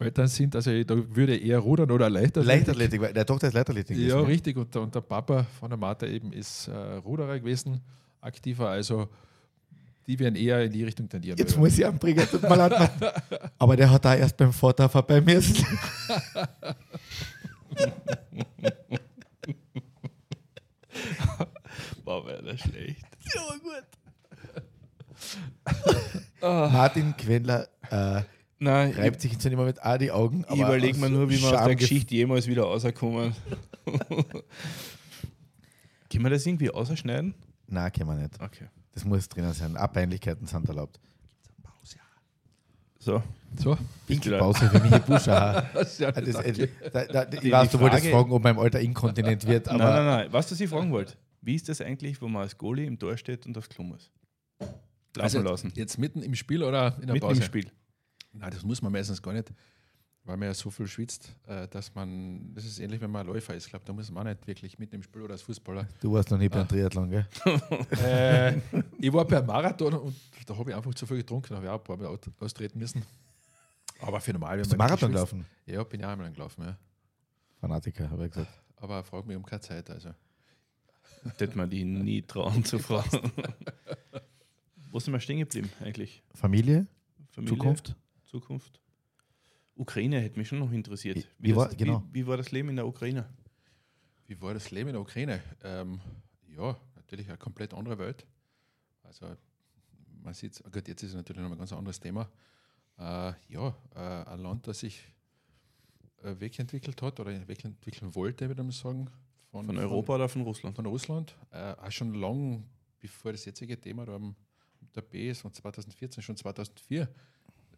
Eltern 0.00 0.26
sind. 0.26 0.56
Also 0.56 0.82
da 0.82 0.96
würde 1.14 1.36
ich 1.36 1.46
eher 1.46 1.60
rudern 1.60 1.92
oder 1.92 2.10
Leichtathletik. 2.10 2.46
Leichtathletik, 2.46 3.00
weil 3.00 3.12
der 3.12 3.24
Tochter 3.26 3.46
ist 3.46 3.54
Leichtathletik. 3.54 3.96
Ja, 3.96 4.16
gewesen, 4.16 4.26
richtig. 4.26 4.56
Und 4.56 4.74
der, 4.74 4.82
und 4.82 4.92
der 4.94 5.02
Papa 5.02 5.46
von 5.60 5.70
der 5.70 5.78
Martha 5.78 6.06
eben 6.06 6.32
ist 6.32 6.66
äh, 6.66 6.72
Ruderer 6.96 7.38
gewesen, 7.38 7.80
aktiver. 8.20 8.70
Also 8.70 9.08
die 10.08 10.18
werden 10.18 10.34
eher 10.34 10.64
in 10.64 10.72
die 10.72 10.82
Richtung 10.82 11.08
tendieren. 11.08 11.38
Jetzt 11.38 11.56
muss 11.56 11.78
ich 11.78 11.86
anbringen, 11.86 12.26
tut 12.28 12.42
mir 12.42 12.56
leid. 12.56 12.90
Aber 13.56 13.76
der 13.76 13.88
hat 13.88 14.04
da 14.04 14.16
erst 14.16 14.36
beim 14.36 14.52
Vater 14.52 14.88
vorbei 14.88 15.20
müssen. 15.20 15.64
War 22.04 22.26
wäre 22.26 22.42
das 22.42 22.60
schlecht. 22.60 23.04
Martin 26.40 27.14
Quendler 27.16 27.68
äh, 27.90 28.22
Nein, 28.58 28.92
reibt 28.92 29.20
sich 29.20 29.32
jetzt 29.32 29.44
nicht 29.44 29.52
immer 29.52 29.64
mit 29.64 29.84
A 29.84 29.98
die 29.98 30.10
Augen. 30.10 30.44
ich 30.50 30.56
überlege 30.60 30.98
mir 30.98 31.10
nur, 31.10 31.28
wie 31.28 31.40
wir 31.40 31.52
aus 31.58 31.66
der 31.66 31.76
Geschichte 31.76 32.14
jemals 32.14 32.46
wieder 32.46 32.62
rauskommen. 32.64 33.34
Können 36.10 36.24
wir 36.24 36.30
das 36.30 36.46
irgendwie 36.46 36.70
ausschneiden? 36.70 37.34
Nein, 37.66 37.92
kann 37.92 38.06
man 38.06 38.22
nicht. 38.22 38.40
Okay. 38.40 38.66
Das 38.92 39.04
muss 39.04 39.28
drinnen 39.28 39.52
sein. 39.52 39.76
Auch 39.76 39.92
Peinlichkeiten 39.92 40.46
sind 40.46 40.68
erlaubt. 40.68 41.00
So. 42.98 43.22
So. 43.56 43.76
Pinkelpause 44.06 44.68
für 44.70 44.80
mich 44.80 44.98
Buscher. 45.02 45.68
Ja, 45.98 46.12
Das, 46.12 46.16
äh, 46.40 46.68
da, 46.90 47.04
da, 47.04 47.26
ich 47.38 47.52
weiß, 47.52 47.68
die 47.70 47.76
du 47.76 47.82
wolltest 47.82 48.02
Frage- 48.04 48.10
fragen, 48.16 48.32
ob 48.32 48.42
mein 48.42 48.58
Alter 48.58 48.80
inkontinent 48.80 49.46
wird, 49.46 49.68
aber 49.68 49.78
nein, 49.78 49.94
nein, 49.94 50.06
nein. 50.06 50.28
Was, 50.32 50.50
was 50.50 50.58
ich 50.58 50.70
fragen 50.70 50.90
wollte, 50.90 51.12
wie 51.44 51.54
ist 51.54 51.68
das 51.68 51.80
eigentlich, 51.80 52.20
wo 52.20 52.28
man 52.28 52.42
als 52.42 52.56
Goalie 52.56 52.86
im 52.86 52.98
Tor 52.98 53.16
steht 53.16 53.46
und 53.46 53.56
aufs 53.58 53.68
Klo 53.68 53.84
muss? 53.84 54.10
Laufen 54.60 55.20
also 55.20 55.40
lassen. 55.42 55.72
jetzt, 55.76 55.98
mitten 55.98 56.22
im 56.22 56.34
Spiel 56.34 56.62
oder 56.62 56.94
in 57.00 57.06
der 57.06 57.14
Mitten 57.14 57.26
Pause? 57.26 57.40
im 57.40 57.46
Spiel. 57.46 57.70
Nein, 58.32 58.50
das 58.50 58.62
muss 58.64 58.82
man 58.82 58.90
meistens 58.90 59.22
gar 59.22 59.32
nicht, 59.32 59.52
weil 60.24 60.36
man 60.36 60.48
ja 60.48 60.54
so 60.54 60.70
viel 60.70 60.88
schwitzt, 60.88 61.36
äh, 61.46 61.68
dass 61.68 61.94
man, 61.94 62.52
das 62.52 62.64
ist 62.64 62.80
ähnlich, 62.80 63.00
wenn 63.00 63.10
man 63.10 63.20
ein 63.26 63.32
Läufer 63.32 63.54
ist. 63.54 63.66
Ich 63.66 63.70
glaube, 63.70 63.84
da 63.84 63.92
muss 63.92 64.10
man 64.10 64.26
auch 64.26 64.30
nicht 64.32 64.44
wirklich 64.46 64.76
mitten 64.78 64.96
im 64.96 65.02
Spiel 65.04 65.22
oder 65.22 65.34
als 65.34 65.42
Fußballer. 65.42 65.86
du 66.00 66.12
warst 66.12 66.30
noch 66.32 66.38
nie 66.38 66.46
Ah. 66.46 66.48
beim 66.48 66.66
Triathlon, 66.68 67.10
gell? 67.10 67.26
äh, 68.04 68.56
ich 68.98 69.12
war 69.12 69.24
beim 69.24 69.46
Marathon 69.46 69.94
und 69.94 70.16
da 70.46 70.56
habe 70.56 70.70
ich 70.70 70.76
einfach 70.76 70.94
zu 70.94 71.06
viel 71.06 71.18
getrunken, 71.18 71.48
da 71.50 71.56
habe 71.56 71.66
ich 71.66 71.70
auch 71.70 71.78
ein 71.78 71.84
paar 71.84 71.96
Mal 71.96 72.06
aus- 72.06 72.18
austreten 72.40 72.78
müssen. 72.78 73.02
Aber 74.00 74.20
für 74.20 74.32
normal, 74.32 74.58
wenn 74.60 74.68
man 74.68 74.78
Marathon 74.78 75.12
gelaufen? 75.12 75.46
Ja, 75.66 75.84
bin 75.84 76.00
ich 76.00 76.06
auch 76.06 76.10
einmal 76.10 76.32
gelaufen, 76.32 76.62
ja. 76.64 76.76
Fanatiker, 77.60 78.10
habe 78.10 78.26
ich 78.26 78.32
gesagt. 78.32 78.50
Aber 78.76 79.04
frag 79.04 79.24
mich 79.26 79.36
um 79.36 79.44
keine 79.44 79.60
Zeit. 79.60 79.88
Also. 79.90 80.10
Das 81.38 81.54
man 81.54 81.70
die 81.70 81.84
nie 81.84 82.22
trauen 82.22 82.64
zu 82.64 82.78
fragen. 82.78 83.32
Wo 84.90 85.00
sind 85.00 85.12
wir 85.12 85.20
stehen 85.20 85.38
geblieben 85.38 85.70
eigentlich? 85.80 86.22
Familie, 86.34 86.86
Familie? 87.30 87.56
Zukunft? 87.56 87.96
Zukunft. 88.26 88.80
Ukraine 89.76 90.20
hätte 90.20 90.38
mich 90.38 90.46
schon 90.48 90.60
noch 90.60 90.70
interessiert. 90.70 91.16
Wie- 91.38 91.50
Wie, 91.50 91.56
war- 91.56 91.66
das, 91.68 91.76
genau. 91.76 92.02
wie, 92.10 92.20
wie 92.22 92.26
war 92.26 92.36
das 92.36 92.52
Leben 92.52 92.68
in 92.68 92.76
der 92.76 92.86
Ukraine? 92.86 93.28
Wie 94.26 94.40
war 94.40 94.54
das 94.54 94.70
Leben 94.70 94.90
in 94.90 94.94
der 94.94 95.02
Ukraine? 95.02 95.40
Ähm, 95.62 96.00
ja, 96.48 96.76
natürlich 96.94 97.28
eine 97.28 97.38
komplett 97.38 97.74
andere 97.74 97.98
Welt. 97.98 98.24
Also 99.02 99.34
man 100.22 100.32
sieht, 100.34 100.62
gut, 100.72 100.86
jetzt 100.88 101.02
ist 101.02 101.10
es 101.10 101.14
natürlich 101.16 101.42
noch 101.42 101.50
ein 101.50 101.58
ganz 101.58 101.72
anderes 101.72 101.98
Thema. 102.00 102.30
Äh, 102.98 103.32
ja, 103.48 103.74
äh, 103.94 103.98
ein 104.30 104.38
Land, 104.38 104.66
das 104.68 104.78
sich 104.80 105.02
äh, 106.22 106.38
wegentwickelt 106.38 107.02
hat 107.02 107.18
oder 107.18 107.32
wegentwickeln 107.48 108.14
wollte, 108.14 108.46
würde 108.48 108.64
ich 108.68 108.76
sagen. 108.76 109.10
Von 109.62 109.78
Europa 109.78 110.14
oder 110.16 110.28
von 110.28 110.42
Russland? 110.42 110.76
Von 110.76 110.86
Russland. 110.86 111.36
Äh, 111.50 111.72
auch 111.74 111.90
schon 111.90 112.14
lang 112.14 112.64
bevor 113.00 113.32
das 113.32 113.44
jetzige 113.44 113.80
Thema 113.80 114.04
da 114.06 114.14
am 114.16 114.34
der 114.94 115.02
B 115.02 115.28
ist, 115.30 115.40
von 115.40 115.52
2014, 115.52 116.22
schon 116.22 116.36
2004. 116.36 117.08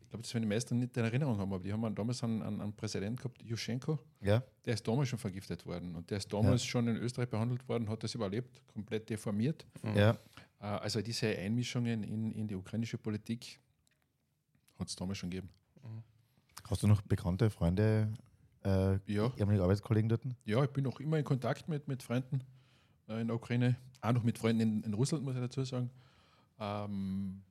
Ich 0.03 0.09
glaube, 0.11 0.22
das 0.22 0.33
werden 0.35 0.43
die 0.43 0.49
meisten 0.49 0.79
nicht 0.79 0.97
in 0.97 1.05
Erinnerung 1.05 1.39
haben, 1.39 1.53
aber 1.53 1.62
die 1.62 1.72
haben 1.72 1.95
damals 1.95 2.22
einen, 2.22 2.43
einen, 2.43 2.61
einen 2.61 2.72
Präsident 2.77 3.18
gehabt, 3.18 3.43
Juschenko, 3.43 3.99
Ja. 4.20 4.43
der 4.64 4.74
ist 4.74 4.87
damals 4.87 5.09
schon 5.09 5.18
vergiftet 5.18 5.64
worden 5.66 5.97
und 5.97 6.11
der 6.11 6.18
ist 6.18 6.33
damals 6.33 6.64
schon 6.64 6.87
in 6.89 6.97
Österreich 6.97 7.29
behandelt 7.29 7.66
worden, 7.68 7.89
hat 7.89 8.03
das 8.05 8.14
überlebt, 8.14 8.62
komplett 8.68 9.09
deformiert. 9.09 9.66
ja. 9.95 10.11
Äh, 10.11 10.16
Also 10.64 11.01
diese 11.03 11.27
Einmischungen 11.27 12.03
in, 12.05 12.33
in 12.33 12.47
die 12.49 12.55
ukrainische 12.55 12.99
Politik 12.99 13.59
hat 14.79 14.89
es 14.89 14.95
damals 14.97 15.18
schon 15.18 15.31
gegeben. 15.31 15.49
Hast 16.68 16.83
du 16.83 16.87
noch 16.87 17.01
bekannte 17.03 17.49
Freunde, 17.51 18.12
äh, 18.67 18.99
Ja, 19.12 19.33
ehemalige 19.37 19.62
Arbeitskollegen 19.62 20.09
dort? 20.09 20.23
ja, 20.45 20.62
ich 20.64 20.71
bin 20.71 20.85
noch 20.85 21.01
immer 21.01 21.19
in 21.19 21.25
Kontakt 21.25 21.69
mit, 21.69 21.87
mit 21.89 22.03
Freunden 22.03 22.43
äh, 23.09 23.21
in 23.21 23.29
der 23.29 23.37
Ukraine. 23.37 23.77
auch 24.01 24.12
noch 24.12 24.23
mit 24.23 24.39
Freunden 24.39 24.61
in, 24.61 24.83
in 24.83 24.95
Russland, 24.95 25.25
muss 25.25 25.35
ich 25.35 25.41
dazu 25.41 25.64
sagen. 25.64 25.91
Ähm, 26.59 27.43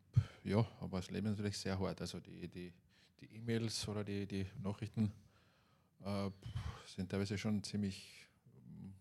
ja, 0.43 0.65
aber 0.79 0.97
das 0.97 1.09
Leben 1.11 1.27
ist 1.27 1.37
natürlich 1.37 1.57
sehr 1.57 1.79
hart. 1.79 2.01
Also 2.01 2.19
die, 2.19 2.47
die, 2.47 2.73
die 3.21 3.35
E-Mails 3.37 3.87
oder 3.87 4.03
die, 4.03 4.25
die 4.27 4.45
Nachrichten 4.63 5.11
äh, 6.03 6.29
sind 6.85 7.09
teilweise 7.09 7.37
schon 7.37 7.63
ziemlich 7.63 8.27
ähm, 8.55 8.93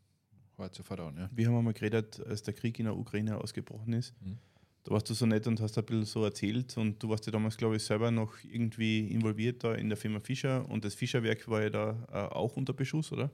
hart 0.59 0.75
zu 0.75 0.83
verdauen. 0.83 1.17
Ja. 1.19 1.29
Wir 1.33 1.47
haben 1.49 1.57
einmal 1.57 1.75
geredet, 1.75 2.21
als 2.27 2.43
der 2.43 2.55
Krieg 2.55 2.79
in 2.79 2.85
der 2.87 2.97
Ukraine 2.97 3.37
ausgebrochen 3.39 3.93
ist. 3.93 4.15
Mhm. 4.23 4.39
Da 4.85 4.93
warst 4.93 5.09
du 5.09 5.15
so 5.15 5.25
nett 5.25 5.47
und 5.47 5.61
hast 5.61 5.79
ein 5.79 5.85
bisschen 5.85 6.05
so 6.05 6.25
erzählt 6.25 6.77
und 6.77 7.03
du 7.03 7.09
warst 7.09 7.25
ja 7.25 7.33
damals, 7.33 7.57
glaube 7.57 7.77
ich, 7.77 7.83
selber 7.83 8.11
noch 8.11 8.35
irgendwie 8.45 9.09
involviert 9.09 9.65
da 9.65 9.75
in 9.75 9.89
der 9.89 9.97
Firma 9.97 10.21
Fischer 10.21 10.69
und 10.69 10.85
das 10.85 10.95
Fischerwerk 10.95 11.49
war 11.49 11.63
ja 11.63 11.71
da 11.71 12.07
äh, 12.13 12.35
auch 12.35 12.57
unter 12.57 12.75
Beschuss, 12.75 13.11
oder? 13.11 13.31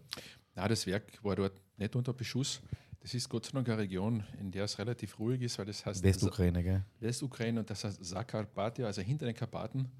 Nein, 0.55 0.69
das 0.69 0.87
Werk 0.87 1.23
war 1.25 1.35
dort 1.35 1.61
nicht 1.77 1.97
unter 1.97 2.13
Beschuss. 2.13 2.61
Das 3.01 3.15
ist 3.15 3.29
Gott 3.29 3.47
sei 3.47 3.53
Dank 3.53 3.69
eine 3.69 3.79
Region, 3.79 4.23
in 4.39 4.53
der 4.53 4.65
es 4.65 4.79
relativ 4.79 5.19
ruhig 5.19 5.41
ist, 5.43 5.59
weil 5.59 5.67
das 5.67 5.85
heißt. 5.85 6.05
Westukraine, 6.05 6.63
gell? 6.63 6.85
Westukraine 7.01 7.59
und 7.61 7.69
das 7.69 7.83
heißt 7.83 8.05
Sakarpatia, 8.05 8.87
also 8.87 9.03
hinter 9.03 9.27
den 9.27 9.35
Karpaten. 9.35 9.91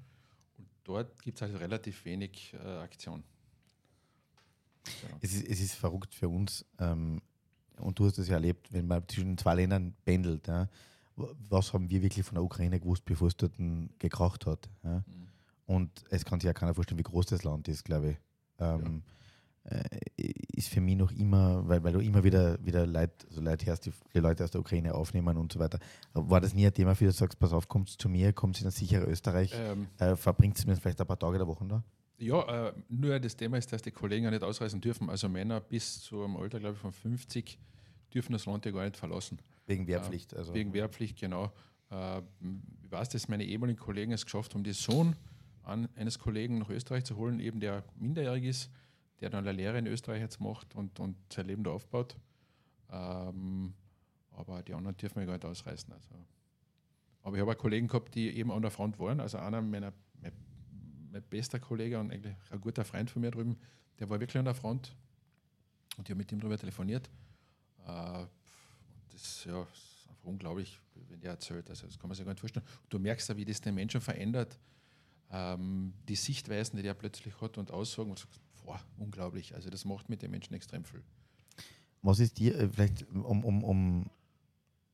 Und 0.57 0.67
dort 0.85 1.21
gibt 1.21 1.37
es 1.37 1.41
also 1.41 1.57
relativ 1.57 2.05
wenig 2.05 2.53
äh, 2.53 2.67
Aktion. 2.77 3.23
Ja. 4.85 5.17
Es, 5.19 5.33
ist, 5.33 5.47
es 5.47 5.59
ist 5.59 5.73
verrückt 5.73 6.13
für 6.15 6.29
uns, 6.29 6.65
ähm, 6.79 7.21
und 7.77 7.97
du 7.97 8.05
hast 8.05 8.19
es 8.19 8.27
ja 8.27 8.35
erlebt, 8.35 8.71
wenn 8.71 8.87
man 8.87 9.05
zwischen 9.07 9.37
zwei 9.37 9.55
Ländern 9.55 9.95
pendelt. 10.05 10.47
Ja, 10.47 10.69
was 11.49 11.73
haben 11.73 11.89
wir 11.89 12.01
wirklich 12.01 12.25
von 12.25 12.35
der 12.35 12.43
Ukraine 12.43 12.79
gewusst, 12.79 13.05
bevor 13.05 13.27
es 13.27 13.35
dort 13.35 13.53
gekracht 13.99 14.45
hat? 14.45 14.69
Ja? 14.83 15.03
Mhm. 15.05 15.27
Und 15.65 16.03
es 16.09 16.25
kann 16.25 16.39
sich 16.39 16.47
ja 16.47 16.53
keiner 16.53 16.73
vorstellen, 16.73 16.99
wie 16.99 17.03
groß 17.03 17.27
das 17.27 17.43
Land 17.43 17.67
ist, 17.67 17.85
glaube 17.85 18.11
ich. 18.11 18.17
Ähm, 18.59 19.03
äh, 19.63 19.83
ist 20.53 20.69
für 20.69 20.81
mich 20.81 20.95
noch 20.95 21.11
immer, 21.11 21.67
weil, 21.67 21.83
weil 21.83 21.93
du 21.93 21.99
immer 21.99 22.23
wieder, 22.23 22.63
wieder 22.65 22.85
Leute, 22.87 23.27
also 23.29 23.41
Leute 23.41 23.65
hörst, 23.67 23.85
die, 23.85 23.91
die 24.13 24.19
Leute 24.19 24.43
aus 24.43 24.51
der 24.51 24.59
Ukraine 24.59 24.93
aufnehmen 24.93 25.37
und 25.37 25.53
so 25.53 25.59
weiter. 25.59 25.79
War 26.13 26.41
das 26.41 26.53
nie 26.53 26.65
ein 26.65 26.73
Thema 26.73 26.95
für 26.95 27.05
dich, 27.05 27.13
du 27.13 27.19
sagst, 27.19 27.39
pass 27.39 27.53
auf, 27.53 27.67
kommt 27.67 27.89
zu 27.89 28.09
mir, 28.09 28.33
kommt 28.33 28.59
in 28.59 28.67
ein 28.67 28.71
sicheres 28.71 29.07
Österreich, 29.07 29.53
ähm, 29.55 29.87
äh, 29.99 30.15
verbringt 30.15 30.57
es 30.57 30.65
mir 30.65 30.75
vielleicht 30.75 30.99
ein 30.99 31.07
paar 31.07 31.19
Tage 31.19 31.37
der 31.37 31.47
Woche 31.47 31.65
da? 31.65 31.83
Ja, 32.17 32.67
äh, 32.67 32.73
nur 32.89 33.19
das 33.19 33.35
Thema 33.35 33.57
ist, 33.57 33.71
dass 33.71 33.81
die 33.81 33.91
Kollegen 33.91 34.25
ja 34.25 34.31
nicht 34.31 34.43
ausreisen 34.43 34.81
dürfen. 34.81 35.09
Also 35.09 35.29
Männer 35.29 35.59
bis 35.59 36.01
zu 36.01 36.23
einem 36.23 36.37
Alter, 36.37 36.59
glaube 36.59 36.75
ich, 36.75 36.81
von 36.81 36.91
50 36.91 37.57
dürfen 38.13 38.33
das 38.33 38.45
Land 38.45 38.65
ja 38.65 38.71
gar 38.71 38.83
nicht 38.83 38.97
verlassen. 38.97 39.39
Wegen 39.67 39.87
Wehrpflicht. 39.87 40.33
Äh, 40.33 40.37
also. 40.37 40.53
Wegen 40.53 40.73
Wehrpflicht, 40.73 41.19
genau. 41.19 41.51
Äh, 41.89 42.19
ich 42.83 42.91
weiß, 42.91 43.09
dass 43.09 43.27
meine 43.27 43.45
ehemaligen 43.45 43.79
Kollegen 43.79 44.11
es 44.11 44.25
geschafft 44.25 44.53
haben, 44.53 44.63
den 44.63 44.73
Sohn 44.73 45.15
an, 45.63 45.87
eines 45.95 46.19
Kollegen 46.19 46.59
nach 46.59 46.69
Österreich 46.69 47.05
zu 47.05 47.15
holen, 47.17 47.39
eben 47.39 47.59
der 47.59 47.83
minderjährig 47.95 48.45
ist 48.45 48.71
der 49.21 49.29
dann 49.29 49.47
eine 49.47 49.55
Lehre 49.55 49.77
in 49.77 49.87
Österreich 49.87 50.19
jetzt 50.19 50.41
macht 50.41 50.75
und, 50.75 50.99
und 50.99 51.15
sein 51.31 51.45
Leben 51.45 51.63
da 51.63 51.71
aufbaut. 51.71 52.17
Ähm, 52.91 53.73
aber 54.31 54.63
die 54.63 54.73
anderen 54.73 54.97
dürfen 54.97 55.19
wir 55.19 55.25
gar 55.27 55.33
nicht 55.33 55.45
ausreißen. 55.45 55.93
Also. 55.93 56.15
Aber 57.21 57.35
ich 57.35 57.41
habe 57.41 57.51
auch 57.51 57.57
Kollegen 57.57 57.87
gehabt, 57.87 58.15
die 58.15 58.35
eben 58.35 58.51
an 58.51 58.63
der 58.63 58.71
Front 58.71 58.99
waren. 58.99 59.19
Also 59.19 59.37
einer 59.37 59.61
meiner, 59.61 59.93
mein, 60.19 60.31
mein 61.11 61.21
bester 61.21 61.59
Kollege 61.59 61.99
und 61.99 62.11
eigentlich 62.11 62.35
ein 62.49 62.59
guter 62.59 62.83
Freund 62.83 63.11
von 63.11 63.21
mir 63.21 63.29
drüben, 63.29 63.57
der 63.99 64.09
war 64.09 64.19
wirklich 64.19 64.39
an 64.39 64.45
der 64.45 64.55
Front. 64.55 64.95
Und 65.97 66.07
ich 66.07 66.11
habe 66.11 66.17
mit 66.17 66.31
ihm 66.31 66.39
darüber 66.39 66.57
telefoniert. 66.57 67.09
Äh, 67.87 68.25
das 69.11 69.45
ja, 69.45 69.61
ist 69.61 70.07
einfach 70.09 70.25
unglaublich, 70.25 70.79
wenn 71.09 71.19
der 71.19 71.31
erzählt. 71.31 71.69
Also 71.69 71.87
das 71.87 71.99
kann 71.99 72.07
man 72.07 72.15
sich 72.15 72.25
gar 72.25 72.31
nicht 72.31 72.39
vorstellen. 72.39 72.65
Und 72.83 72.93
du 72.93 72.99
merkst 72.99 73.29
ja, 73.29 73.37
wie 73.37 73.45
das 73.45 73.61
den 73.61 73.75
Menschen 73.75 74.01
verändert. 74.01 74.59
Ähm, 75.31 75.93
die 76.07 76.15
Sichtweisen, 76.15 76.77
die 76.77 76.83
der 76.83 76.93
plötzlich 76.93 77.39
hat 77.41 77.57
und 77.57 77.71
Aussagen. 77.71 78.09
Und 78.09 78.19
sagst, 78.19 78.39
boah, 78.63 78.79
unglaublich. 78.97 79.53
Also 79.55 79.69
das 79.69 79.85
macht 79.85 80.09
mit 80.09 80.21
den 80.21 80.31
Menschen 80.31 80.53
extrem 80.53 80.83
viel. 80.83 81.03
Was 82.01 82.19
ist 82.19 82.39
dir, 82.39 82.57
äh, 82.57 82.69
vielleicht 82.69 83.05
um, 83.11 83.43
um, 83.43 83.63
um 83.63 84.09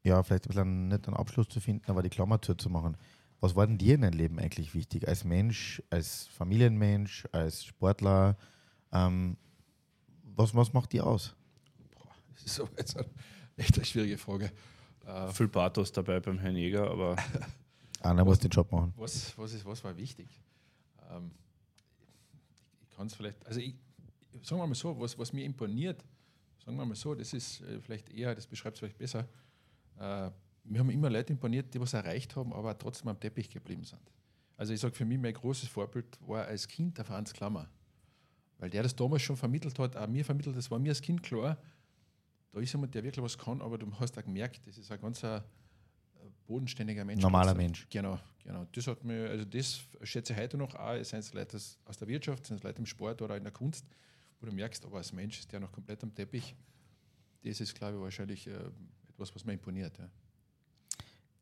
ja, 0.03 0.23
vielleicht 0.23 0.45
ein 0.45 0.49
bisschen 0.49 0.88
nicht 0.88 1.07
einen 1.07 1.17
Abschluss 1.17 1.49
zu 1.49 1.59
finden, 1.59 1.89
aber 1.89 2.01
die 2.01 2.09
Klammertür 2.09 2.57
zu 2.57 2.69
machen. 2.69 2.97
Was 3.39 3.55
war 3.55 3.67
denn 3.67 3.77
dir 3.77 3.95
in 3.95 4.01
deinem 4.01 4.17
Leben 4.17 4.39
eigentlich 4.39 4.73
wichtig? 4.73 5.07
Als 5.07 5.23
Mensch, 5.23 5.81
als 5.89 6.27
Familienmensch, 6.27 7.27
als 7.31 7.65
Sportler? 7.65 8.38
Ähm, 8.91 9.38
was, 10.23 10.55
was 10.55 10.73
macht 10.73 10.93
dir 10.93 11.05
aus? 11.05 11.35
Das 12.38 12.43
ist 12.45 12.55
so 12.55 12.69
jetzt 12.77 12.97
eine, 12.97 13.07
echt 13.57 13.75
eine 13.75 13.85
schwierige 13.85 14.17
Frage. 14.17 14.51
Äh, 15.05 15.31
Viel 15.31 15.47
Pathos 15.47 15.91
dabei 15.91 16.19
beim 16.19 16.39
Herrn 16.39 16.55
Jäger, 16.55 16.89
aber. 16.89 17.15
Einer 18.01 18.23
muss 18.23 18.39
den 18.39 18.51
Job 18.51 18.71
machen. 18.71 18.93
Was, 18.95 19.35
was, 19.38 19.53
ist, 19.53 19.65
was 19.65 19.83
war 19.83 19.97
wichtig? 19.97 20.27
Ähm, 21.09 21.31
kann 22.95 23.07
es 23.07 23.15
vielleicht, 23.15 23.45
also 23.45 23.59
ich, 23.59 23.75
sagen 24.43 24.61
wir 24.61 24.67
mal 24.67 24.75
so, 24.75 24.99
was, 24.99 25.17
was 25.17 25.33
mir 25.33 25.45
imponiert, 25.45 26.03
sagen 26.63 26.77
wir 26.77 26.85
mal 26.85 26.95
so, 26.95 27.15
das 27.15 27.33
ist 27.33 27.61
äh, 27.61 27.79
vielleicht 27.79 28.09
eher, 28.09 28.35
das 28.35 28.45
beschreibt 28.45 28.75
es 28.75 28.79
vielleicht 28.79 28.97
besser. 28.97 29.27
Äh, 29.99 30.29
mir 30.63 30.79
haben 30.79 30.89
immer 30.89 31.09
Leute 31.09 31.33
imponiert, 31.33 31.73
die 31.73 31.79
was 31.79 31.93
erreicht 31.93 32.35
haben, 32.35 32.53
aber 32.53 32.77
trotzdem 32.77 33.07
am 33.07 33.19
Teppich 33.19 33.49
geblieben 33.49 33.83
sind. 33.83 34.01
Also 34.57 34.73
ich 34.73 34.79
sage 34.79 34.93
für 34.93 35.05
mich, 35.05 35.17
mein 35.17 35.33
großes 35.33 35.69
Vorbild 35.69 36.17
war 36.27 36.45
als 36.45 36.67
Kind 36.67 36.97
der 36.97 37.05
Franz 37.05 37.33
Klammer. 37.33 37.69
Weil 38.57 38.69
der 38.69 38.83
das 38.83 38.95
damals 38.95 39.21
schon 39.21 39.38
vermittelt 39.38 39.77
hat, 39.79 39.95
auch 39.95 40.07
mir 40.07 40.25
vermittelt, 40.25 40.57
das 40.57 40.69
war 40.69 40.79
mir 40.79 40.89
als 40.89 41.01
Kind 41.01 41.21
klar, 41.21 41.57
da 42.51 42.59
ist 42.59 42.71
jemand, 42.71 42.93
der 42.95 43.03
wirklich 43.03 43.23
was 43.23 43.37
kann, 43.37 43.61
aber 43.61 43.77
du 43.77 43.91
hast 43.99 44.17
auch 44.17 44.23
gemerkt, 44.23 44.65
das 44.67 44.77
ist 44.77 44.91
ein 44.91 44.99
ganz 44.99 45.23
ein 45.23 45.43
bodenständiger 46.45 47.05
Mensch. 47.05 47.21
Normaler 47.21 47.53
Mensch. 47.53 47.87
Genau, 47.89 48.19
genau. 48.43 48.65
Das 48.71 48.87
hat 48.87 49.03
mir, 49.03 49.29
also 49.29 49.45
das 49.45 49.81
schätze 50.03 50.33
ich 50.33 50.39
heute 50.39 50.57
noch 50.57 50.73
auch, 50.75 50.93
es 50.93 51.33
Leute 51.33 51.57
aus 51.57 51.97
der 51.97 52.07
Wirtschaft, 52.07 52.49
es 52.49 52.63
Leute 52.63 52.79
im 52.79 52.85
Sport 52.85 53.21
oder 53.21 53.37
in 53.37 53.43
der 53.43 53.53
Kunst, 53.53 53.85
wo 54.39 54.47
du 54.47 54.53
merkst, 54.53 54.85
aber 54.85 54.97
als 54.97 55.11
Mensch 55.13 55.39
ist 55.39 55.51
der 55.51 55.59
noch 55.59 55.71
komplett 55.71 56.03
am 56.03 56.13
Teppich. 56.13 56.55
Das 57.43 57.61
ist, 57.61 57.75
glaube 57.75 57.97
ich, 57.97 58.01
wahrscheinlich 58.01 58.47
äh, 58.47 58.59
etwas, 59.09 59.33
was 59.35 59.45
mir 59.45 59.53
imponiert. 59.53 59.97
Ja. 59.97 60.09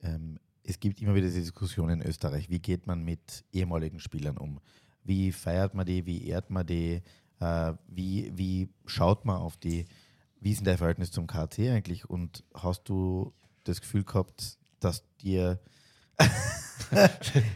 Ähm, 0.01 0.39
es 0.64 0.80
gibt 0.80 1.01
immer 1.01 1.14
wieder 1.14 1.28
diese 1.28 1.41
Diskussion 1.41 1.89
in 1.89 2.01
Österreich, 2.01 2.49
wie 2.49 2.60
geht 2.60 2.88
man 2.88 3.03
mit 3.03 3.45
ehemaligen 3.51 3.99
Spielern 3.99 4.38
um? 4.38 4.60
Wie 5.03 5.32
feiert 5.32 5.74
man 5.74 5.86
die, 5.86 6.06
wie 6.06 6.28
ehrt 6.28 6.49
man 6.49 6.66
die, 6.66 7.01
äh, 7.39 7.74
wie, 7.88 8.32
wie 8.36 8.70
schaut 8.86 9.26
man 9.26 9.38
auf 9.38 9.58
die? 9.58 9.86
Wie 10.46 10.52
ist 10.52 10.60
denn 10.60 10.66
dein 10.66 10.78
Verhältnis 10.78 11.10
zum 11.10 11.26
KT 11.26 11.58
eigentlich? 11.62 12.08
Und 12.08 12.43
hast 12.54 12.84
du 12.84 13.34
das 13.64 13.82
Gefühl 13.82 14.04
gehabt, 14.04 14.60
dass 14.80 15.04
dir. 15.18 15.60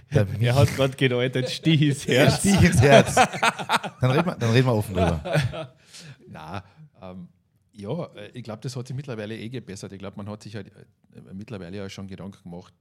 er 0.09 0.55
hat 0.55 0.75
gerade 0.75 0.97
gedeutet, 0.97 1.51
Stich 1.51 1.83
ins 1.83 2.07
Herz. 2.07 2.39
Stich 2.39 2.59
ins 2.63 2.81
Herz. 2.81 3.13
Dann 3.13 4.09
reden 4.09 4.25
wir, 4.25 4.35
dann 4.37 4.51
reden 4.53 4.65
wir 4.65 4.73
offen 4.73 4.95
drüber. 4.95 5.75
Na, 6.27 6.63
ähm, 6.99 7.27
ja, 7.73 8.05
äh, 8.15 8.31
ich 8.33 8.41
glaube, 8.41 8.61
das 8.61 8.75
hat 8.75 8.87
sich 8.87 8.95
mittlerweile 8.95 9.37
eh 9.37 9.49
gebessert. 9.49 9.93
Ich 9.93 9.99
glaube, 9.99 10.17
man 10.17 10.27
hat 10.27 10.41
sich 10.41 10.55
halt 10.55 10.69
äh, 10.75 11.21
mittlerweile 11.31 11.77
ja 11.77 11.87
schon 11.91 12.07
Gedanken 12.07 12.41
gemacht, 12.41 12.73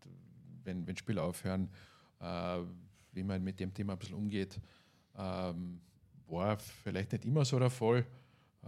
wenn, 0.64 0.86
wenn 0.86 0.96
Spieler 0.96 1.24
aufhören, 1.24 1.68
äh, 2.20 2.60
wie 3.12 3.24
man 3.24 3.44
mit 3.44 3.60
dem 3.60 3.74
Thema 3.74 3.92
ein 3.92 3.98
bisschen 3.98 4.16
umgeht. 4.16 4.58
Ähm, 5.18 5.82
war 6.28 6.56
vielleicht 6.58 7.12
nicht 7.12 7.26
immer 7.26 7.44
so 7.44 7.58
der 7.58 7.68
Fall. 7.68 8.06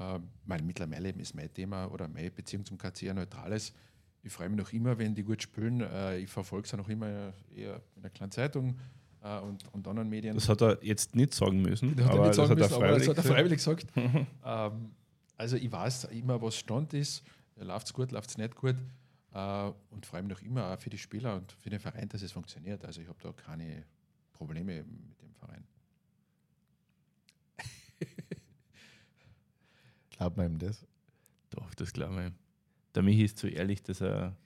Äh, 0.00 0.18
weil 0.46 0.62
mittlerweile 0.62 1.10
ist 1.10 1.34
mein 1.34 1.52
Thema 1.52 1.86
oder 1.86 2.08
meine 2.08 2.30
Beziehung 2.30 2.64
zum 2.64 2.78
KC 2.78 3.10
ein 3.10 3.16
neutrales 3.16 3.72
ich 4.22 4.32
freue 4.32 4.48
mich 4.48 4.58
noch 4.58 4.72
immer, 4.72 4.98
wenn 4.98 5.14
die 5.14 5.22
gut 5.22 5.42
spielen. 5.42 5.80
Äh, 5.80 6.18
ich 6.18 6.30
verfolge 6.30 6.66
es 6.66 6.74
auch 6.74 6.78
noch 6.78 6.88
immer 6.88 7.32
eher 7.54 7.80
in 7.96 8.02
der 8.02 8.10
kleinen 8.10 8.32
Zeitung 8.32 8.78
äh, 9.22 9.38
und, 9.40 9.64
und 9.72 9.86
anderen 9.88 10.08
Medien. 10.08 10.34
Das 10.34 10.48
hat 10.48 10.60
er 10.62 10.82
jetzt 10.82 11.14
nicht 11.14 11.34
sagen 11.34 11.62
müssen. 11.62 11.96
Das 11.96 12.06
hat 12.06 12.14
er 12.14 12.22
nicht 12.26 12.34
sagen 12.34 12.54
müssen, 12.54 12.74
aber 12.74 12.88
das 12.88 13.08
hat 13.08 13.16
er 13.16 13.22
freiwillig 13.22 13.58
gesagt. 13.58 13.86
ähm, 14.44 14.90
also 15.36 15.56
ich 15.56 15.72
weiß 15.72 16.04
immer, 16.04 16.40
was 16.42 16.56
Stand 16.56 16.92
ist. 16.94 17.22
Läuft 17.56 17.86
es 17.86 17.92
gut, 17.92 18.12
läuft 18.12 18.30
es 18.30 18.38
nicht 18.38 18.54
gut. 18.54 18.76
Äh, 19.32 19.70
und 19.90 20.06
freue 20.06 20.22
mich 20.22 20.32
noch 20.32 20.42
immer 20.42 20.72
auch 20.72 20.78
für 20.78 20.90
die 20.90 20.98
Spieler 20.98 21.36
und 21.36 21.52
für 21.52 21.70
den 21.70 21.80
Verein, 21.80 22.08
dass 22.08 22.22
es 22.22 22.32
funktioniert. 22.32 22.84
Also 22.84 23.00
ich 23.00 23.08
habe 23.08 23.18
da 23.22 23.32
keine 23.32 23.84
Probleme 24.32 24.84
mit 24.84 25.22
dem 25.22 25.34
Verein. 25.34 25.64
Glaubt 30.20 30.36
man 30.36 30.52
ihm 30.52 30.58
das? 30.58 30.86
Doch, 31.48 31.74
das 31.76 31.94
glauben 31.94 32.16
wir 32.16 32.26
ihm. 32.26 32.34
Der 32.94 33.02
Michi 33.02 33.24
ist 33.24 33.38
zu 33.38 33.48
ehrlich, 33.48 33.82
dass 33.82 34.02
er 34.02 34.36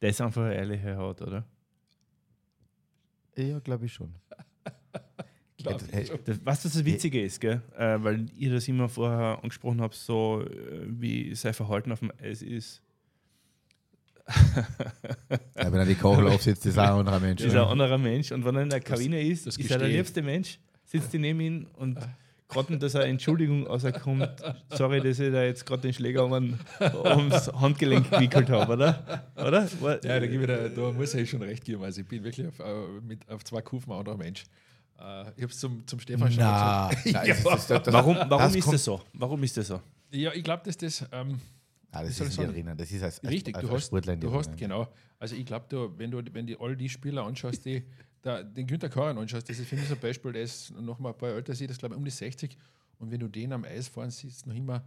das 0.00 0.22
einfach 0.22 0.44
eine 0.44 0.54
ehrliche 0.54 0.96
Haut, 0.96 1.20
oder? 1.20 1.44
Ja, 3.36 3.58
glaube 3.58 3.84
ich 3.84 3.92
schon. 3.92 4.14
glaub 5.58 5.82
ich 5.92 6.06
schon. 6.06 6.18
Das, 6.24 6.40
was 6.44 6.62
das, 6.62 6.72
das 6.72 6.84
Witzige 6.86 7.22
ist, 7.22 7.42
gell? 7.42 7.60
Äh, 7.76 8.02
weil 8.02 8.24
ihr 8.38 8.54
das 8.54 8.66
immer 8.68 8.88
vorher 8.88 9.38
angesprochen 9.42 9.82
habt, 9.82 9.96
so 9.96 10.42
äh, 10.46 10.86
wie 10.86 11.34
sein 11.34 11.52
Verhalten 11.52 11.92
auf 11.92 11.98
dem 11.98 12.10
Eis 12.22 12.40
ist. 12.40 12.80
ja, 14.26 15.72
wenn 15.72 15.74
er 15.74 15.84
die 15.84 15.94
Kochel 15.94 16.26
aufsitzt, 16.28 16.64
ist 16.64 16.78
er 16.78 16.84
ein 16.84 17.00
anderer 17.00 17.20
Mensch. 17.20 17.42
Ist 17.42 17.54
ein 17.54 17.58
anderer 17.58 17.98
Mensch. 17.98 18.32
Und 18.32 18.46
wenn 18.46 18.56
er 18.56 18.62
in 18.62 18.70
der 18.70 18.80
Kabine 18.80 19.20
ist, 19.20 19.46
ist 19.46 19.70
er 19.70 19.78
der 19.78 19.88
liebste 19.88 20.22
Mensch, 20.22 20.58
sitzt 20.86 21.12
die 21.12 21.18
neben 21.18 21.40
ihm 21.40 21.66
und 21.76 21.98
gerade 22.48 22.78
dass 22.78 22.94
er 22.94 23.04
Entschuldigung 23.04 23.66
rauskommt, 23.66 24.28
sorry, 24.70 25.00
dass 25.00 25.18
ich 25.18 25.32
da 25.32 25.44
jetzt 25.44 25.66
gerade 25.66 25.82
den 25.82 25.92
Schläger 25.92 26.24
um, 26.24 26.32
ums 26.32 27.52
Handgelenk 27.52 28.10
gewickelt 28.10 28.48
habe, 28.50 28.72
oder? 28.72 29.24
oder? 29.36 29.68
War, 29.80 30.04
ja, 30.04 30.18
da, 30.18 30.26
gebe 30.26 30.42
ich 30.42 30.48
da, 30.48 30.68
da 30.68 30.92
muss 30.92 31.14
ich 31.14 31.28
schon 31.28 31.42
recht 31.42 31.64
geben. 31.64 31.82
Also 31.84 32.00
ich 32.00 32.08
bin 32.08 32.24
wirklich 32.24 32.48
auf, 32.48 32.58
äh, 32.58 33.00
mit, 33.02 33.28
auf 33.28 33.44
zwei 33.44 33.60
Kufen 33.60 33.92
ein 33.92 33.98
anderer 33.98 34.16
Mensch. 34.16 34.44
Uh, 34.98 35.30
ich 35.36 35.42
habe 35.44 35.52
es 35.52 35.60
zum, 35.60 35.86
zum 35.86 36.00
Stefan 36.00 36.32
schon 36.32 36.38
gesagt. 36.38 37.06
ja. 37.06 37.24
das, 37.24 37.44
das, 37.44 37.82
das, 37.84 37.94
warum 37.94 38.16
warum 38.28 38.54
ist 38.54 38.72
das 38.72 38.84
so? 38.84 39.00
Warum 39.12 39.42
ist 39.44 39.56
das 39.56 39.68
so? 39.68 39.80
Ja, 40.10 40.32
ich 40.32 40.42
glaube, 40.42 40.64
dass 40.64 40.76
das, 40.76 41.06
ähm, 41.12 41.38
Ah, 41.90 42.02
das 42.02 42.16
soll 42.16 42.26
ist 42.26 42.36
drinnen. 42.36 42.76
Das 42.76 42.90
ist 42.90 43.02
als, 43.02 43.20
als, 43.20 43.32
Richtig, 43.32 43.54
als, 43.54 43.62
du 43.62 43.68
als 43.68 43.76
hast, 43.76 43.86
Sportler 43.86 44.12
in 44.12 44.20
du 44.20 44.32
hast 44.32 44.56
genau. 44.56 44.88
Also 45.18 45.36
ich 45.36 45.46
glaube, 45.46 45.66
du, 45.68 45.90
wenn 45.96 46.10
du 46.10 46.22
wenn 46.32 46.46
die 46.46 46.58
all 46.58 46.76
die 46.76 46.88
Spieler 46.88 47.24
anschaust, 47.24 47.64
die 47.64 47.82
da, 48.22 48.42
den 48.42 48.66
Günther 48.66 48.88
Koran 48.88 49.18
anschaust, 49.18 49.48
das 49.48 49.58
ist 49.58 49.68
für 49.68 49.76
mich 49.76 49.88
so 49.88 49.94
ein 49.94 50.00
Beispiel, 50.00 50.32
der 50.32 50.42
ist 50.42 50.70
noch 50.80 50.98
mal 50.98 51.10
ein 51.10 51.18
paar 51.18 51.28
Jahre 51.28 51.38
älter, 51.38 51.54
sieht 51.54 51.70
das 51.70 51.78
glaube 51.78 51.94
ich 51.94 51.98
um 51.98 52.04
die 52.04 52.10
60 52.10 52.56
und 52.98 53.10
wenn 53.10 53.20
du 53.20 53.28
den 53.28 53.52
am 53.52 53.64
Eis 53.64 53.88
fahren 53.88 54.10
siehst, 54.10 54.46
noch 54.46 54.54
immer 54.54 54.82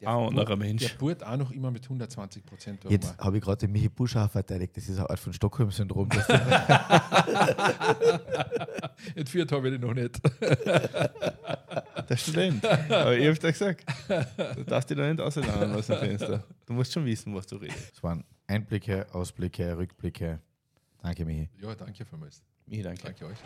der 0.00 0.08
anderer 0.08 0.44
bohrt- 0.44 0.58
Mensch. 0.58 0.82
Der 0.86 0.98
bohrt 0.98 1.24
auch 1.24 1.36
noch 1.36 1.50
immer 1.52 1.70
mit 1.70 1.84
120 1.84 2.44
Prozent. 2.44 2.84
Jetzt 2.90 3.16
habe 3.16 3.38
ich 3.38 3.42
gerade 3.44 3.58
den 3.60 3.70
Michi 3.72 3.88
Buschauer 3.88 4.28
verteidigt. 4.28 4.76
Das 4.76 4.88
ist 4.88 4.98
eine 4.98 5.08
Art 5.08 5.18
von 5.20 5.32
Stockholm-Syndrom. 5.32 6.08
Entführt 9.14 9.52
habe 9.52 9.68
ich 9.68 9.74
den 9.74 9.80
noch 9.88 9.94
nicht. 9.94 10.20
Der 12.08 12.16
Student. 12.16 12.64
Aber 12.66 13.16
ich 13.16 13.26
hab's 13.26 13.38
dir 13.40 13.52
gesagt. 13.52 13.84
Du 14.56 14.64
darfst 14.64 14.90
dich 14.90 14.96
da 14.96 15.08
nicht 15.10 15.20
auseinander 15.20 15.76
aus 15.76 15.86
dem 15.86 15.96
Fenster. 15.98 16.44
Du 16.66 16.72
musst 16.74 16.92
schon 16.92 17.04
wissen, 17.06 17.34
was 17.34 17.46
du 17.46 17.56
redest. 17.56 17.92
Das 17.94 18.02
waren 18.02 18.24
Einblicke, 18.46 19.06
Ausblicke, 19.12 19.76
Rückblicke. 19.78 20.40
Danke, 21.02 21.24
Michi. 21.24 21.48
Ja, 21.62 21.74
danke 21.74 22.04
vielmals. 22.04 22.42
Ich 22.66 22.82
danke. 22.82 23.02
Danke 23.02 23.26
euch. 23.26 23.38